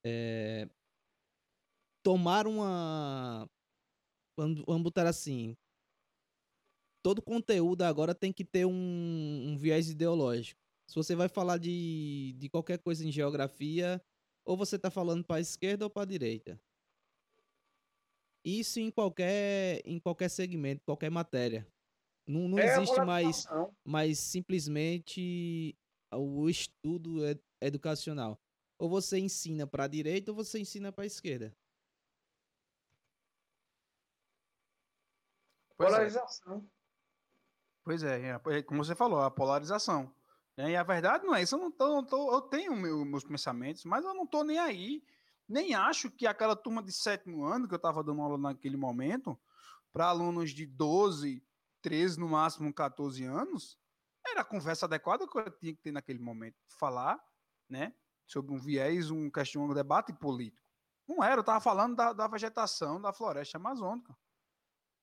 é, 0.05 0.69
tomar 2.03 2.49
uma. 2.49 3.49
Vamos 4.37 4.83
botar 4.83 5.07
assim. 5.07 5.57
Todo 7.01 7.23
conteúdo 7.23 7.83
agora 7.83 8.13
tem 8.13 8.33
que 8.33 8.45
ter 8.45 8.67
um, 8.67 8.73
um 8.73 9.57
viés 9.57 9.89
ideológico. 9.89 10.61
Se 10.89 10.97
você 10.97 11.15
vai 11.15 11.29
falar 11.29 11.59
de, 11.59 12.35
de 12.37 12.49
qualquer 12.49 12.79
coisa 12.81 13.07
em 13.07 13.13
geografia, 13.13 14.03
ou 14.45 14.57
você 14.57 14.75
está 14.75 14.91
falando 14.91 15.23
para 15.23 15.37
a 15.37 15.41
esquerda 15.41 15.85
ou 15.85 15.91
para 15.91 16.03
a 16.03 16.07
direita. 16.07 16.61
Isso 18.45 18.81
em 18.81 18.91
qualquer, 18.91 19.81
em 19.85 20.01
qualquer 20.01 20.29
segmento, 20.29 20.83
qualquer 20.85 21.11
matéria. 21.11 21.65
Não, 22.29 22.47
não 22.47 22.59
é 22.59 22.77
existe 22.77 23.01
mais, 23.01 23.47
mais 23.83 24.19
simplesmente 24.19 25.75
o 26.13 26.47
estudo 26.49 27.27
ed 27.27 27.41
educacional. 27.61 28.39
Ou 28.79 28.89
você 28.89 29.19
ensina 29.19 29.67
para 29.67 29.85
a 29.85 29.89
direita 29.89 30.31
ou 30.31 30.37
você 30.37 30.61
ensina 30.61 30.93
para 30.93 31.05
a 31.05 31.07
esquerda. 31.07 31.57
Pois 35.77 35.89
é. 35.89 35.93
polarização. 35.93 36.57
É. 36.59 36.79
Pois 37.83 38.03
é, 38.03 38.41
é, 38.51 38.63
como 38.63 38.85
você 38.85 38.95
falou, 38.95 39.21
a 39.21 39.31
polarização. 39.31 40.15
E 40.59 40.77
a 40.77 40.83
verdade 40.83 41.25
não 41.25 41.35
é 41.35 41.43
isso. 41.43 41.55
Eu 41.55 41.61
não 41.61 41.71
tô, 41.71 41.89
não 41.89 42.05
tô 42.05 42.35
eu 42.35 42.43
tenho 42.43 42.77
meu, 42.77 43.05
meus 43.05 43.25
pensamentos, 43.25 43.85
mas 43.85 44.05
eu 44.05 44.13
não 44.13 44.27
tô 44.27 44.45
nem 44.45 44.59
aí. 44.59 45.03
Nem 45.49 45.75
acho 45.75 46.11
que 46.11 46.27
aquela 46.27 46.55
turma 46.55 46.83
de 46.83 46.93
sétimo 46.93 47.45
ano 47.45 47.67
que 47.67 47.73
eu 47.73 47.79
estava 47.79 48.05
dando 48.05 48.21
aula 48.21 48.37
naquele 48.37 48.77
momento, 48.77 49.39
para 49.93 50.09
alunos 50.09 50.51
de 50.51 50.67
12, 50.67 51.43
13, 51.83 52.19
no 52.19 52.29
máximo 52.29 52.73
14 52.73 53.25
anos, 53.25 53.79
era 54.27 54.41
a 54.41 54.45
conversa 54.45 54.87
adequada 54.87 55.27
que 55.27 55.39
eu 55.39 55.51
tinha 55.51 55.75
que 55.75 55.83
ter 55.83 55.93
naquele 55.93 56.19
momento. 56.19 56.57
Falar, 56.79 57.19
né? 57.69 57.95
Sobre 58.27 58.53
um 58.53 58.59
viés, 58.59 59.11
um 59.11 59.31
questão, 59.31 59.65
um 59.65 59.75
debate 59.75 60.13
político. 60.13 60.67
Não 61.09 61.25
era, 61.25 61.37
eu 61.37 61.41
estava 61.41 61.61
falando 61.61 61.97
da, 61.97 62.13
da, 62.13 62.29
vegetação 62.29 63.01
da 63.01 63.13
floresta 63.13 63.57
amazônica. 63.57 64.17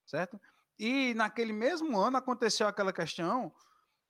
Certo? 0.05 0.39
E 0.77 1.13
naquele 1.15 1.51
mesmo 1.51 1.97
ano 1.97 2.17
aconteceu 2.17 2.67
aquela 2.67 2.93
questão 2.93 3.51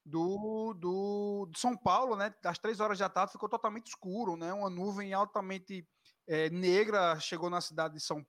do, 0.06 0.74
do, 0.74 1.48
do 1.50 1.58
São 1.58 1.78
Paulo, 1.78 2.16
né? 2.16 2.36
Das 2.42 2.60
três 2.60 2.80
horas 2.80 3.00
da 3.00 3.08
tarde 3.08 3.32
ficou 3.32 3.48
totalmente 3.48 3.88
escuro, 3.88 4.36
né? 4.36 4.52
Uma 4.52 4.70
nuvem 4.70 5.14
altamente 5.14 5.88
é, 6.28 6.50
negra 6.50 7.18
chegou 7.20 7.50
na 7.50 7.62
cidade 7.62 7.96
de 7.96 8.02
São 8.02 8.26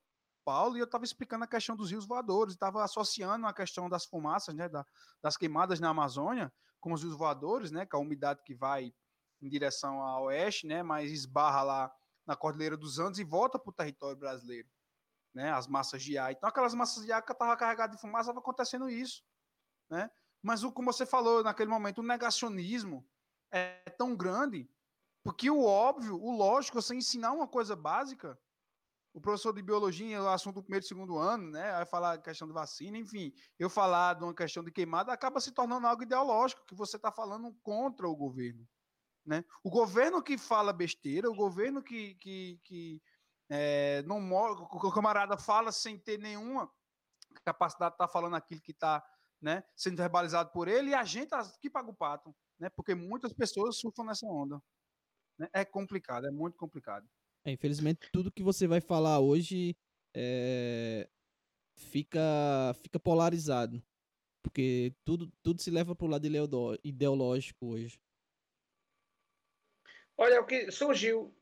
Paulo 0.47 0.77
e 0.77 0.79
eu 0.79 0.85
estava 0.85 1.03
explicando 1.03 1.43
a 1.43 1.47
questão 1.47 1.75
dos 1.75 1.91
rios 1.91 2.07
voadores, 2.07 2.53
estava 2.53 2.81
associando 2.81 3.45
a 3.45 3.53
questão 3.53 3.89
das 3.89 4.05
fumaças, 4.05 4.55
né, 4.55 4.69
da, 4.69 4.85
das 5.21 5.35
queimadas 5.35 5.81
na 5.81 5.89
Amazônia 5.89 6.53
com 6.79 6.93
os 6.93 7.03
rios 7.03 7.17
voadores, 7.17 7.69
né, 7.69 7.85
com 7.85 7.97
a 7.97 7.99
umidade 7.99 8.41
que 8.45 8.55
vai 8.55 8.93
em 9.41 9.49
direção 9.49 10.01
a 10.01 10.21
oeste, 10.21 10.65
né, 10.65 10.81
mas 10.81 11.11
esbarra 11.11 11.63
lá 11.63 11.91
na 12.25 12.33
Cordilheira 12.33 12.77
dos 12.77 12.97
Andes 12.97 13.19
e 13.19 13.25
volta 13.25 13.59
para 13.59 13.69
o 13.69 13.73
território 13.73 14.15
brasileiro, 14.15 14.69
né, 15.33 15.51
as 15.51 15.67
massas 15.67 16.01
de 16.01 16.17
ar. 16.17 16.31
Então 16.31 16.47
aquelas 16.47 16.73
massas 16.73 17.03
de 17.03 17.11
ar 17.11 17.21
que 17.21 17.33
estavam 17.33 17.57
carregadas 17.57 17.97
de 17.97 18.01
fumaça, 18.01 18.29
estava 18.29 18.39
acontecendo 18.39 18.89
isso, 18.89 19.25
né. 19.89 20.09
Mas 20.41 20.63
o 20.63 20.71
como 20.71 20.93
você 20.93 21.05
falou 21.05 21.43
naquele 21.43 21.69
momento, 21.69 21.99
o 21.99 22.07
negacionismo 22.07 23.05
é 23.51 23.83
tão 23.97 24.15
grande 24.15 24.71
porque 25.25 25.49
o 25.49 25.61
óbvio, 25.65 26.15
o 26.15 26.31
lógico, 26.37 26.81
você 26.81 26.95
ensinar 26.95 27.33
uma 27.33 27.49
coisa 27.49 27.75
básica 27.75 28.39
o 29.17 29.21
professor 29.21 29.51
de 29.51 29.63
biologia, 29.63 30.21
o 30.21 30.29
assunto 30.29 30.55
do 30.57 30.61
primeiro 30.61 30.85
e 30.85 30.87
segundo 30.87 31.17
ano, 31.17 31.49
né? 31.49 31.71
Vai 31.71 31.85
falar 31.87 32.19
questão 32.19 32.47
de 32.47 32.53
vacina, 32.53 32.99
enfim, 32.99 33.33
eu 33.57 33.67
falar 33.67 34.13
de 34.13 34.23
uma 34.23 34.33
questão 34.33 34.63
de 34.63 34.71
queimada 34.71 35.11
acaba 35.11 35.39
se 35.41 35.51
tornando 35.51 35.87
algo 35.87 36.03
ideológico, 36.03 36.63
que 36.67 36.75
você 36.75 36.97
está 36.97 37.11
falando 37.11 37.51
contra 37.63 38.07
o 38.07 38.15
governo. 38.15 38.63
Né? 39.25 39.43
O 39.63 39.71
governo 39.71 40.21
que 40.21 40.37
fala 40.37 40.71
besteira, 40.71 41.27
o 41.31 41.35
governo 41.35 41.81
que, 41.81 42.13
que, 42.15 42.61
que 42.63 43.01
é, 43.49 44.03
não 44.03 44.19
o 44.31 44.91
camarada 44.91 45.35
fala 45.35 45.71
sem 45.71 45.97
ter 45.97 46.19
nenhuma 46.19 46.71
capacidade 47.43 47.93
de 47.93 47.95
estar 47.95 48.07
tá 48.07 48.13
falando 48.13 48.35
aquilo 48.35 48.61
que 48.61 48.71
está 48.71 49.03
né, 49.41 49.63
sendo 49.75 49.97
verbalizado 49.97 50.51
por 50.51 50.67
ele, 50.67 50.91
e 50.91 50.93
a 50.93 51.03
gente 51.03 51.31
que 51.59 51.71
paga 51.71 51.89
o 51.89 51.95
pato, 51.95 52.35
né? 52.59 52.69
Porque 52.69 52.93
muitas 52.93 53.33
pessoas 53.33 53.79
surfam 53.79 54.03
nessa 54.05 54.27
onda. 54.27 54.61
Né? 55.39 55.49
É 55.53 55.65
complicado, 55.65 56.27
é 56.27 56.31
muito 56.31 56.55
complicado. 56.55 57.07
É, 57.47 57.51
infelizmente, 57.51 58.09
tudo 58.11 58.29
que 58.29 58.43
você 58.43 58.67
vai 58.67 58.81
falar 58.81 59.21
hoje 59.21 59.73
é, 60.13 61.07
fica, 61.77 62.75
fica 62.83 62.99
polarizado. 62.99 63.81
Porque 64.43 64.93
tudo, 65.05 65.31
tudo 65.41 65.61
se 65.61 65.71
leva 65.71 65.95
para 65.95 66.05
o 66.05 66.09
lado 66.09 66.27
ideológico 66.83 67.67
hoje. 67.67 68.01
Olha, 70.17 70.41
o 70.41 70.45
que 70.45 70.69
surgiu, 70.71 71.33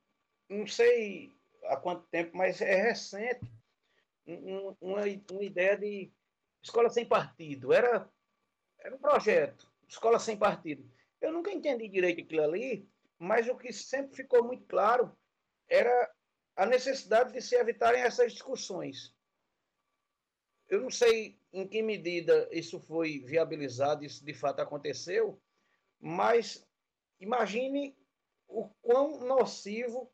não 0.47 0.68
sei 0.68 1.36
há 1.64 1.78
quanto 1.78 2.08
tempo, 2.10 2.38
mas 2.38 2.62
é 2.62 2.76
recente, 2.76 3.51
uma, 4.28 4.78
uma 4.80 5.43
ideia 5.43 5.76
de 5.76 6.14
escola 6.62 6.91
sem 6.91 7.08
partido. 7.08 7.74
Era, 7.74 8.08
era 8.80 8.95
um 8.95 8.99
projeto, 8.99 9.68
escola 9.88 10.20
sem 10.20 10.38
partido. 10.38 10.88
Eu 11.20 11.34
nunca 11.34 11.51
entendi 11.51 11.89
direito 11.89 12.22
aquilo 12.22 12.43
ali, 12.43 12.88
mas 13.18 13.49
o 13.49 13.58
que 13.58 13.74
sempre 13.74 14.16
ficou 14.16 14.43
muito 14.43 14.66
claro 14.66 15.12
era 15.70 16.13
a 16.55 16.66
necessidade 16.66 17.34
de 17.34 17.41
se 17.41 17.55
evitarem 17.55 18.01
essas 18.01 18.34
discussões. 18.34 19.13
Eu 20.68 20.82
não 20.82 20.89
sei 20.89 21.39
em 21.53 21.68
que 21.68 21.82
medida 21.82 22.47
isso 22.51 22.80
foi 22.80 23.20
viabilizado, 23.20 24.03
isso 24.03 24.26
de 24.26 24.34
fato 24.34 24.61
aconteceu, 24.61 25.39
mas 25.99 26.66
imagine 27.20 27.95
o 28.47 28.70
quão 28.82 29.20
nocivo, 29.26 30.11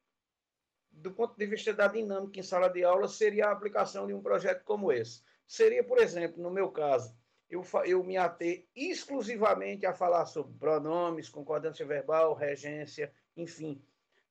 do 0.91 1.11
ponto 1.11 1.37
de 1.37 1.45
vista 1.45 1.73
da 1.73 1.87
dinâmica 1.87 2.39
em 2.39 2.43
sala 2.43 2.69
de 2.69 2.83
aula, 2.83 3.07
seria 3.07 3.47
a 3.47 3.51
aplicação 3.51 4.07
de 4.07 4.13
um 4.13 4.21
projeto 4.21 4.63
como 4.63 4.91
esse. 4.91 5.23
Seria, 5.47 5.83
por 5.83 5.99
exemplo, 5.99 6.41
no 6.41 6.51
meu 6.51 6.71
caso, 6.71 7.15
eu, 7.49 7.63
eu 7.85 8.03
me 8.03 8.17
ater 8.17 8.67
exclusivamente 8.75 9.85
a 9.85 9.93
falar 9.93 10.25
sobre 10.25 10.57
pronomes, 10.57 11.29
concordância 11.29 11.85
verbal, 11.85 12.33
regência, 12.33 13.13
enfim, 13.35 13.81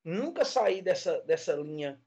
nunca 0.03 0.43
sair 0.43 0.81
dessa, 0.81 1.21
dessa 1.21 1.53
linha 1.53 2.01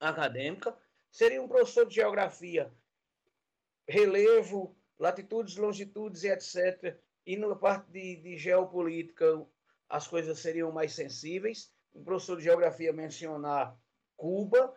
acadêmica, 0.00 0.76
seria 1.10 1.42
um 1.42 1.48
professor 1.48 1.86
de 1.86 1.94
geografia, 1.94 2.72
relevo, 3.88 4.76
latitudes, 4.98 5.56
longitudes 5.56 6.24
e 6.24 6.28
etc. 6.28 6.98
E 7.26 7.36
na 7.36 7.54
parte 7.54 7.90
de, 7.90 8.16
de 8.16 8.36
geopolítica, 8.36 9.46
as 9.88 10.06
coisas 10.06 10.38
seriam 10.38 10.72
mais 10.72 10.92
sensíveis. 10.92 11.72
O 11.92 12.02
professor 12.02 12.36
de 12.36 12.44
geografia 12.44 12.92
mencionar 12.92 13.78
Cuba, 14.16 14.74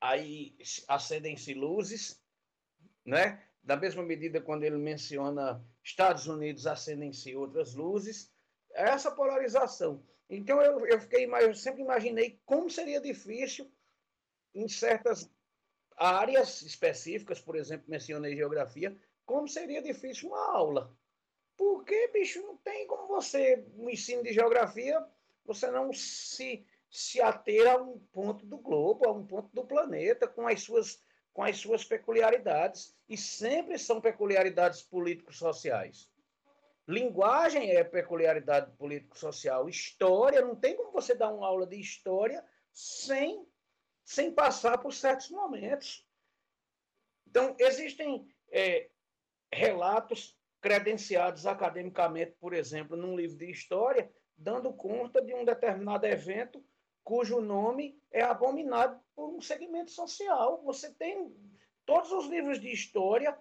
aí 0.00 0.56
acendem-se 0.86 1.54
luzes, 1.54 2.22
né? 3.04 3.42
Da 3.62 3.76
mesma 3.76 4.02
medida, 4.02 4.40
quando 4.40 4.64
ele 4.64 4.78
menciona 4.78 5.64
Estados 5.82 6.26
Unidos, 6.26 6.66
acendem-se 6.66 7.34
outras 7.34 7.74
luzes. 7.74 8.32
É 8.72 8.90
essa 8.90 9.10
polarização. 9.10 10.02
Então 10.28 10.60
eu, 10.60 10.86
eu 10.86 11.00
fiquei, 11.00 11.26
eu 11.26 11.54
sempre 11.54 11.82
imaginei 11.82 12.40
como 12.44 12.68
seria 12.68 13.00
difícil 13.00 13.70
em 14.54 14.68
certas 14.68 15.30
áreas 15.96 16.62
específicas, 16.62 17.40
por 17.40 17.56
exemplo, 17.56 17.86
mencionei 17.88 18.36
geografia, 18.36 18.96
como 19.24 19.48
seria 19.48 19.82
difícil 19.82 20.28
uma 20.28 20.52
aula. 20.52 20.96
Porque, 21.56 22.08
bicho, 22.08 22.40
não 22.40 22.56
tem 22.58 22.86
como 22.86 23.08
você, 23.08 23.56
no 23.74 23.90
ensino 23.90 24.22
de 24.22 24.32
geografia, 24.32 25.04
você 25.44 25.70
não 25.70 25.92
se, 25.92 26.64
se 26.88 27.20
ater 27.20 27.66
a 27.66 27.76
um 27.76 27.98
ponto 28.12 28.46
do 28.46 28.58
globo, 28.58 29.08
a 29.08 29.12
um 29.12 29.26
ponto 29.26 29.52
do 29.52 29.66
planeta, 29.66 30.28
com 30.28 30.46
as 30.46 30.62
suas, 30.62 31.02
com 31.32 31.42
as 31.42 31.56
suas 31.56 31.84
peculiaridades. 31.84 32.94
E 33.08 33.16
sempre 33.16 33.76
são 33.76 34.00
peculiaridades 34.00 34.82
políticos-sociais. 34.82 36.08
Linguagem 36.88 37.70
é 37.72 37.84
peculiaridade 37.84 38.72
político-social. 38.78 39.68
História, 39.68 40.40
não 40.40 40.56
tem 40.56 40.74
como 40.74 40.90
você 40.90 41.14
dar 41.14 41.30
uma 41.30 41.46
aula 41.46 41.66
de 41.66 41.78
história 41.78 42.42
sem, 42.72 43.46
sem 44.02 44.32
passar 44.32 44.78
por 44.78 44.94
certos 44.94 45.28
momentos. 45.28 46.08
Então, 47.26 47.54
existem 47.58 48.26
é, 48.50 48.88
relatos 49.52 50.34
credenciados 50.62 51.46
academicamente, 51.46 52.32
por 52.40 52.54
exemplo, 52.54 52.96
num 52.96 53.14
livro 53.14 53.36
de 53.36 53.50
história, 53.50 54.10
dando 54.34 54.72
conta 54.72 55.20
de 55.20 55.34
um 55.34 55.44
determinado 55.44 56.06
evento 56.06 56.64
cujo 57.04 57.38
nome 57.40 58.02
é 58.10 58.22
abominado 58.22 58.98
por 59.14 59.28
um 59.28 59.42
segmento 59.42 59.90
social. 59.90 60.62
Você 60.64 60.90
tem 60.94 61.36
todos 61.84 62.10
os 62.12 62.26
livros 62.26 62.58
de 62.58 62.72
história 62.72 63.38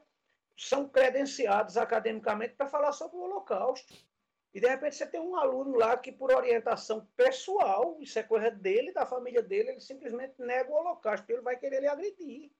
são 0.57 0.89
credenciados 0.89 1.77
academicamente 1.77 2.55
para 2.55 2.67
falar 2.67 2.91
sobre 2.91 3.17
o 3.17 3.21
Holocausto. 3.21 3.93
E 4.53 4.59
de 4.59 4.67
repente 4.67 4.95
você 4.95 5.05
tem 5.05 5.19
um 5.19 5.35
aluno 5.35 5.77
lá 5.77 5.95
que, 5.95 6.11
por 6.11 6.33
orientação 6.33 7.05
pessoal, 7.15 7.95
isso 7.99 8.17
é 8.17 8.23
coisa 8.23 8.49
dele, 8.49 8.91
da 8.91 9.05
família 9.05 9.43
dele, 9.43 9.69
ele 9.69 9.79
simplesmente 9.79 10.33
nega 10.39 10.71
o 10.71 10.75
Holocausto, 10.75 11.31
ele 11.31 11.41
vai 11.41 11.57
querer 11.57 11.79
lhe 11.79 11.87
agredir. 11.87 12.51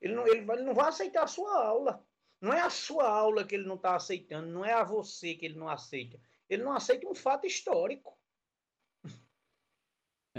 Ele 0.00 0.14
não, 0.14 0.26
ele, 0.26 0.50
ele 0.50 0.62
não 0.62 0.72
vai 0.72 0.88
aceitar 0.88 1.24
a 1.24 1.28
sua 1.28 1.62
aula. 1.62 2.02
Não 2.40 2.52
é 2.52 2.60
a 2.60 2.70
sua 2.70 3.06
aula 3.06 3.44
que 3.44 3.54
ele 3.54 3.66
não 3.66 3.76
está 3.76 3.96
aceitando, 3.96 4.48
não 4.48 4.64
é 4.64 4.72
a 4.72 4.82
você 4.82 5.34
que 5.34 5.44
ele 5.44 5.58
não 5.58 5.68
aceita. 5.68 6.18
Ele 6.48 6.62
não 6.62 6.72
aceita 6.72 7.06
um 7.06 7.14
fato 7.14 7.46
histórico, 7.46 8.18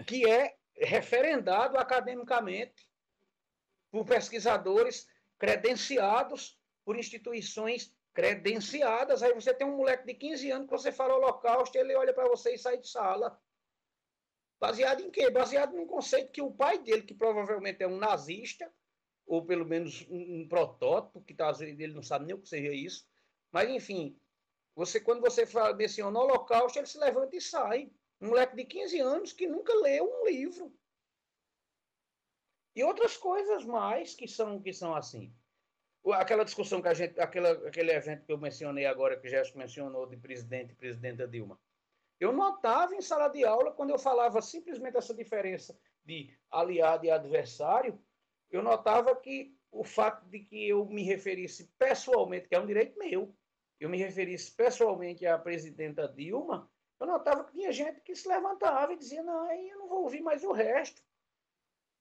que 0.07 0.27
é 0.29 0.57
referendado 0.75 1.77
academicamente 1.77 2.89
por 3.91 4.05
pesquisadores 4.05 5.07
credenciados 5.45 6.59
por 6.83 6.97
instituições 6.97 7.95
credenciadas. 8.13 9.21
Aí 9.21 9.31
você 9.33 9.53
tem 9.53 9.67
um 9.67 9.77
moleque 9.77 10.05
de 10.05 10.15
15 10.15 10.49
anos 10.49 10.67
que 10.67 10.71
você 10.71 10.91
fala 10.91 11.15
holocausto, 11.15 11.77
ele 11.77 11.95
olha 11.95 12.13
para 12.13 12.27
você 12.27 12.55
e 12.55 12.57
sai 12.57 12.77
de 12.79 12.87
sala. 12.87 13.39
Baseado 14.59 15.01
em 15.01 15.11
quê? 15.11 15.29
Baseado 15.29 15.75
num 15.75 15.85
conceito 15.85 16.31
que 16.31 16.41
o 16.41 16.51
pai 16.51 16.79
dele, 16.79 17.03
que 17.03 17.13
provavelmente 17.13 17.83
é 17.83 17.87
um 17.87 17.97
nazista, 17.97 18.71
ou 19.27 19.45
pelo 19.45 19.65
menos 19.65 20.07
um, 20.09 20.41
um 20.41 20.47
protótipo, 20.47 21.21
que 21.21 21.33
tá, 21.35 21.51
ele 21.59 21.93
não 21.93 22.01
sabe 22.01 22.25
nem 22.25 22.35
o 22.35 22.41
que 22.41 22.49
seja 22.49 22.73
isso. 22.73 23.07
Mas, 23.51 23.69
enfim, 23.69 24.17
você 24.75 24.99
quando 24.99 25.21
você 25.21 25.45
fala, 25.45 25.75
menciona 25.75 26.19
holocausto, 26.19 26.79
ele 26.79 26.87
se 26.87 26.97
levanta 26.97 27.35
e 27.35 27.41
sai. 27.41 27.91
Um 28.19 28.29
moleque 28.29 28.55
de 28.55 28.65
15 28.65 28.99
anos 28.99 29.33
que 29.33 29.45
nunca 29.45 29.73
leu 29.75 30.05
um 30.05 30.25
livro. 30.25 30.73
E 32.75 32.83
outras 32.83 33.15
coisas 33.15 33.63
mais 33.63 34.13
que 34.13 34.27
são, 34.27 34.61
que 34.61 34.73
são 34.73 34.93
assim. 34.93 35.33
Aquela 36.13 36.43
discussão 36.43 36.81
que 36.81 36.87
a 36.87 36.93
gente, 36.93 37.19
aquela, 37.19 37.51
aquele 37.67 37.91
evento 37.91 38.25
que 38.25 38.31
eu 38.31 38.37
mencionei 38.37 38.85
agora, 38.85 39.17
que 39.17 39.29
Jéssica 39.29 39.57
mencionou, 39.57 40.05
de 40.05 40.17
presidente 40.17 40.73
e 40.73 40.75
presidenta 40.75 41.27
Dilma. 41.27 41.59
Eu 42.19 42.31
notava 42.31 42.95
em 42.95 43.01
sala 43.01 43.27
de 43.29 43.43
aula, 43.43 43.71
quando 43.71 43.89
eu 43.89 43.97
falava 43.97 44.41
simplesmente 44.41 44.97
essa 44.97 45.13
diferença 45.13 45.77
de 46.03 46.37
aliado 46.51 47.05
e 47.05 47.11
adversário, 47.11 47.99
eu 48.51 48.61
notava 48.61 49.15
que 49.15 49.57
o 49.71 49.83
fato 49.83 50.25
de 50.29 50.39
que 50.39 50.69
eu 50.69 50.85
me 50.85 51.03
referisse 51.03 51.71
pessoalmente, 51.77 52.47
que 52.47 52.55
é 52.55 52.59
um 52.59 52.65
direito 52.65 52.97
meu, 52.99 53.35
eu 53.79 53.89
me 53.89 53.97
referisse 53.97 54.51
pessoalmente 54.51 55.25
à 55.25 55.37
presidenta 55.37 56.07
Dilma, 56.07 56.71
eu 56.99 57.07
notava 57.07 57.43
que 57.43 57.53
tinha 57.53 57.71
gente 57.71 57.99
que 58.01 58.15
se 58.15 58.27
levantava 58.27 58.93
e 58.93 58.97
dizia: 58.97 59.21
não, 59.21 59.51
eu 59.51 59.79
não 59.79 59.87
vou 59.89 60.03
ouvir 60.03 60.21
mais 60.21 60.43
o 60.43 60.51
resto, 60.51 61.01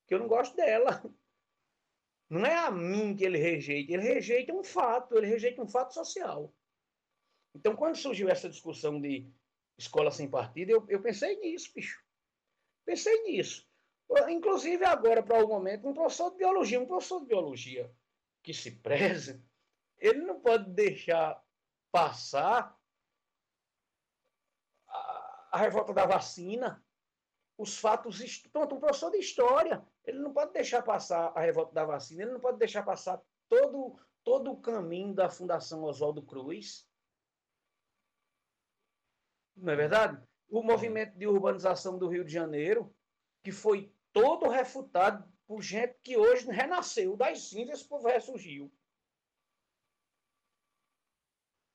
que 0.06 0.14
eu 0.14 0.18
não 0.18 0.28
gosto 0.28 0.56
dela. 0.56 1.02
Não 2.30 2.44
é 2.44 2.56
a 2.56 2.70
mim 2.70 3.14
que 3.14 3.22
ele 3.22 3.36
rejeita, 3.36 3.92
ele 3.92 4.02
rejeita 4.02 4.52
um 4.52 4.64
fato, 4.64 5.16
ele 5.16 5.26
rejeita 5.26 5.62
um 5.62 5.68
fato 5.68 5.92
social. 5.92 6.52
Então, 7.54 7.76
quando 7.76 7.96
surgiu 7.96 8.28
essa 8.28 8.48
discussão 8.48 9.00
de 9.00 9.30
escola 9.78 10.10
sem 10.10 10.28
partido, 10.28 10.70
eu, 10.70 10.86
eu 10.88 11.02
pensei 11.02 11.38
nisso, 11.38 11.70
bicho. 11.74 12.02
Pensei 12.84 13.22
nisso. 13.22 13.68
Inclusive, 14.28 14.84
agora, 14.84 15.22
para 15.22 15.44
o 15.44 15.48
momento, 15.48 15.86
um 15.86 15.94
professor 15.94 16.30
de 16.30 16.38
biologia, 16.38 16.80
um 16.80 16.86
professor 16.86 17.20
de 17.20 17.26
biologia 17.26 17.92
que 18.42 18.52
se 18.52 18.70
preze, 18.70 19.42
ele 19.98 20.20
não 20.22 20.40
pode 20.40 20.70
deixar 20.70 21.42
passar 21.90 22.78
a, 24.88 25.48
a 25.52 25.58
revolta 25.58 25.94
da 25.94 26.04
vacina, 26.04 26.83
os 27.56 27.78
fatos. 27.78 28.42
Pronto, 28.52 28.74
um 28.74 28.80
professor 28.80 29.10
de 29.10 29.18
história. 29.18 29.84
Ele 30.04 30.18
não 30.18 30.32
pode 30.32 30.52
deixar 30.52 30.82
passar 30.82 31.32
a 31.34 31.40
revolta 31.40 31.72
da 31.72 31.84
vacina, 31.84 32.22
ele 32.22 32.32
não 32.32 32.40
pode 32.40 32.58
deixar 32.58 32.82
passar 32.82 33.22
todo, 33.48 33.98
todo 34.22 34.52
o 34.52 34.60
caminho 34.60 35.14
da 35.14 35.28
Fundação 35.28 35.82
Oswaldo 35.84 36.22
Cruz. 36.22 36.88
Não 39.56 39.72
é 39.72 39.76
verdade? 39.76 40.22
O 40.48 40.62
movimento 40.62 41.16
de 41.16 41.26
urbanização 41.26 41.98
do 41.98 42.08
Rio 42.08 42.24
de 42.24 42.32
Janeiro, 42.32 42.94
que 43.42 43.52
foi 43.52 43.92
todo 44.12 44.48
refutado 44.48 45.32
por 45.46 45.62
gente 45.62 45.98
que 46.02 46.16
hoje 46.16 46.46
renasceu 46.46 47.16
das 47.16 47.48
cinzas, 47.48 47.80
esse 47.80 47.88
povo 47.88 48.08
ressurgiu. 48.08 48.72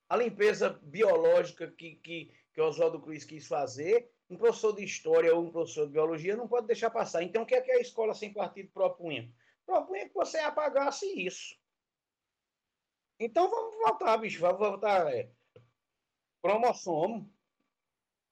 A 0.10 0.18
limpeza 0.18 0.72
biológica 0.82 1.70
que, 1.72 1.96
que, 1.98 2.34
que 2.52 2.62
Oswaldo 2.62 3.00
Cruz 3.00 3.24
quis 3.24 3.46
fazer 3.46 4.12
um 4.30 4.38
professor 4.38 4.74
de 4.74 4.84
história 4.84 5.34
ou 5.34 5.44
um 5.44 5.52
professor 5.52 5.88
de 5.88 5.94
biologia 5.94 6.36
não 6.36 6.48
pode 6.48 6.68
deixar 6.68 6.92
passar. 6.92 7.24
Então, 7.24 7.42
o 7.42 7.46
que 7.46 7.56
é 7.56 7.62
que 7.62 7.72
a 7.72 7.80
escola 7.80 8.14
sem 8.14 8.32
partido 8.32 8.70
propunha? 8.72 9.34
Propunha 9.66 10.08
que 10.08 10.14
você 10.14 10.38
apagasse 10.38 11.06
isso. 11.20 11.58
Então, 13.20 13.50
vamos 13.50 13.76
voltar, 13.76 14.18
bicho. 14.18 14.40
Vamos 14.40 14.60
voltar. 14.60 15.12
É, 15.14 15.32
cromossomo. 16.42 17.34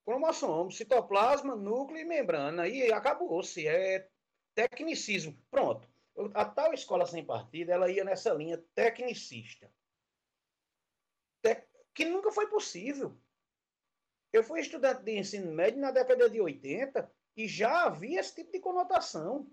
Cromossomo, 0.06 0.72
citoplasma, 0.72 1.56
núcleo 1.56 2.00
e 2.00 2.06
membrana. 2.06 2.68
E 2.68 2.92
acabou-se. 2.94 3.68
É 3.68 4.08
tecnicismo. 4.54 5.38
Pronto. 5.50 5.88
A 6.34 6.46
tal 6.46 6.74
escola 6.74 7.06
sem 7.06 7.26
partido, 7.26 7.72
ela 7.72 7.92
ia 7.92 8.04
nessa 8.04 8.34
linha 8.34 8.64
tecnicista. 8.74 9.72
Que 11.94 12.06
nunca 12.06 12.32
foi 12.32 12.48
possível. 12.48 13.18
Eu 14.32 14.44
fui 14.44 14.60
estudante 14.60 15.04
de 15.04 15.18
ensino 15.18 15.52
médio 15.52 15.80
na 15.80 15.92
década 15.92 16.30
de 16.30 16.40
80 16.40 17.10
e 17.36 17.48
já 17.48 17.86
havia 17.86 18.20
esse 18.20 18.36
tipo 18.36 18.52
de 18.52 18.60
conotação, 18.60 19.50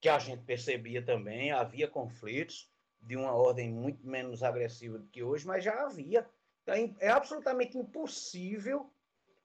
que 0.00 0.08
a 0.08 0.18
gente 0.18 0.42
percebia 0.44 1.04
também, 1.04 1.52
havia 1.52 1.86
conflitos 1.86 2.70
de 3.00 3.16
uma 3.16 3.32
ordem 3.32 3.70
muito 3.70 4.06
menos 4.06 4.42
agressiva 4.42 4.98
do 4.98 5.08
que 5.08 5.22
hoje, 5.22 5.46
mas 5.46 5.64
já 5.64 5.84
havia. 5.84 6.28
Então, 6.62 6.96
é 6.98 7.08
absolutamente 7.08 7.76
impossível 7.76 8.92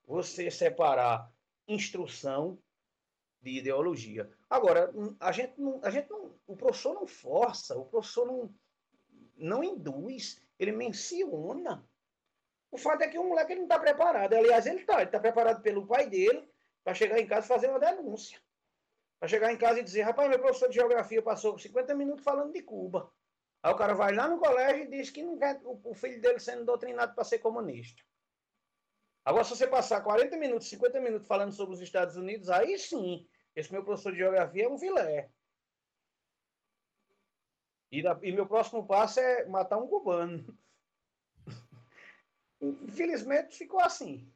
você 0.05 0.49
separar 0.49 1.31
instrução 1.67 2.57
de 3.41 3.57
ideologia. 3.57 4.31
Agora, 4.49 4.93
a 5.19 5.31
gente 5.31 5.59
não, 5.59 5.79
a 5.83 5.89
gente 5.89 6.09
não, 6.09 6.35
o 6.47 6.55
professor 6.55 6.93
não 6.93 7.05
força, 7.05 7.77
o 7.77 7.85
professor 7.85 8.25
não, 8.25 8.53
não 9.35 9.63
induz, 9.63 10.41
ele 10.57 10.71
menciona 10.71 11.87
o 12.71 12.77
fato 12.77 13.01
é 13.03 13.07
que 13.07 13.17
o 13.17 13.23
moleque 13.23 13.55
não 13.55 13.63
está 13.63 13.79
preparado. 13.79 14.33
Aliás, 14.33 14.65
ele 14.65 14.81
está. 14.81 14.95
Ele 14.95 15.03
está 15.03 15.19
preparado 15.19 15.61
pelo 15.61 15.87
pai 15.87 16.09
dele 16.09 16.47
para 16.83 16.93
chegar 16.93 17.19
em 17.19 17.27
casa 17.27 17.45
e 17.45 17.49
fazer 17.49 17.69
uma 17.69 17.79
denúncia. 17.79 18.39
Para 19.19 19.29
chegar 19.29 19.51
em 19.51 19.57
casa 19.57 19.79
e 19.79 19.83
dizer, 19.83 20.03
rapaz, 20.03 20.29
meu 20.29 20.39
professor 20.39 20.69
de 20.69 20.75
geografia 20.75 21.21
passou 21.21 21.57
50 21.57 21.95
minutos 21.95 22.23
falando 22.23 22.53
de 22.53 22.61
Cuba. 22.61 23.11
Aí 23.63 23.73
o 23.73 23.77
cara 23.77 23.93
vai 23.93 24.13
lá 24.13 24.27
no 24.27 24.39
colégio 24.39 24.83
e 24.83 24.89
diz 24.89 25.09
que 25.09 25.23
não 25.23 25.37
quer 25.37 25.59
o 25.63 25.93
filho 25.95 26.21
dele 26.21 26.39
sendo 26.39 26.65
doutrinado 26.65 27.15
para 27.15 27.23
ser 27.23 27.39
comunista. 27.39 28.03
Agora, 29.25 29.43
se 29.43 29.49
você 29.49 29.67
passar 29.67 30.01
40 30.01 30.37
minutos, 30.37 30.69
50 30.69 31.01
minutos 31.01 31.27
falando 31.27 31.51
sobre 31.51 31.75
os 31.75 31.81
Estados 31.81 32.15
Unidos, 32.15 32.49
aí 32.49 32.77
sim, 32.77 33.27
esse 33.55 33.71
meu 33.71 33.83
professor 33.83 34.11
de 34.11 34.19
geografia 34.19 34.65
é 34.65 34.69
um 34.69 34.77
vilé. 34.77 35.29
E, 37.91 37.99
e 37.99 38.31
meu 38.31 38.47
próximo 38.47 38.85
passo 38.85 39.19
é 39.19 39.45
matar 39.45 39.77
um 39.77 39.87
cubano. 39.87 40.57
Infelizmente 42.61 43.55
ficou 43.55 43.79
assim. 43.79 44.31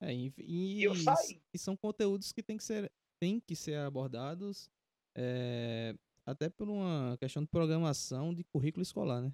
É, 0.00 0.12
e, 0.12 0.32
e, 0.38 0.82
eu 0.82 0.94
saí. 0.94 1.40
e 1.54 1.58
são 1.58 1.76
conteúdos 1.76 2.32
que 2.32 2.42
tem 2.42 2.56
que 2.56 2.64
ser, 2.64 2.90
tem 3.20 3.38
que 3.38 3.54
ser 3.54 3.76
abordados 3.78 4.70
é, 5.16 5.94
até 6.26 6.48
por 6.48 6.68
uma 6.68 7.16
questão 7.18 7.42
de 7.42 7.48
programação 7.48 8.34
de 8.34 8.42
currículo 8.44 8.82
escolar, 8.82 9.22
né? 9.22 9.32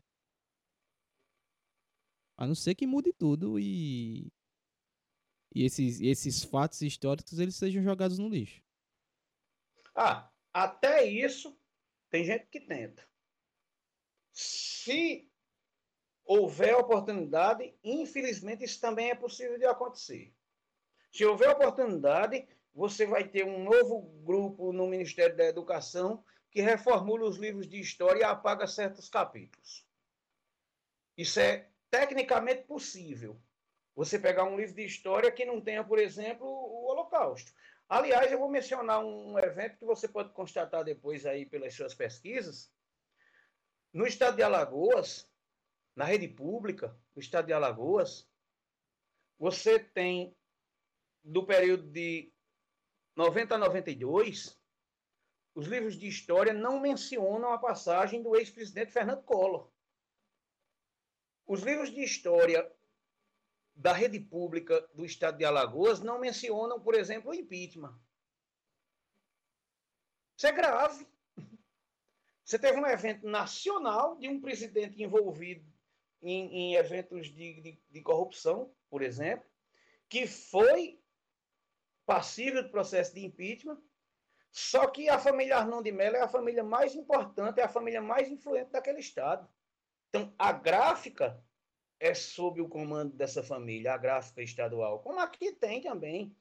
A 2.37 2.47
não 2.47 2.55
ser 2.55 2.74
que 2.74 2.87
mude 2.87 3.12
tudo 3.12 3.59
e, 3.59 4.31
e 5.55 5.64
esses, 5.64 6.01
esses 6.01 6.45
fatos 6.45 6.83
históricos 6.83 7.39
eles 7.39 7.57
sejam 7.57 7.83
jogados 7.83 8.18
no 8.18 8.29
lixo. 8.29 8.62
Ah, 9.95 10.31
até 10.53 11.05
isso 11.05 11.59
tem 12.11 12.24
gente 12.24 12.47
que 12.47 12.61
tenta. 12.61 13.09
Se 14.33 15.28
houver 16.29 16.76
oportunidade, 16.76 17.74
infelizmente 17.83 18.62
isso 18.62 18.79
também 18.79 19.11
é 19.11 19.14
possível 19.14 19.59
de 19.59 19.64
acontecer. 19.64 20.31
Se 21.11 21.24
houver 21.24 21.49
oportunidade, 21.49 22.47
você 22.74 23.07
vai 23.07 23.26
ter 23.26 23.47
um 23.47 23.64
novo 23.64 24.03
grupo 24.22 24.70
no 24.70 24.87
Ministério 24.87 25.35
da 25.35 25.47
Educação 25.47 26.22
que 26.51 26.61
reformula 26.61 27.26
os 27.26 27.39
livros 27.39 27.66
de 27.66 27.81
história 27.81 28.20
e 28.20 28.24
apaga 28.24 28.66
certos 28.66 29.09
capítulos. 29.09 29.87
Isso 31.16 31.41
é 31.41 31.70
tecnicamente 31.91 32.64
possível. 32.64 33.41
Você 33.97 34.18
pegar 34.18 34.45
um 34.45 34.57
livro 34.57 34.74
de 34.74 34.85
história 34.85 35.33
que 35.33 35.47
não 35.47 35.62
tenha, 35.62 35.83
por 35.83 35.99
exemplo, 35.99 36.47
o 36.47 36.91
Holocausto. 36.91 37.53
Aliás, 37.89 38.31
eu 38.31 38.39
vou 38.39 38.51
mencionar 38.51 39.03
um 39.03 39.39
evento 39.39 39.79
que 39.79 39.85
você 39.87 40.07
pode 40.07 40.35
constatar 40.35 40.85
depois 40.85 41.24
aí 41.24 41.47
pelas 41.47 41.72
suas 41.72 41.95
pesquisas. 41.95 42.70
No 43.95 44.07
estado 44.07 44.37
de 44.37 44.43
Alagoas, 44.43 45.26
na 45.99 46.05
rede 46.05 46.29
pública 46.29 46.97
do 47.13 47.19
estado 47.19 47.47
de 47.47 47.53
Alagoas, 47.53 48.31
você 49.37 49.81
tem, 49.81 50.33
do 51.25 51.45
período 51.45 51.91
de 51.91 52.33
90 53.17 53.57
a 53.57 53.59
92, 53.59 54.57
os 55.57 55.67
livros 55.67 55.99
de 55.99 56.07
história 56.07 56.53
não 56.53 56.79
mencionam 56.79 57.53
a 57.53 57.59
passagem 57.59 58.23
do 58.23 58.37
ex-presidente 58.37 58.93
Fernando 58.93 59.25
Collor. 59.25 59.73
Os 61.45 61.65
livros 61.65 61.91
de 61.91 62.01
história 62.01 62.73
da 63.75 63.93
rede 63.93 64.21
pública 64.21 64.81
do 64.95 65.05
estado 65.05 65.37
de 65.37 65.45
Alagoas 65.45 65.99
não 65.99 66.21
mencionam, 66.21 66.81
por 66.81 66.95
exemplo, 66.95 67.33
o 67.33 67.35
impeachment. 67.35 68.01
Isso 70.37 70.47
é 70.47 70.53
grave. 70.53 71.09
Você 72.45 72.57
teve 72.57 72.79
um 72.79 72.87
evento 72.87 73.27
nacional 73.27 74.17
de 74.17 74.29
um 74.29 74.41
presidente 74.41 75.03
envolvido 75.03 75.77
em, 76.23 76.73
em 76.73 76.75
eventos 76.75 77.27
de, 77.29 77.61
de, 77.61 77.79
de 77.91 78.01
corrupção, 78.03 78.73
por 78.91 79.03
exemplo, 79.03 79.47
que 80.09 80.27
foi 80.27 81.01
passível 82.07 82.62
do 82.62 82.71
processo 82.71 83.14
de 83.14 83.25
impeachment, 83.25 83.81
só 84.51 84.87
que 84.87 85.09
a 85.09 85.19
família 85.19 85.59
Arnão 85.59 85.83
de 85.83 85.93
Mello 85.93 86.16
é 86.16 86.23
a 86.23 86.29
família 86.29 86.64
mais 86.64 86.95
importante, 86.95 87.61
é 87.61 87.64
a 87.64 87.69
família 87.69 88.01
mais 88.01 88.29
influente 88.29 88.71
daquele 88.71 88.99
estado. 88.99 89.47
Então, 90.09 90.33
a 90.39 90.53
gráfica 90.53 91.43
é 92.01 92.14
sob 92.14 92.61
o 92.61 92.69
comando 92.69 93.14
dessa 93.14 93.43
família, 93.43 93.93
a 93.93 93.99
gráfica 93.99 94.43
estadual, 94.43 95.01
como 95.01 95.21
aqui 95.21 95.53
tem 95.53 95.83
também. 95.83 96.35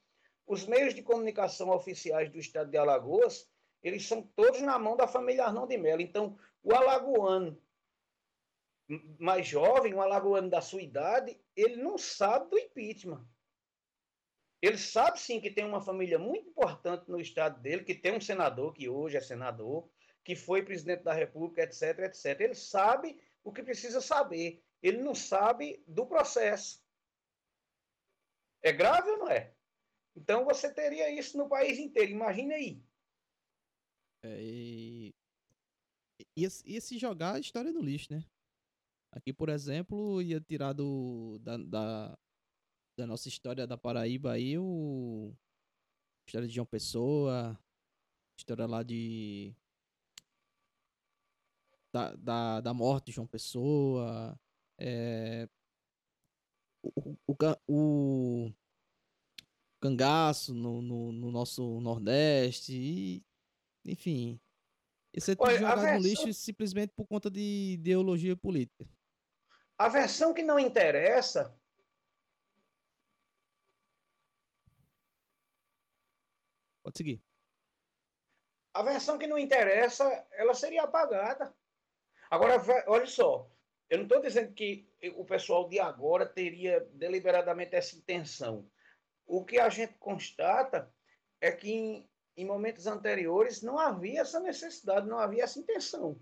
Os 0.46 0.66
meios 0.66 0.94
de 0.94 1.04
comunicação 1.04 1.70
oficiais 1.70 2.30
do 2.30 2.40
estado 2.40 2.72
de 2.72 2.78
Alagoas, 2.78 3.50
eles 3.84 4.08
são 4.08 4.22
todos 4.22 4.62
na 4.62 4.80
mão 4.80 4.96
da 4.96 5.08
família 5.08 5.46
Arnão 5.46 5.68
de 5.68 5.78
Mello. 5.78 6.02
Então, 6.02 6.38
o 6.64 6.74
alagoano 6.74 7.62
mais 9.20 9.46
jovem, 9.48 9.94
um 9.94 10.02
alagoano 10.02 10.50
da 10.50 10.62
sua 10.62 10.82
idade, 10.82 11.40
ele 11.56 11.76
não 11.76 11.98
sabe 11.98 12.50
do 12.50 12.58
impeachment. 12.58 13.28
Ele 14.62 14.78
sabe 14.78 15.20
sim 15.20 15.40
que 15.40 15.52
tem 15.52 15.66
uma 15.66 15.82
família 15.82 16.18
muito 16.18 16.50
importante 16.50 17.10
no 17.10 17.20
estado 17.20 17.62
dele, 17.62 17.84
que 17.84 17.94
tem 17.94 18.16
um 18.16 18.22
senador 18.22 18.74
que 18.74 18.90
hoje 18.90 19.18
é 19.18 19.22
senador, 19.22 19.90
que 20.24 20.36
foi 20.36 20.64
presidente 20.64 21.04
da 21.04 21.14
República, 21.14 21.64
etc, 21.64 22.00
etc. 22.00 22.40
Ele 22.40 22.56
sabe 22.56 23.20
o 23.44 23.52
que 23.52 23.62
precisa 23.62 24.02
saber. 24.02 24.64
Ele 24.82 25.02
não 25.02 25.14
sabe 25.14 25.84
do 25.88 26.06
processo. 26.06 26.84
É 28.62 28.72
grave 28.72 29.10
ou 29.12 29.18
não 29.20 29.30
é? 29.30 29.54
Então 30.16 30.44
você 30.44 30.74
teria 30.74 31.12
isso 31.12 31.38
no 31.38 31.48
país 31.48 31.78
inteiro. 31.78 32.12
Imagine 32.12 32.54
aí. 32.54 32.84
É, 34.24 34.42
e... 34.42 35.16
Ia, 36.36 36.50
ia 36.66 36.82
se 36.82 36.98
jogar 36.98 37.36
a 37.36 37.40
história 37.40 37.72
no 37.72 37.82
lixo, 37.82 38.12
né? 38.12 38.24
Aqui, 39.12 39.34
por 39.34 39.50
exemplo, 39.50 40.22
ia 40.22 40.40
tirar 40.40 40.74
do, 40.74 41.40
da, 41.40 41.58
da, 41.58 42.18
da 42.98 43.08
nossa 43.08 43.28
história 43.28 43.66
da 43.66 43.78
Paraíba 43.78 44.34
aí 44.34 44.58
o. 44.58 45.34
História 46.28 46.48
de 46.48 46.54
João 46.54 46.66
Pessoa. 46.66 47.58
História 48.38 48.66
lá 48.66 48.84
de. 48.84 49.56
Da, 51.94 52.16
da, 52.16 52.62
da 52.62 52.74
morte 52.74 53.08
de 53.08 53.12
João 53.14 53.28
Pessoa. 53.28 54.38
É, 54.80 55.48
o, 56.84 57.18
o, 57.28 57.36
o, 57.68 58.54
cangaço 59.82 60.54
no, 60.54 60.82
no, 60.82 61.12
no, 61.12 61.32
nosso 61.32 61.80
Nordeste. 61.80 62.74
E, 62.74 63.24
enfim. 63.86 64.40
Isso 65.14 65.32
é 65.32 65.36
tudo 65.36 65.48
Olha, 65.48 65.58
jogado 65.58 65.82
versão... 65.82 66.00
no 66.00 66.08
lixo 66.08 66.34
simplesmente 66.34 66.94
por 66.96 67.08
conta 67.08 67.30
de 67.30 67.74
ideologia 67.74 68.36
política. 68.36 68.88
A 69.78 69.90
versão 69.90 70.34
que 70.34 70.44
não 70.44 70.60
interessa 70.60 71.56
Pode 76.88 77.00
seguir. 77.00 77.22
A 78.74 78.82
versão 78.82 79.18
que 79.18 79.28
não 79.28 79.38
interessa, 79.38 80.06
ela 80.32 80.54
seria 80.54 80.84
apagada. 80.84 81.54
Agora, 82.32 82.64
olha 82.88 83.06
só, 83.06 83.52
eu 83.90 83.98
não 83.98 84.06
estou 84.06 84.22
dizendo 84.22 84.54
que 84.54 84.90
o 85.18 85.26
pessoal 85.26 85.68
de 85.68 85.82
agora 85.82 86.26
teria 86.26 86.80
deliberadamente 86.94 87.76
essa 87.76 87.94
intenção. 87.94 88.72
O 89.26 89.44
que 89.44 89.60
a 89.60 89.68
gente 89.68 89.96
constata 89.96 90.90
é 91.42 91.52
que 91.52 91.70
em, 91.70 92.10
em 92.38 92.46
momentos 92.46 92.88
anteriores 92.88 93.62
não 93.62 93.78
havia 93.78 94.22
essa 94.22 94.40
necessidade, 94.40 95.10
não 95.10 95.20
havia 95.20 95.44
essa 95.44 95.60
intenção. 95.60 96.18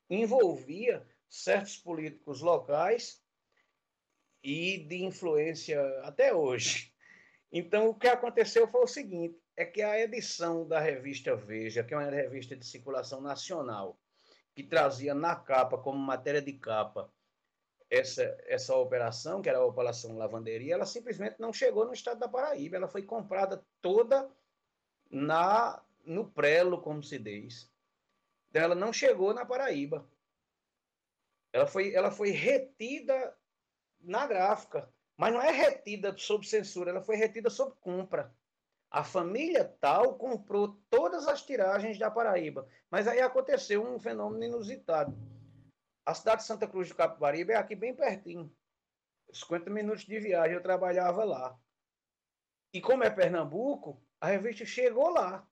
Envolvia 0.07 1.03
certos 1.28 1.78
políticos 1.78 2.41
locais 2.41 3.26
e 4.43 4.78
de 4.78 5.03
influência 5.03 5.82
até 6.03 6.32
hoje. 6.32 6.93
Então, 7.51 7.89
o 7.89 7.95
que 7.95 8.07
aconteceu 8.07 8.67
foi 8.67 8.84
o 8.84 8.88
seguinte: 8.88 9.41
é 9.56 9.66
que 9.66 9.82
a 9.82 9.99
edição 9.99 10.68
da 10.68 10.80
revista 10.80 11.36
Veja, 11.36 11.84
que 11.84 11.93
é 11.93 11.97
uma 11.97 12.10
revista 12.10 12.56
de 12.56 12.66
circulação 12.66 13.22
nacional, 13.22 13.99
que 14.56 14.64
trazia 14.64 15.14
na 15.14 15.36
capa, 15.36 15.78
como 15.78 15.97
matéria 15.97 16.41
de 16.41 16.54
capa, 16.54 17.12
essa, 17.89 18.24
essa 18.47 18.76
operação, 18.76 19.41
que 19.41 19.49
era 19.49 19.60
a 19.60 19.66
Operação 19.66 20.18
Lavanderia, 20.18 20.74
ela 20.74 20.86
simplesmente 20.86 21.39
não 21.39 21.54
chegou 21.54 21.86
no 21.86 21.93
estado 21.93 22.20
da 22.20 22.28
Paraíba. 22.28 22.76
Ela 22.76 22.88
foi 22.88 23.04
comprada 23.04 23.64
toda 23.82 24.30
na 25.12 25.84
no 26.04 26.30
prelo, 26.30 26.82
como 26.82 27.04
se 27.04 27.20
diz. 27.20 27.72
Então, 28.49 28.64
ela 28.64 28.76
não 28.76 28.91
chegou 28.91 29.34
na 29.34 29.45
Paraíba. 29.45 30.08
Ela 31.51 31.68
foi, 31.68 31.93
ela 31.93 32.12
foi 32.12 32.32
retida 32.32 33.38
na 34.01 34.26
gráfica, 34.26 34.91
mas 35.16 35.32
não 35.32 35.41
é 35.41 35.51
retida 35.51 36.18
sob 36.18 36.45
censura, 36.45 36.89
ela 36.89 37.01
foi 37.01 37.16
retida 37.16 37.49
sob 37.49 37.74
compra. 37.80 38.36
A 38.94 39.04
família 39.04 39.66
tal 39.82 40.20
comprou 40.20 40.80
todas 40.88 41.28
as 41.28 41.41
tiragens 41.41 41.98
da 41.98 42.12
Paraíba. 42.12 42.68
Mas 42.91 43.08
aí 43.08 43.20
aconteceu 43.20 43.84
um 43.84 44.00
fenômeno 44.00 44.44
inusitado. 44.44 45.18
A 46.06 46.14
cidade 46.14 46.41
de 46.41 46.48
Santa 46.48 46.68
Cruz 46.68 46.89
do 46.89 46.96
Capibaribe 46.96 47.54
é 47.54 47.56
aqui 47.56 47.76
bem 47.76 47.96
pertinho. 47.96 48.56
50 49.34 49.68
minutos 49.72 50.04
de 50.04 50.20
viagem 50.20 50.54
eu 50.54 50.62
trabalhava 50.62 51.24
lá. 51.24 51.60
E 52.72 52.80
como 52.80 53.04
é 53.04 53.10
Pernambuco, 53.10 54.00
a 54.22 54.28
revista 54.28 54.64
chegou 54.64 55.10
lá. 55.10 55.44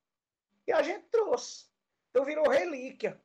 E 0.68 0.72
a 0.72 0.84
gente 0.84 1.08
trouxe. 1.10 1.66
Então 2.12 2.24
virou 2.24 2.48
relíquia. 2.48 3.20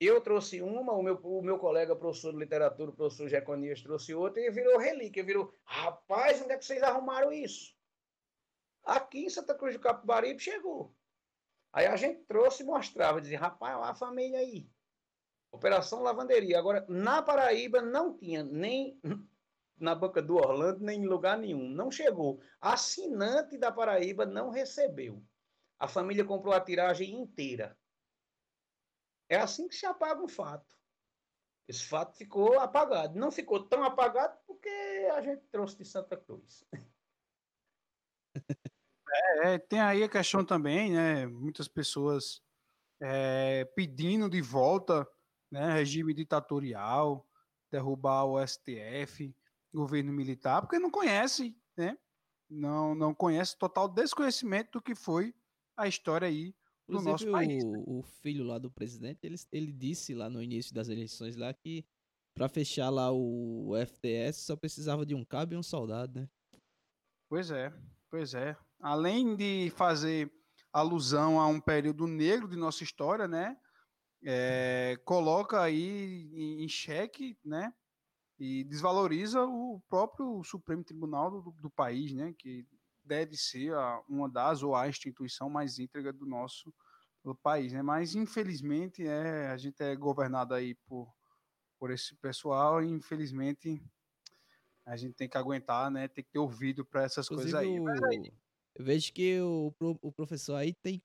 Eu 0.00 0.20
trouxe 0.20 0.60
uma, 0.60 0.94
o 0.94 1.02
meu, 1.02 1.14
o 1.22 1.42
meu 1.42 1.60
colega 1.60 1.94
professor 1.94 2.32
de 2.32 2.40
literatura, 2.40 2.90
o 2.90 2.96
professor 2.96 3.28
Jeconias, 3.28 3.82
trouxe 3.82 4.16
outra, 4.16 4.42
e 4.42 4.50
virou 4.50 4.78
relíquia. 4.78 5.22
Virou, 5.22 5.54
rapaz, 5.62 6.42
onde 6.42 6.54
é 6.54 6.58
que 6.58 6.64
vocês 6.64 6.82
arrumaram 6.82 7.30
isso? 7.30 7.72
Aqui 8.84 9.24
em 9.24 9.30
Santa 9.30 9.54
Cruz 9.54 9.74
do 9.74 9.80
Capibaribe 9.80 10.40
chegou. 10.40 10.94
Aí 11.72 11.86
a 11.86 11.96
gente 11.96 12.24
trouxe 12.24 12.62
e 12.62 12.66
mostrava, 12.66 13.20
dizia, 13.20 13.38
rapaz, 13.38 13.76
olha 13.76 13.90
a 13.90 13.94
família 13.94 14.38
aí. 14.38 14.68
Operação 15.50 16.02
Lavanderia. 16.02 16.58
Agora, 16.58 16.84
na 16.88 17.22
Paraíba 17.22 17.80
não 17.80 18.16
tinha 18.16 18.42
nem 18.42 19.00
na 19.78 19.94
banca 19.94 20.20
do 20.20 20.36
Orlando, 20.36 20.84
nem 20.84 21.02
em 21.02 21.06
lugar 21.06 21.38
nenhum. 21.38 21.68
Não 21.68 21.90
chegou. 21.90 22.40
Assinante 22.60 23.56
da 23.56 23.72
Paraíba 23.72 24.26
não 24.26 24.50
recebeu. 24.50 25.24
A 25.78 25.88
família 25.88 26.24
comprou 26.24 26.54
a 26.54 26.60
tiragem 26.60 27.14
inteira. 27.14 27.78
É 29.28 29.36
assim 29.36 29.68
que 29.68 29.74
se 29.74 29.86
apaga 29.86 30.22
um 30.22 30.28
fato. 30.28 30.74
Esse 31.66 31.84
fato 31.84 32.16
ficou 32.16 32.58
apagado. 32.58 33.18
Não 33.18 33.30
ficou 33.30 33.66
tão 33.66 33.82
apagado 33.82 34.38
porque 34.46 34.68
a 35.14 35.20
gente 35.20 35.42
trouxe 35.46 35.76
de 35.78 35.84
Santa 35.84 36.16
Cruz. 36.16 36.64
É, 39.14 39.54
é, 39.54 39.58
tem 39.58 39.80
aí 39.80 40.02
a 40.02 40.08
questão 40.08 40.44
também, 40.44 40.92
né? 40.92 41.26
Muitas 41.26 41.68
pessoas 41.68 42.42
é, 43.00 43.64
pedindo 43.76 44.28
de 44.28 44.40
volta 44.40 45.06
né, 45.50 45.72
regime 45.72 46.12
ditatorial, 46.12 47.26
derrubar 47.70 48.24
o 48.24 48.44
STF, 48.44 49.34
governo 49.72 50.12
militar, 50.12 50.62
porque 50.62 50.78
não 50.78 50.90
conhece, 50.90 51.56
né? 51.76 51.96
Não, 52.50 52.94
não 52.94 53.14
conhece 53.14 53.58
total 53.58 53.88
desconhecimento 53.88 54.72
do 54.72 54.82
que 54.82 54.94
foi 54.94 55.34
a 55.76 55.88
história 55.88 56.28
aí 56.28 56.54
do 56.88 56.98
Inclusive, 56.98 57.10
nosso 57.10 57.30
país. 57.30 57.64
O, 57.64 57.70
né? 57.70 57.84
o 57.86 58.02
filho 58.02 58.44
lá 58.44 58.58
do 58.58 58.70
presidente, 58.70 59.20
ele, 59.24 59.36
ele 59.50 59.72
disse 59.72 60.14
lá 60.14 60.28
no 60.28 60.42
início 60.42 60.74
das 60.74 60.88
eleições 60.88 61.36
lá 61.36 61.52
que 61.54 61.84
para 62.34 62.48
fechar 62.48 62.90
lá 62.90 63.12
o 63.12 63.72
FTS 63.86 64.42
só 64.42 64.56
precisava 64.56 65.06
de 65.06 65.14
um 65.14 65.24
cabo 65.24 65.54
e 65.54 65.56
um 65.56 65.62
soldado, 65.62 66.20
né? 66.20 66.28
Pois 67.28 67.50
é, 67.50 67.72
pois 68.10 68.34
é 68.34 68.56
além 68.84 69.34
de 69.34 69.72
fazer 69.76 70.30
alusão 70.70 71.40
a 71.40 71.46
um 71.46 71.58
período 71.58 72.06
negro 72.06 72.46
de 72.46 72.54
nossa 72.54 72.84
história, 72.84 73.26
né? 73.26 73.56
É, 74.22 74.98
coloca 75.06 75.62
aí 75.62 76.28
em, 76.34 76.68
xeque, 76.68 77.38
né? 77.42 77.72
E 78.38 78.62
desvaloriza 78.64 79.42
o 79.42 79.80
próprio 79.88 80.44
Supremo 80.44 80.84
Tribunal 80.84 81.30
do, 81.30 81.50
do 81.62 81.70
país, 81.70 82.12
né? 82.12 82.34
Que 82.38 82.66
deve 83.02 83.38
ser 83.38 83.72
a, 83.72 84.02
uma 84.06 84.28
das 84.28 84.62
ou 84.62 84.76
a 84.76 84.86
instituição 84.86 85.48
mais 85.48 85.78
íntegra 85.78 86.12
do 86.12 86.26
nosso 86.26 86.72
do 87.22 87.34
país, 87.34 87.72
né? 87.72 87.80
Mas 87.80 88.14
infelizmente 88.14 89.06
é, 89.06 89.48
a 89.48 89.56
gente 89.56 89.82
é 89.82 89.96
governado 89.96 90.52
aí 90.52 90.74
por, 90.86 91.10
por 91.78 91.90
esse 91.90 92.14
pessoal 92.16 92.82
e 92.82 92.90
infelizmente 92.90 93.82
a 94.84 94.94
gente 94.94 95.14
tem 95.14 95.26
que 95.26 95.38
aguentar, 95.38 95.90
né? 95.90 96.06
Tem 96.06 96.22
que 96.22 96.32
ter 96.32 96.38
ouvido 96.38 96.84
para 96.84 97.04
essas 97.04 97.24
Inclusive, 97.30 97.52
coisas 97.52 98.02
aí. 98.02 98.18
aí. 98.18 98.43
Vejo 98.78 99.12
que 99.12 99.40
o, 99.40 99.72
o 100.02 100.12
professor 100.12 100.56
aí 100.56 100.72
tem 100.72 101.00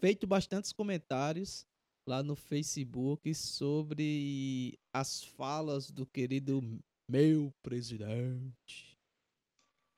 feito 0.00 0.26
bastantes 0.26 0.72
comentários 0.72 1.66
lá 2.06 2.22
no 2.22 2.36
Facebook 2.36 3.34
sobre 3.34 4.78
as 4.92 5.24
falas 5.24 5.90
do 5.90 6.06
querido 6.06 6.60
meu 7.08 7.52
presidente. 7.62 8.98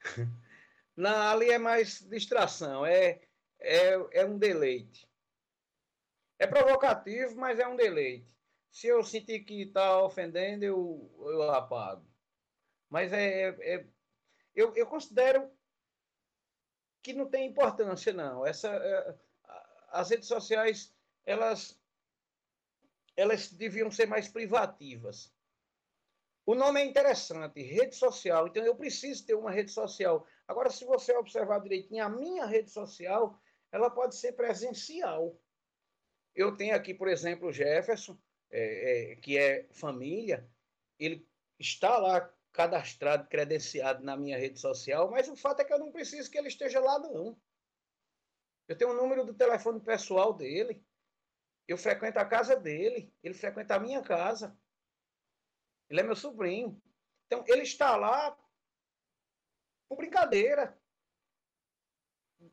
Não, 0.97 1.11
ali 1.11 1.51
é 1.51 1.59
mais 1.59 2.01
distração, 2.09 2.87
é, 2.87 3.21
é, 3.61 4.21
é 4.21 4.25
um 4.25 4.39
deleite. 4.39 5.07
É 6.39 6.47
provocativo, 6.47 7.37
mas 7.37 7.59
é 7.59 7.67
um 7.67 7.77
deleite. 7.77 8.35
Se 8.71 8.87
eu 8.87 9.03
sentir 9.03 9.41
que 9.45 9.63
está 9.63 10.03
ofendendo, 10.03 10.65
eu, 10.65 11.11
eu 11.19 11.51
apago. 11.51 12.07
Mas 12.89 13.13
é, 13.13 13.49
é, 13.49 13.75
é 13.75 13.87
eu, 14.55 14.75
eu 14.75 14.87
considero 14.87 15.51
que 17.07 17.13
não 17.13 17.31
tem 17.31 17.47
importância, 17.47 18.13
não. 18.13 18.45
Essa, 18.45 18.69
é, 18.69 19.15
as 19.91 20.11
redes 20.11 20.27
sociais, 20.27 20.93
elas, 21.25 21.81
elas 23.17 23.53
deviam 23.53 23.93
ser 23.93 24.07
mais 24.07 24.27
privativas. 24.27 25.33
O 26.45 26.57
nome 26.57 26.81
é 26.81 26.85
interessante, 26.85 27.63
rede 27.63 27.95
social. 27.95 28.49
Então, 28.49 28.65
eu 28.65 28.75
preciso 28.75 29.25
ter 29.25 29.35
uma 29.35 29.53
rede 29.53 29.71
social. 29.71 30.27
Agora, 30.49 30.69
se 30.69 30.85
você 30.85 31.17
observar 31.17 31.61
direitinho, 31.61 32.05
a 32.05 32.09
minha 32.09 32.45
rede 32.45 32.71
social, 32.73 33.41
ela 33.71 33.89
pode 33.89 34.17
ser 34.17 34.33
presencial. 34.33 35.41
Eu 36.35 36.57
tenho 36.57 36.75
aqui, 36.75 36.93
por 36.93 37.07
exemplo, 37.07 37.51
o 37.51 37.53
Jefferson, 37.53 38.19
é, 38.51 39.13
é, 39.13 39.17
que 39.17 39.39
é 39.39 39.69
família. 39.71 40.45
Ele 40.99 41.25
está 41.57 41.99
lá 41.99 42.36
cadastrado, 42.57 43.29
credenciado 43.29 44.03
na 44.03 44.17
minha 44.17 44.39
rede 44.39 44.59
social, 44.59 45.11
mas 45.11 45.29
o 45.29 45.37
fato 45.37 45.61
é 45.61 45.65
que 45.65 45.73
eu 45.73 45.79
não 45.79 45.93
preciso 45.93 46.31
que 46.31 46.39
ele 46.39 46.49
esteja 46.49 46.81
lá, 46.81 46.99
não. 46.99 47.39
Eu 48.67 48.77
tenho 48.77 48.91
o 48.91 48.95
um 48.95 48.97
número 48.97 49.25
do 49.25 49.35
telefone 49.35 49.79
pessoal 49.79 50.33
dele. 50.33 50.83
Eu 51.69 51.77
frequento 51.77 52.19
a 52.19 52.25
casa 52.25 52.57
dele. 52.57 53.13
Ele 53.23 53.35
frequenta 53.35 53.75
a 53.75 53.79
minha 53.79 54.03
casa. 54.03 54.59
Ele 55.91 56.01
é 56.01 56.03
meu 56.03 56.17
sobrinho. 56.17 56.81
Então, 57.27 57.45
ele 57.47 57.63
está 57.63 57.95
lá 57.95 58.37
por 59.89 59.99
brincadeira. 59.99 60.77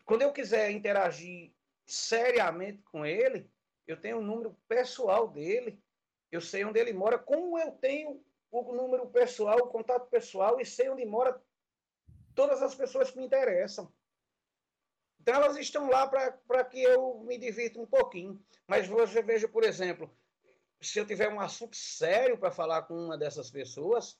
Quando 0.04 0.22
eu 0.22 0.34
quiser 0.34 0.70
interagir 0.70 1.56
seriamente 1.86 2.84
com 2.84 3.06
ele, 3.06 3.49
eu 3.88 3.99
tenho 3.99 4.18
o 4.18 4.20
um 4.20 4.24
número 4.24 4.54
pessoal 4.68 5.30
dele. 5.30 5.82
Eu 6.30 6.41
sei 6.41 6.66
onde 6.66 6.80
ele 6.80 6.93
mora, 6.93 7.18
como 7.18 7.58
eu 7.58 7.72
tenho 7.72 8.24
o 8.62 8.76
número 8.76 9.08
pessoal, 9.08 9.58
o 9.58 9.68
contato 9.68 10.10
pessoal 10.10 10.60
e 10.60 10.66
sei 10.66 10.89
onde 10.89 11.06
mora 11.06 11.41
todas 12.36 12.62
as 12.62 12.76
pessoas 12.76 13.12
que 13.12 13.18
me 13.18 13.26
interessam. 13.26 13.91
Então, 15.20 15.36
elas 15.36 15.58
estão 15.58 15.89
lá 15.89 16.06
para 16.08 16.66
que 16.66 16.82
eu 16.84 17.22
me 17.22 17.38
divirta 17.38 17.80
um 17.80 17.86
pouquinho. 17.86 18.43
Mas 18.68 18.88
você 18.88 19.22
veja, 19.22 19.47
por 19.47 19.64
exemplo, 19.64 20.14
se 20.82 20.99
eu 20.99 21.08
tiver 21.08 21.30
um 21.30 21.39
assunto 21.39 21.76
sério 21.76 22.38
para 22.38 22.51
falar 22.51 22.84
com 22.84 22.93
uma 22.93 23.18
dessas 23.18 23.49
pessoas, 23.49 24.20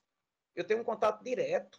eu 0.56 0.64
tenho 0.64 0.80
um 0.80 0.84
contato 0.84 1.22
direto. 1.22 1.78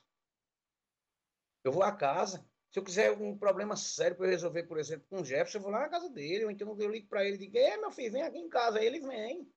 Eu 1.64 1.72
vou 1.72 1.84
à 1.84 1.92
casa. 1.92 2.48
Se 2.72 2.78
eu 2.78 2.84
quiser 2.84 3.12
um 3.14 3.38
problema 3.38 3.76
sério 3.76 4.18
para 4.18 4.28
resolver, 4.28 4.64
por 4.64 4.78
exemplo, 4.78 5.08
com 5.10 5.22
o 5.22 5.26
Jefferson, 5.26 5.58
eu 5.58 5.62
vou 5.64 5.72
lá 5.72 5.80
na 5.80 5.90
casa 5.90 6.10
dele, 6.10 6.46
ou 6.46 6.52
então 6.52 6.78
eu 6.80 6.92
ligo 6.92 7.08
para 7.08 7.26
ele 7.26 7.36
e 7.36 7.40
digo, 7.40 7.58
é, 7.58 7.78
meu 7.78 7.90
filho, 7.92 8.12
vem 8.12 8.22
aqui 8.22 8.38
em 8.38 8.50
casa. 8.50 8.80
Aí 8.80 8.86
ele 8.86 9.00
vem. 9.00 9.50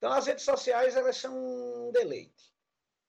Então, 0.00 0.12
as 0.12 0.26
redes 0.26 0.46
sociais, 0.46 0.96
elas 0.96 1.18
são 1.18 1.36
um 1.36 1.92
deleite. 1.92 2.50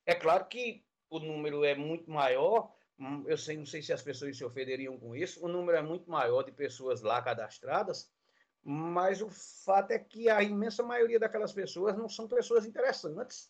É 0.05 0.13
claro 0.13 0.45
que 0.49 0.85
o 1.09 1.19
número 1.19 1.63
é 1.63 1.73
muito 1.73 2.11
maior, 2.11 2.75
hum, 2.99 3.23
eu 3.29 3.37
sei, 3.37 3.55
não 3.55 3.65
sei 3.65 3.81
se 3.81 3.93
as 3.93 4.01
pessoas 4.01 4.37
se 4.37 4.43
ofenderiam 4.43 4.99
com 4.99 5.15
isso, 5.15 5.41
o 5.41 5.47
número 5.47 5.77
é 5.77 5.81
muito 5.81 6.11
maior 6.11 6.43
de 6.43 6.51
pessoas 6.51 7.01
lá 7.01 7.21
cadastradas, 7.21 8.11
mas 8.61 9.21
o 9.21 9.29
fato 9.29 9.91
é 9.91 9.99
que 9.99 10.29
a 10.29 10.43
imensa 10.43 10.83
maioria 10.83 11.17
daquelas 11.17 11.53
pessoas 11.53 11.95
não 11.95 12.09
são 12.09 12.27
pessoas 12.27 12.65
interessantes. 12.65 13.49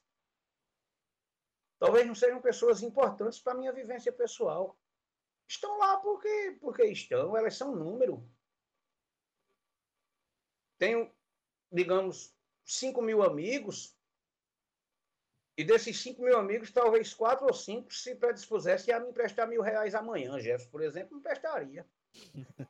Talvez 1.79 2.05
não 2.05 2.13
sejam 2.13 2.39
pessoas 2.43 2.83
importantes 2.83 3.39
para 3.39 3.53
a 3.53 3.57
minha 3.57 3.73
vivência 3.73 4.13
pessoal. 4.13 4.77
Estão 5.47 5.79
lá 5.79 5.97
porque, 5.97 6.59
porque 6.61 6.83
estão, 6.83 7.35
elas 7.35 7.57
são 7.57 7.73
um 7.73 7.75
número. 7.75 8.23
Tenho, 10.77 11.11
digamos, 11.71 12.39
5 12.65 13.01
mil 13.01 13.23
amigos, 13.23 13.95
e 15.57 15.63
desses 15.63 16.01
5 16.01 16.21
mil 16.21 16.37
amigos, 16.37 16.71
talvez 16.71 17.13
4 17.13 17.45
ou 17.45 17.53
5 17.53 17.93
se 17.93 18.15
predispusessem 18.15 18.93
a 18.93 18.99
me 18.99 19.09
emprestar 19.09 19.47
mil 19.47 19.61
reais 19.61 19.93
amanhã. 19.93 20.39
Jefferson, 20.39 20.71
por 20.71 20.81
exemplo, 20.81 21.13
me 21.13 21.19
emprestaria. 21.19 21.85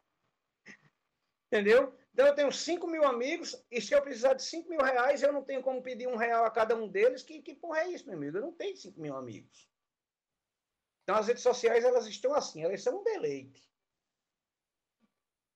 Entendeu? 1.47 1.93
Então 2.13 2.27
eu 2.27 2.35
tenho 2.35 2.51
5 2.51 2.87
mil 2.87 3.03
amigos, 3.05 3.61
e 3.69 3.81
se 3.81 3.93
eu 3.93 4.01
precisar 4.01 4.33
de 4.33 4.43
5 4.43 4.69
mil 4.69 4.81
reais, 4.81 5.21
eu 5.21 5.31
não 5.31 5.43
tenho 5.43 5.61
como 5.61 5.81
pedir 5.81 6.07
um 6.07 6.15
real 6.15 6.43
a 6.43 6.51
cada 6.51 6.75
um 6.75 6.87
deles. 6.87 7.23
Que, 7.23 7.41
que 7.41 7.55
porra 7.55 7.81
é 7.81 7.89
isso, 7.89 8.05
meu 8.05 8.15
amigo? 8.15 8.37
Eu 8.37 8.41
não 8.41 8.53
tenho 8.53 8.75
5 8.75 8.99
mil 8.99 9.15
amigos. 9.15 9.69
Então 11.03 11.15
as 11.15 11.27
redes 11.27 11.43
sociais, 11.43 11.83
elas 11.83 12.05
estão 12.07 12.33
assim, 12.33 12.63
elas 12.63 12.81
são 12.81 12.99
um 12.99 13.03
deleite. 13.03 13.69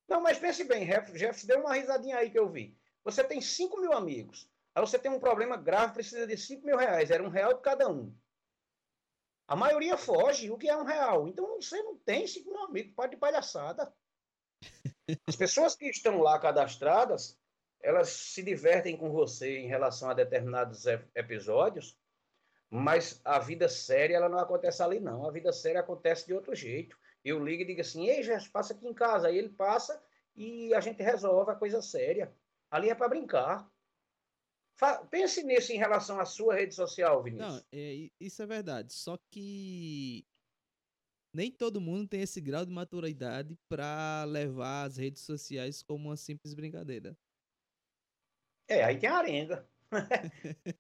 Não, 0.08 0.22
mas 0.22 0.38
pense 0.38 0.64
bem, 0.64 0.88
Jeff, 1.14 1.46
deu 1.48 1.62
uma 1.62 1.74
risadinha 1.74 2.18
aí 2.18 2.30
que 2.30 2.38
eu 2.38 2.48
vi. 2.48 2.78
Você 3.06 3.24
tem 3.24 3.40
5 3.40 3.80
mil 3.80 3.94
amigos. 3.94 4.50
Aí 4.74 4.82
você 4.82 4.98
tem 4.98 5.12
um 5.12 5.20
problema 5.20 5.56
grave, 5.56 5.94
precisa 5.94 6.26
de 6.26 6.36
5 6.36 6.66
mil 6.66 6.76
reais. 6.76 7.12
Era 7.12 7.24
um 7.24 7.30
real 7.30 7.54
de 7.54 7.62
cada 7.62 7.88
um. 7.88 8.14
A 9.48 9.56
maioria 9.56 9.96
foge. 9.96 10.50
O 10.50 10.58
que 10.58 10.68
é 10.68 10.76
um 10.76 10.84
real? 10.84 11.28
Então 11.28 11.62
você 11.62 11.82
não 11.84 11.96
tem 11.96 12.28
5 12.28 12.50
mil 12.50 12.64
amigos. 12.64 12.94
Pode 12.96 13.12
de 13.12 13.18
palhaçada. 13.18 13.94
As 15.28 15.36
pessoas 15.36 15.76
que 15.76 15.86
estão 15.86 16.20
lá 16.20 16.40
cadastradas, 16.40 17.40
elas 17.80 18.10
se 18.10 18.42
divertem 18.42 18.98
com 18.98 19.12
você 19.12 19.60
em 19.60 19.68
relação 19.68 20.10
a 20.10 20.16
determinados 20.16 20.86
episódios, 21.14 21.96
mas 22.72 23.22
a 23.24 23.38
vida 23.38 23.70
séria 23.70 24.16
ela 24.16 24.28
não 24.28 24.40
acontece 24.40 24.82
ali 24.82 25.00
não. 25.00 25.28
A 25.28 25.32
vida 25.32 25.54
séria 25.54 25.80
acontece 25.80 26.26
de 26.26 26.34
outro 26.34 26.56
jeito. 26.56 26.98
Eu 27.24 27.44
ligo 27.44 27.62
e 27.62 27.66
digo 27.66 27.82
assim: 27.82 28.08
"Ei, 28.08 28.24
já 28.24 28.40
passa 28.52 28.74
aqui 28.74 28.88
em 28.88 28.94
casa". 28.94 29.28
Aí 29.28 29.38
ele 29.38 29.50
passa 29.50 30.04
e 30.36 30.74
a 30.74 30.82
gente 30.82 31.04
resolve 31.04 31.52
a 31.52 31.56
coisa 31.56 31.84
séria. 31.84 32.34
Ali 32.76 32.90
é 32.90 32.96
para 32.96 33.08
brincar. 33.08 33.72
Pense 35.10 35.42
nisso 35.42 35.72
em 35.72 35.78
relação 35.78 36.20
à 36.20 36.26
sua 36.26 36.56
rede 36.56 36.76
social, 36.76 37.24
Vinícius. 37.24 37.54
Não, 37.54 37.66
é, 37.72 38.10
isso 38.20 38.44
é 38.44 38.46
verdade. 38.46 38.94
Só 38.94 39.18
que 39.32 40.28
nem 41.34 41.50
todo 41.50 41.80
mundo 41.80 42.10
tem 42.10 42.20
esse 42.22 42.42
grau 42.42 42.66
de 42.66 42.74
maturidade 42.74 43.58
para 43.70 44.26
levar 44.28 44.84
as 44.84 44.98
redes 44.98 45.22
sociais 45.22 45.82
como 45.82 46.10
uma 46.10 46.18
simples 46.18 46.54
brincadeira. 46.54 47.18
É, 48.68 48.84
aí 48.84 49.00
tem 49.00 49.08
a 49.08 49.20
arenga. 49.20 49.70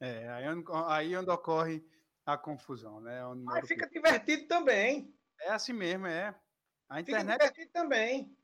é, 0.00 0.26
aí 0.30 0.48
onde, 0.48 0.64
aí 0.86 1.14
onde 1.14 1.28
ocorre 1.28 1.86
a 2.24 2.38
confusão, 2.38 2.98
né? 2.98 3.22
Onde 3.26 3.44
aí 3.52 3.66
fica 3.66 3.86
divertido 3.90 4.46
também. 4.46 5.14
É 5.38 5.50
assim 5.50 5.74
mesmo, 5.74 6.06
é. 6.06 6.34
A 6.88 7.02
internet. 7.02 7.32
Fica 7.32 7.44
divertido 7.44 7.72
também. 7.72 8.34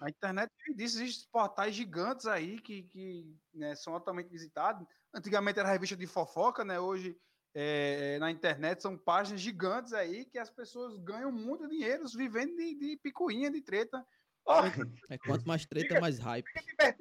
A 0.00 0.08
internet 0.08 0.50
disso, 0.74 1.02
existem 1.02 1.28
portais 1.30 1.74
gigantes 1.74 2.26
aí 2.26 2.60
que, 2.60 2.84
que 2.84 3.36
né, 3.54 3.74
são 3.74 3.94
altamente 3.94 4.28
visitados. 4.28 4.86
Antigamente 5.14 5.58
era 5.58 5.70
revista 5.70 5.96
de 5.96 6.06
fofoca, 6.06 6.64
né? 6.64 6.78
Hoje 6.78 7.16
é, 7.54 8.18
na 8.18 8.30
internet 8.30 8.82
são 8.82 8.98
páginas 8.98 9.40
gigantes 9.40 9.92
aí 9.94 10.26
que 10.26 10.38
as 10.38 10.50
pessoas 10.50 10.98
ganham 10.98 11.32
muito 11.32 11.66
dinheiro 11.66 12.04
vivendo 12.14 12.54
de, 12.54 12.74
de 12.74 12.96
picuinha, 12.98 13.50
de 13.50 13.62
treta. 13.62 14.06
Oh, 14.44 14.60
é, 15.08 15.18
quanto 15.18 15.48
mais 15.48 15.64
treta, 15.64 15.88
fica, 15.88 16.00
mais 16.00 16.18
hype. 16.18 16.46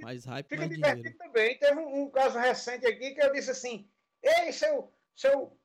Mais 0.02 0.26
hype, 0.26 0.48
fica 0.48 0.66
mais 0.66 0.72
dinheiro. 0.72 1.18
também. 1.18 1.60
Teve 1.60 1.80
um, 1.80 2.04
um, 2.04 2.10
caso 2.10 2.40
recente 2.40 2.88
aqui 2.88 3.14
que 3.14 3.22
eu 3.22 3.32
disse 3.34 3.52
assim: 3.52 3.88
Ei, 4.24 4.52
seu, 4.52 4.92
seu 5.16 5.60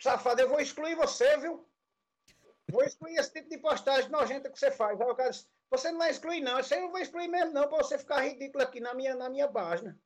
safado, 0.00 0.40
eu 0.40 0.48
vou 0.48 0.58
excluir 0.58 0.96
você, 0.96 1.36
viu? 1.38 1.68
Vou 2.70 2.82
excluir 2.84 3.16
esse 3.16 3.32
tipo 3.32 3.48
de 3.48 3.58
postagem 3.58 4.10
nojenta 4.10 4.50
que 4.50 4.58
você 4.58 4.70
faz. 4.70 5.00
Aí 5.00 5.08
o 5.08 5.14
cara 5.14 5.30
disse, 5.30 5.46
você 5.70 5.90
não 5.90 5.98
vai 5.98 6.10
excluir, 6.10 6.40
não. 6.40 6.60
Isso 6.60 6.74
aí 6.74 6.80
eu 6.80 6.84
não 6.84 6.92
vou 6.92 7.00
excluir 7.00 7.28
mesmo, 7.28 7.52
não, 7.52 7.68
para 7.68 7.78
você 7.78 7.98
ficar 7.98 8.20
ridículo 8.20 8.62
aqui 8.62 8.80
na 8.80 8.94
minha, 8.94 9.14
na 9.14 9.28
minha 9.28 9.48
página. 9.48 9.98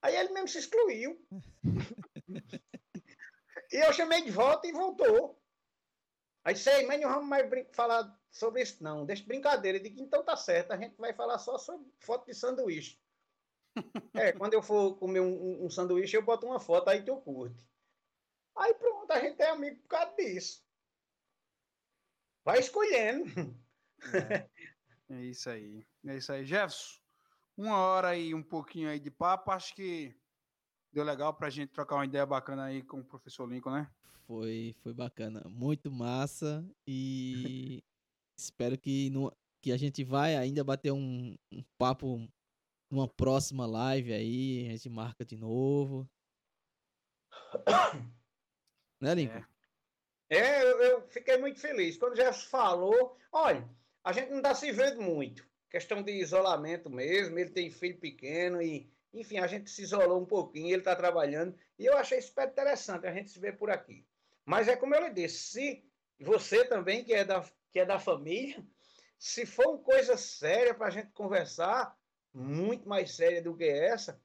Aí 0.00 0.16
ele 0.16 0.32
mesmo 0.32 0.48
se 0.48 0.58
excluiu. 0.58 1.24
e 3.70 3.76
eu 3.76 3.92
chamei 3.92 4.22
de 4.22 4.30
volta 4.30 4.66
e 4.66 4.72
voltou. 4.72 5.40
Aí 6.44 6.56
sei, 6.56 6.86
mas 6.86 7.00
não 7.00 7.08
vamos 7.08 7.28
mais 7.28 7.48
falar 7.72 8.20
sobre 8.30 8.62
isso, 8.62 8.82
não. 8.82 9.06
Deixa 9.06 9.24
brincadeira. 9.24 9.78
Eu 9.78 9.82
digo, 9.82 10.00
então 10.00 10.24
tá 10.24 10.36
certo, 10.36 10.72
a 10.72 10.76
gente 10.76 10.96
vai 10.96 11.12
falar 11.12 11.38
só 11.38 11.56
sobre 11.56 11.86
foto 12.00 12.26
de 12.26 12.34
sanduíche. 12.34 13.00
é, 14.14 14.32
quando 14.32 14.54
eu 14.54 14.62
for 14.62 14.96
comer 14.96 15.20
um, 15.20 15.64
um, 15.64 15.70
sanduíche, 15.70 16.16
eu 16.16 16.22
boto 16.22 16.46
uma 16.46 16.58
foto 16.58 16.88
aí 16.88 17.04
tu 17.04 17.16
curte. 17.20 17.64
Aí 18.56 18.74
pronto, 18.74 19.10
a 19.10 19.20
gente 19.20 19.40
é 19.40 19.48
amigo 19.48 19.80
por 19.82 19.88
causa 19.88 20.14
disso. 20.16 20.64
Vai 22.44 22.58
escolhendo. 22.58 23.24
É, 24.12 24.48
é 25.10 25.24
isso 25.24 25.48
aí. 25.48 25.86
É 26.06 26.16
isso 26.16 26.32
aí. 26.32 26.44
Jefferson, 26.44 27.00
uma 27.56 27.76
hora 27.76 28.16
e 28.16 28.34
um 28.34 28.42
pouquinho 28.42 28.88
aí 28.88 28.98
de 28.98 29.10
papo, 29.10 29.50
acho 29.50 29.74
que 29.74 30.14
deu 30.92 31.04
legal 31.04 31.32
pra 31.34 31.50
gente 31.50 31.72
trocar 31.72 31.96
uma 31.96 32.04
ideia 32.04 32.26
bacana 32.26 32.64
aí 32.64 32.82
com 32.82 32.98
o 32.98 33.04
professor 33.04 33.48
Lincoln, 33.48 33.72
né? 33.72 33.90
Foi, 34.26 34.74
foi 34.82 34.92
bacana. 34.92 35.42
Muito 35.48 35.90
massa. 35.90 36.64
E 36.86 37.82
espero 38.36 38.78
que, 38.78 39.10
no, 39.10 39.32
que 39.60 39.72
a 39.72 39.76
gente 39.76 40.02
vai 40.02 40.36
ainda 40.36 40.64
bater 40.64 40.92
um, 40.92 41.36
um 41.50 41.62
papo 41.78 42.28
numa 42.90 43.08
próxima 43.08 43.66
live 43.66 44.12
aí. 44.12 44.66
A 44.68 44.70
gente 44.72 44.88
marca 44.88 45.24
de 45.24 45.36
novo. 45.36 46.08
né, 49.00 49.14
Lincoln? 49.14 49.44
É, 50.28 50.36
é 50.38 50.61
eu, 50.82 51.02
fiquei 51.08 51.38
muito 51.38 51.60
feliz. 51.60 51.96
Quando 51.96 52.12
o 52.12 52.16
Jefferson 52.16 52.48
falou, 52.48 53.16
olha, 53.30 53.68
a 54.04 54.12
gente 54.12 54.30
não 54.30 54.38
está 54.38 54.54
se 54.54 54.70
vendo 54.72 55.00
muito. 55.00 55.46
Questão 55.70 56.02
de 56.02 56.12
isolamento 56.12 56.90
mesmo, 56.90 57.38
ele 57.38 57.50
tem 57.50 57.70
filho 57.70 57.98
pequeno 57.98 58.60
e 58.60 58.90
enfim, 59.12 59.38
a 59.38 59.46
gente 59.46 59.70
se 59.70 59.82
isolou 59.82 60.20
um 60.20 60.24
pouquinho, 60.24 60.68
ele 60.68 60.78
está 60.78 60.96
trabalhando, 60.96 61.54
e 61.78 61.84
eu 61.84 61.96
achei 61.96 62.20
super 62.20 62.48
interessante 62.48 63.06
a 63.06 63.12
gente 63.12 63.30
se 63.30 63.38
ver 63.38 63.56
por 63.58 63.70
aqui. 63.70 64.06
Mas 64.44 64.68
é 64.68 64.76
como 64.76 64.94
eu 64.94 65.02
lhe 65.02 65.10
disse, 65.10 65.52
se 65.52 65.84
você 66.18 66.64
também, 66.64 67.04
que 67.04 67.12
é 67.12 67.24
da, 67.24 67.44
que 67.70 67.78
é 67.78 67.84
da 67.84 67.98
família, 67.98 68.64
se 69.18 69.44
for 69.44 69.68
uma 69.68 69.78
coisa 69.78 70.16
séria 70.16 70.74
para 70.74 70.86
a 70.86 70.90
gente 70.90 71.12
conversar, 71.12 71.96
muito 72.32 72.88
mais 72.88 73.14
séria 73.14 73.42
do 73.42 73.54
que 73.54 73.64
essa, 73.64 74.20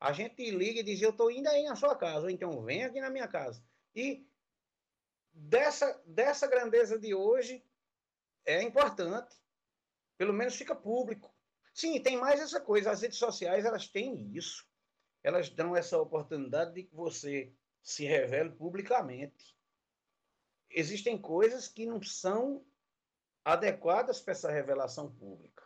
a 0.00 0.12
gente 0.12 0.48
liga 0.50 0.80
e 0.80 0.84
diz, 0.84 1.02
eu 1.02 1.10
estou 1.10 1.30
indo 1.30 1.48
aí 1.48 1.64
na 1.64 1.74
sua 1.74 1.96
casa, 1.96 2.26
ou 2.26 2.30
então 2.30 2.62
vem 2.62 2.84
aqui 2.84 3.00
na 3.00 3.10
minha 3.10 3.26
casa. 3.26 3.62
E 3.94 4.24
dessa, 5.38 6.02
dessa 6.04 6.46
grandeza 6.46 6.98
de 6.98 7.14
hoje, 7.14 7.64
é 8.44 8.62
importante. 8.62 9.36
Pelo 10.16 10.32
menos 10.32 10.56
fica 10.56 10.74
público. 10.74 11.32
Sim, 11.72 12.00
tem 12.02 12.16
mais 12.16 12.40
essa 12.40 12.60
coisa. 12.60 12.90
As 12.90 13.02
redes 13.02 13.18
sociais, 13.18 13.64
elas 13.64 13.86
têm 13.86 14.36
isso. 14.36 14.66
Elas 15.22 15.48
dão 15.48 15.76
essa 15.76 15.98
oportunidade 15.98 16.74
de 16.74 16.84
que 16.84 16.94
você 16.94 17.52
se 17.82 18.04
revele 18.04 18.50
publicamente. 18.50 19.56
Existem 20.70 21.16
coisas 21.16 21.68
que 21.68 21.86
não 21.86 22.02
são 22.02 22.64
adequadas 23.44 24.20
para 24.20 24.32
essa 24.32 24.50
revelação 24.50 25.10
pública. 25.14 25.64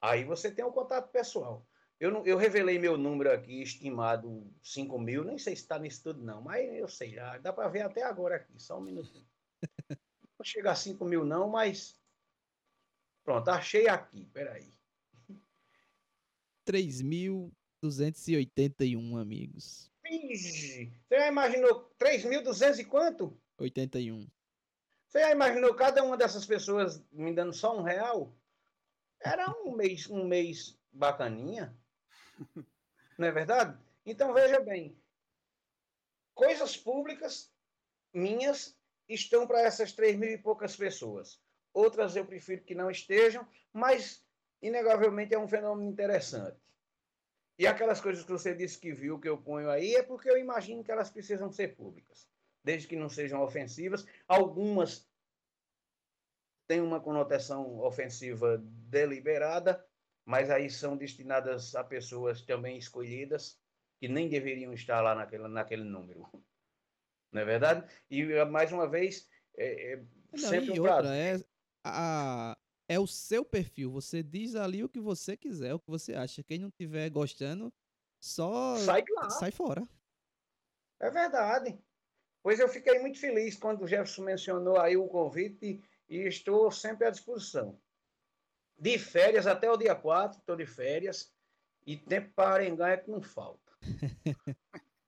Aí 0.00 0.24
você 0.24 0.50
tem 0.50 0.64
o 0.64 0.68
um 0.68 0.72
contato 0.72 1.10
pessoal. 1.10 1.66
Eu, 2.00 2.12
não, 2.12 2.24
eu 2.24 2.36
revelei 2.36 2.78
meu 2.78 2.96
número 2.96 3.32
aqui, 3.32 3.60
estimado 3.60 4.48
5 4.62 4.96
mil, 5.00 5.24
nem 5.24 5.36
sei 5.36 5.56
se 5.56 5.62
está 5.62 5.76
nisso 5.78 6.04
tudo 6.04 6.22
não, 6.22 6.40
mas 6.40 6.72
eu 6.74 6.86
sei, 6.86 7.14
já 7.14 7.38
dá 7.38 7.52
para 7.52 7.68
ver 7.68 7.80
até 7.80 8.02
agora 8.02 8.36
aqui, 8.36 8.52
só 8.56 8.78
um 8.78 8.82
minutinho. 8.82 9.26
Não 10.38 10.44
chega 10.44 10.70
a 10.70 10.76
5 10.76 11.04
mil 11.04 11.24
não, 11.24 11.48
mas 11.48 12.00
pronto, 13.24 13.48
achei 13.48 13.88
aqui, 13.88 14.24
peraí. 14.26 14.72
3.281 16.64 19.20
amigos. 19.20 19.90
Ixi, 20.06 20.92
você 21.08 21.18
já 21.18 21.26
imaginou 21.26 21.92
3.200 21.98 22.78
e 22.78 22.84
quanto? 22.84 23.36
81. 23.58 24.28
Você 25.08 25.20
já 25.20 25.32
imaginou 25.32 25.74
cada 25.74 26.04
uma 26.04 26.16
dessas 26.16 26.46
pessoas 26.46 27.04
me 27.10 27.34
dando 27.34 27.52
só 27.52 27.76
um 27.76 27.82
real? 27.82 28.32
Era 29.20 29.50
um 29.64 29.74
mês, 29.74 30.08
um 30.08 30.24
mês 30.24 30.78
bacaninha. 30.92 31.76
Não 33.18 33.28
é 33.28 33.32
verdade? 33.32 33.76
Então 34.06 34.32
veja 34.32 34.60
bem, 34.60 34.96
coisas 36.34 36.76
públicas 36.76 37.52
minhas 38.12 38.76
estão 39.08 39.46
para 39.46 39.60
essas 39.60 39.92
três 39.92 40.16
mil 40.16 40.30
e 40.30 40.38
poucas 40.38 40.76
pessoas. 40.76 41.40
Outras 41.72 42.16
eu 42.16 42.24
prefiro 42.24 42.62
que 42.62 42.74
não 42.74 42.90
estejam, 42.90 43.46
mas 43.72 44.24
inegavelmente 44.62 45.34
é 45.34 45.38
um 45.38 45.48
fenômeno 45.48 45.90
interessante. 45.90 46.58
E 47.58 47.66
aquelas 47.66 48.00
coisas 48.00 48.24
que 48.24 48.30
você 48.30 48.54
disse 48.54 48.78
que 48.78 48.92
viu, 48.92 49.18
que 49.18 49.28
eu 49.28 49.36
ponho 49.36 49.68
aí, 49.68 49.96
é 49.96 50.02
porque 50.02 50.30
eu 50.30 50.38
imagino 50.38 50.84
que 50.84 50.92
elas 50.92 51.10
precisam 51.10 51.50
ser 51.50 51.74
públicas, 51.74 52.28
desde 52.62 52.86
que 52.86 52.96
não 52.96 53.08
sejam 53.08 53.42
ofensivas. 53.42 54.06
Algumas 54.28 55.08
têm 56.68 56.80
uma 56.80 57.00
conotação 57.00 57.80
ofensiva 57.80 58.58
deliberada, 58.62 59.84
mas 60.28 60.50
aí 60.50 60.68
são 60.68 60.94
destinadas 60.94 61.74
a 61.74 61.82
pessoas 61.82 62.42
também 62.42 62.76
escolhidas, 62.76 63.58
que 63.98 64.06
nem 64.06 64.28
deveriam 64.28 64.74
estar 64.74 65.00
lá 65.00 65.14
naquele, 65.14 65.48
naquele 65.48 65.84
número. 65.84 66.28
Não 67.32 67.40
é 67.40 67.44
verdade? 67.46 67.90
E, 68.10 68.44
mais 68.44 68.70
uma 68.70 68.86
vez, 68.86 69.26
é, 69.56 69.94
é 69.94 69.96
não, 70.30 70.38
sempre 70.38 70.76
e 70.76 70.80
um 70.80 70.82
outra, 70.82 71.16
é 71.16 71.42
a, 71.82 72.54
é 72.86 73.00
o 73.00 73.06
seu 73.06 73.42
perfil. 73.42 73.90
Você 73.90 74.22
diz 74.22 74.54
ali 74.54 74.84
o 74.84 74.88
que 74.88 75.00
você 75.00 75.34
quiser, 75.34 75.72
o 75.72 75.80
que 75.80 75.88
você 75.88 76.12
acha. 76.12 76.44
Quem 76.44 76.58
não 76.58 76.68
estiver 76.68 77.08
gostando, 77.08 77.72
só 78.20 78.76
sai, 78.76 79.02
lá. 79.08 79.30
sai 79.30 79.50
fora. 79.50 79.82
É 81.00 81.10
verdade. 81.10 81.82
Pois 82.42 82.60
eu 82.60 82.68
fiquei 82.68 82.98
muito 82.98 83.18
feliz 83.18 83.56
quando 83.56 83.82
o 83.82 83.88
Jefferson 83.88 84.24
mencionou 84.24 84.78
aí 84.78 84.94
o 84.94 85.08
convite 85.08 85.82
e 86.06 86.18
estou 86.28 86.70
sempre 86.70 87.06
à 87.06 87.10
disposição. 87.10 87.80
De 88.78 88.98
férias 88.98 89.46
até 89.46 89.70
o 89.70 89.76
dia 89.76 89.94
4, 89.94 90.38
estou 90.38 90.56
de 90.56 90.66
férias. 90.66 91.32
E 91.86 91.96
tempo 91.96 92.30
para 92.34 92.54
arengar 92.54 92.90
é 92.90 93.04
não 93.06 93.20
falta. 93.20 93.72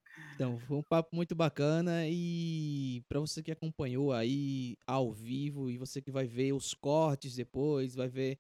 Então, 0.41 0.59
foi 0.61 0.79
um 0.79 0.83
papo 0.83 1.15
muito 1.15 1.35
bacana 1.35 2.09
e 2.09 3.05
para 3.07 3.21
você 3.21 3.43
que 3.43 3.51
acompanhou 3.51 4.11
aí 4.11 4.75
ao 4.87 5.13
vivo 5.13 5.69
e 5.69 5.77
você 5.77 6.01
que 6.01 6.11
vai 6.11 6.27
ver 6.27 6.55
os 6.55 6.73
cortes 6.73 7.35
depois, 7.35 7.95
vai 7.95 8.09
ver 8.09 8.39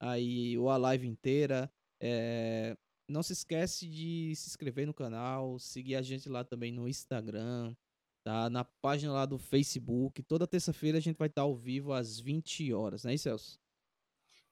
aí 0.00 0.56
a 0.56 0.76
live 0.78 1.06
inteira, 1.06 1.70
é... 2.00 2.74
não 3.06 3.22
se 3.22 3.34
esquece 3.34 3.86
de 3.86 4.32
se 4.34 4.48
inscrever 4.48 4.86
no 4.86 4.94
canal, 4.94 5.58
seguir 5.58 5.96
a 5.96 6.00
gente 6.00 6.26
lá 6.26 6.42
também 6.42 6.72
no 6.72 6.88
Instagram, 6.88 7.76
tá? 8.24 8.48
Na 8.48 8.64
página 8.64 9.12
lá 9.12 9.26
do 9.26 9.36
Facebook. 9.36 10.22
Toda 10.22 10.46
terça-feira 10.46 10.96
a 10.96 11.02
gente 11.02 11.18
vai 11.18 11.28
estar 11.28 11.42
ao 11.42 11.54
vivo 11.54 11.92
às 11.92 12.18
20 12.18 12.72
horas, 12.72 13.04
né, 13.04 13.14
Celso? 13.18 13.61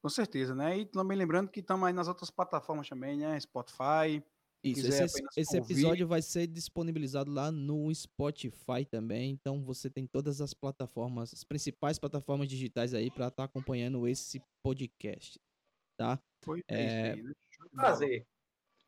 Com 0.02 0.08
certeza, 0.08 0.54
né? 0.54 0.78
E 0.78 0.86
também 0.86 1.16
lembrando 1.16 1.50
que 1.50 1.60
estamos 1.60 1.86
aí 1.86 1.92
nas 1.92 2.08
outras 2.08 2.30
plataformas 2.30 2.88
também, 2.88 3.18
né? 3.18 3.38
Spotify, 3.38 4.22
isso, 4.62 4.86
esse, 4.86 5.22
esse 5.38 5.56
episódio 5.56 6.06
vai 6.06 6.20
ser 6.20 6.46
disponibilizado 6.46 7.30
lá 7.30 7.50
no 7.50 7.92
Spotify 7.94 8.84
também. 8.90 9.30
Então 9.30 9.64
você 9.64 9.88
tem 9.88 10.06
todas 10.06 10.40
as 10.40 10.52
plataformas, 10.52 11.32
as 11.32 11.42
principais 11.42 11.98
plataformas 11.98 12.46
digitais 12.46 12.92
aí 12.92 13.10
para 13.10 13.28
estar 13.28 13.36
tá 13.36 13.44
acompanhando 13.44 14.06
esse 14.06 14.42
podcast, 14.62 15.40
tá? 15.96 16.20
Foi 16.44 16.62
é... 16.68 17.16
Né? 17.16 17.32
Prazer. 17.72 18.26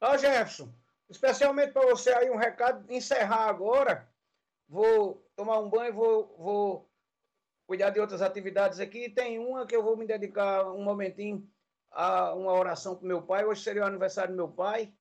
Ó, 0.01 0.17
Jefferson, 0.19 0.71
especialmente 1.09 1.73
para 1.73 1.89
você 1.89 2.11
aí 2.11 2.31
um 2.31 2.37
recado, 2.37 2.91
encerrar 2.93 3.49
agora. 3.49 4.11
Vou 4.69 5.27
tomar 5.35 5.59
um 5.59 5.71
banho, 5.71 5.95
vou, 5.95 6.37
vou 6.37 6.92
cuidar 7.67 7.91
de 7.91 8.01
outras 8.01 8.23
atividades 8.23 8.81
aqui. 8.81 9.09
Tem 9.09 9.39
uma 9.39 9.67
que 9.67 9.75
eu 9.75 9.83
vou 9.83 9.97
me 9.97 10.07
dedicar 10.07 10.71
um 10.73 10.83
momentinho 10.83 11.49
a 11.91 12.35
uma 12.35 12.53
oração 12.53 12.97
para 12.97 13.07
meu 13.07 13.23
pai. 13.23 13.45
Hoje 13.45 13.63
seria 13.63 13.83
o 13.83 13.87
aniversário 13.87 14.33
do 14.33 14.37
meu 14.37 14.49
pai. 14.49 14.93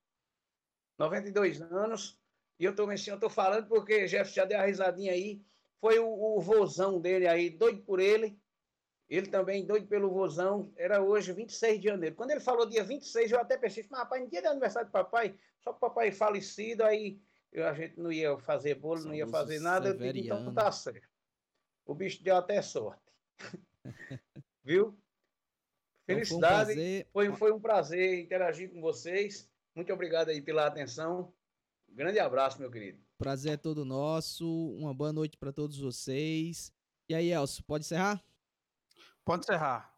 92 0.97 1.61
anos. 1.61 2.19
E 2.59 2.65
eu 2.65 2.75
tô 2.75 2.85
mexendo, 2.85 3.19
tô 3.19 3.29
falando 3.29 3.67
porque 3.67 4.05
Jeff 4.05 4.31
já 4.33 4.45
deu 4.45 4.59
a 4.59 4.65
risadinha 4.65 5.13
aí. 5.13 5.41
Foi 5.79 5.97
o, 5.97 6.07
o 6.07 6.39
vozão 6.39 7.01
dele 7.01 7.27
aí, 7.27 7.49
doido 7.49 7.81
por 7.81 7.99
ele. 7.99 8.39
Ele 9.09 9.27
também 9.27 9.65
doido 9.65 9.87
pelo 9.87 10.11
vozão. 10.11 10.71
Era 10.77 11.01
hoje, 11.01 11.33
26 11.33 11.81
de 11.81 11.87
janeiro. 11.87 12.15
Quando 12.15 12.31
ele 12.31 12.39
falou 12.39 12.65
dia 12.65 12.83
26, 12.83 13.31
eu 13.31 13.39
até 13.39 13.57
pensei, 13.57 13.85
mas 13.89 14.01
rapaz, 14.01 14.21
no 14.21 14.29
dia 14.29 14.41
do 14.41 14.49
aniversário 14.49 14.87
do 14.87 14.91
papai, 14.91 15.35
só 15.59 15.71
que 15.71 15.77
o 15.77 15.79
papai 15.81 16.11
falecido, 16.11 16.83
aí 16.83 17.19
eu, 17.51 17.67
a 17.67 17.73
gente 17.73 17.99
não 17.99 18.11
ia 18.11 18.37
fazer 18.37 18.75
bolo, 18.75 19.03
não 19.03 19.13
ia 19.13 19.27
fazer 19.27 19.59
nada. 19.59 19.89
Eu 19.89 19.97
digo, 19.97 20.19
então 20.19 20.53
tá 20.53 20.71
certo. 20.71 21.10
O 21.91 21.93
bicho 21.93 22.23
deu 22.23 22.37
até 22.37 22.61
sorte. 22.61 23.03
Viu? 24.63 24.97
Felicidade. 26.05 26.71
Então 26.71 27.09
foi, 27.11 27.27
um 27.27 27.35
foi, 27.35 27.49
foi 27.49 27.51
um 27.51 27.59
prazer 27.59 28.17
interagir 28.21 28.71
com 28.71 28.79
vocês. 28.79 29.51
Muito 29.75 29.91
obrigado 29.91 30.29
aí 30.29 30.41
pela 30.41 30.65
atenção. 30.65 31.33
grande 31.89 32.17
abraço, 32.17 32.61
meu 32.61 32.71
querido. 32.71 33.03
Prazer 33.17 33.51
é 33.51 33.57
todo 33.57 33.83
nosso. 33.83 34.47
Uma 34.77 34.93
boa 34.93 35.11
noite 35.11 35.37
para 35.37 35.51
todos 35.51 35.79
vocês. 35.79 36.71
E 37.09 37.13
aí, 37.13 37.29
Elcio, 37.29 37.61
pode 37.65 37.83
encerrar? 37.83 38.23
Pode 39.25 39.43
encerrar. 39.43 39.93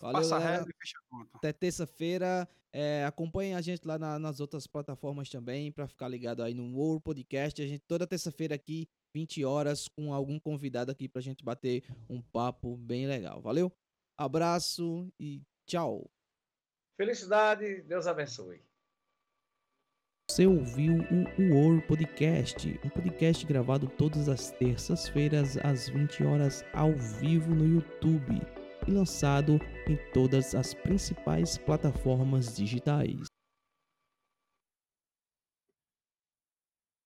Valeu, 0.00 0.20
Passa 0.22 0.36
a 0.36 0.40
e 0.40 0.64
fecha 0.64 0.98
a 0.98 1.10
conta. 1.16 1.30
Até 1.36 1.52
terça-feira. 1.52 2.48
É, 2.72 3.04
acompanhem 3.04 3.54
a 3.54 3.60
gente 3.60 3.86
lá 3.86 4.00
na, 4.00 4.18
nas 4.18 4.40
outras 4.40 4.66
plataformas 4.66 5.30
também 5.30 5.70
para 5.70 5.86
ficar 5.86 6.08
ligado 6.08 6.42
aí 6.42 6.54
no 6.54 6.76
World 6.76 7.04
Podcast. 7.04 7.62
A 7.62 7.66
gente 7.68 7.84
toda 7.86 8.04
terça-feira 8.04 8.52
aqui 8.56 8.88
20 9.14 9.44
horas, 9.44 9.88
com 9.88 10.12
algum 10.12 10.38
convidado 10.38 10.90
aqui 10.90 11.08
pra 11.08 11.20
gente 11.20 11.44
bater 11.44 11.84
um 12.08 12.20
papo 12.20 12.76
bem 12.76 13.06
legal. 13.06 13.40
Valeu? 13.40 13.72
Abraço 14.16 15.12
e 15.18 15.42
tchau. 15.66 16.10
Felicidade, 16.96 17.82
Deus 17.82 18.06
abençoe. 18.06 18.62
Você 20.30 20.46
ouviu 20.46 20.94
o 20.94 21.42
UOR 21.42 21.82
Podcast, 21.88 22.78
um 22.84 22.88
podcast 22.88 23.44
gravado 23.44 23.88
todas 23.88 24.28
as 24.28 24.52
terças-feiras 24.52 25.56
às 25.56 25.88
20 25.88 26.22
horas 26.22 26.62
ao 26.72 26.94
vivo 26.94 27.52
no 27.52 27.66
YouTube 27.66 28.40
e 28.86 28.90
lançado 28.92 29.58
em 29.88 29.96
todas 30.12 30.54
as 30.54 30.72
principais 30.72 31.58
plataformas 31.58 32.54
digitais. 32.54 33.29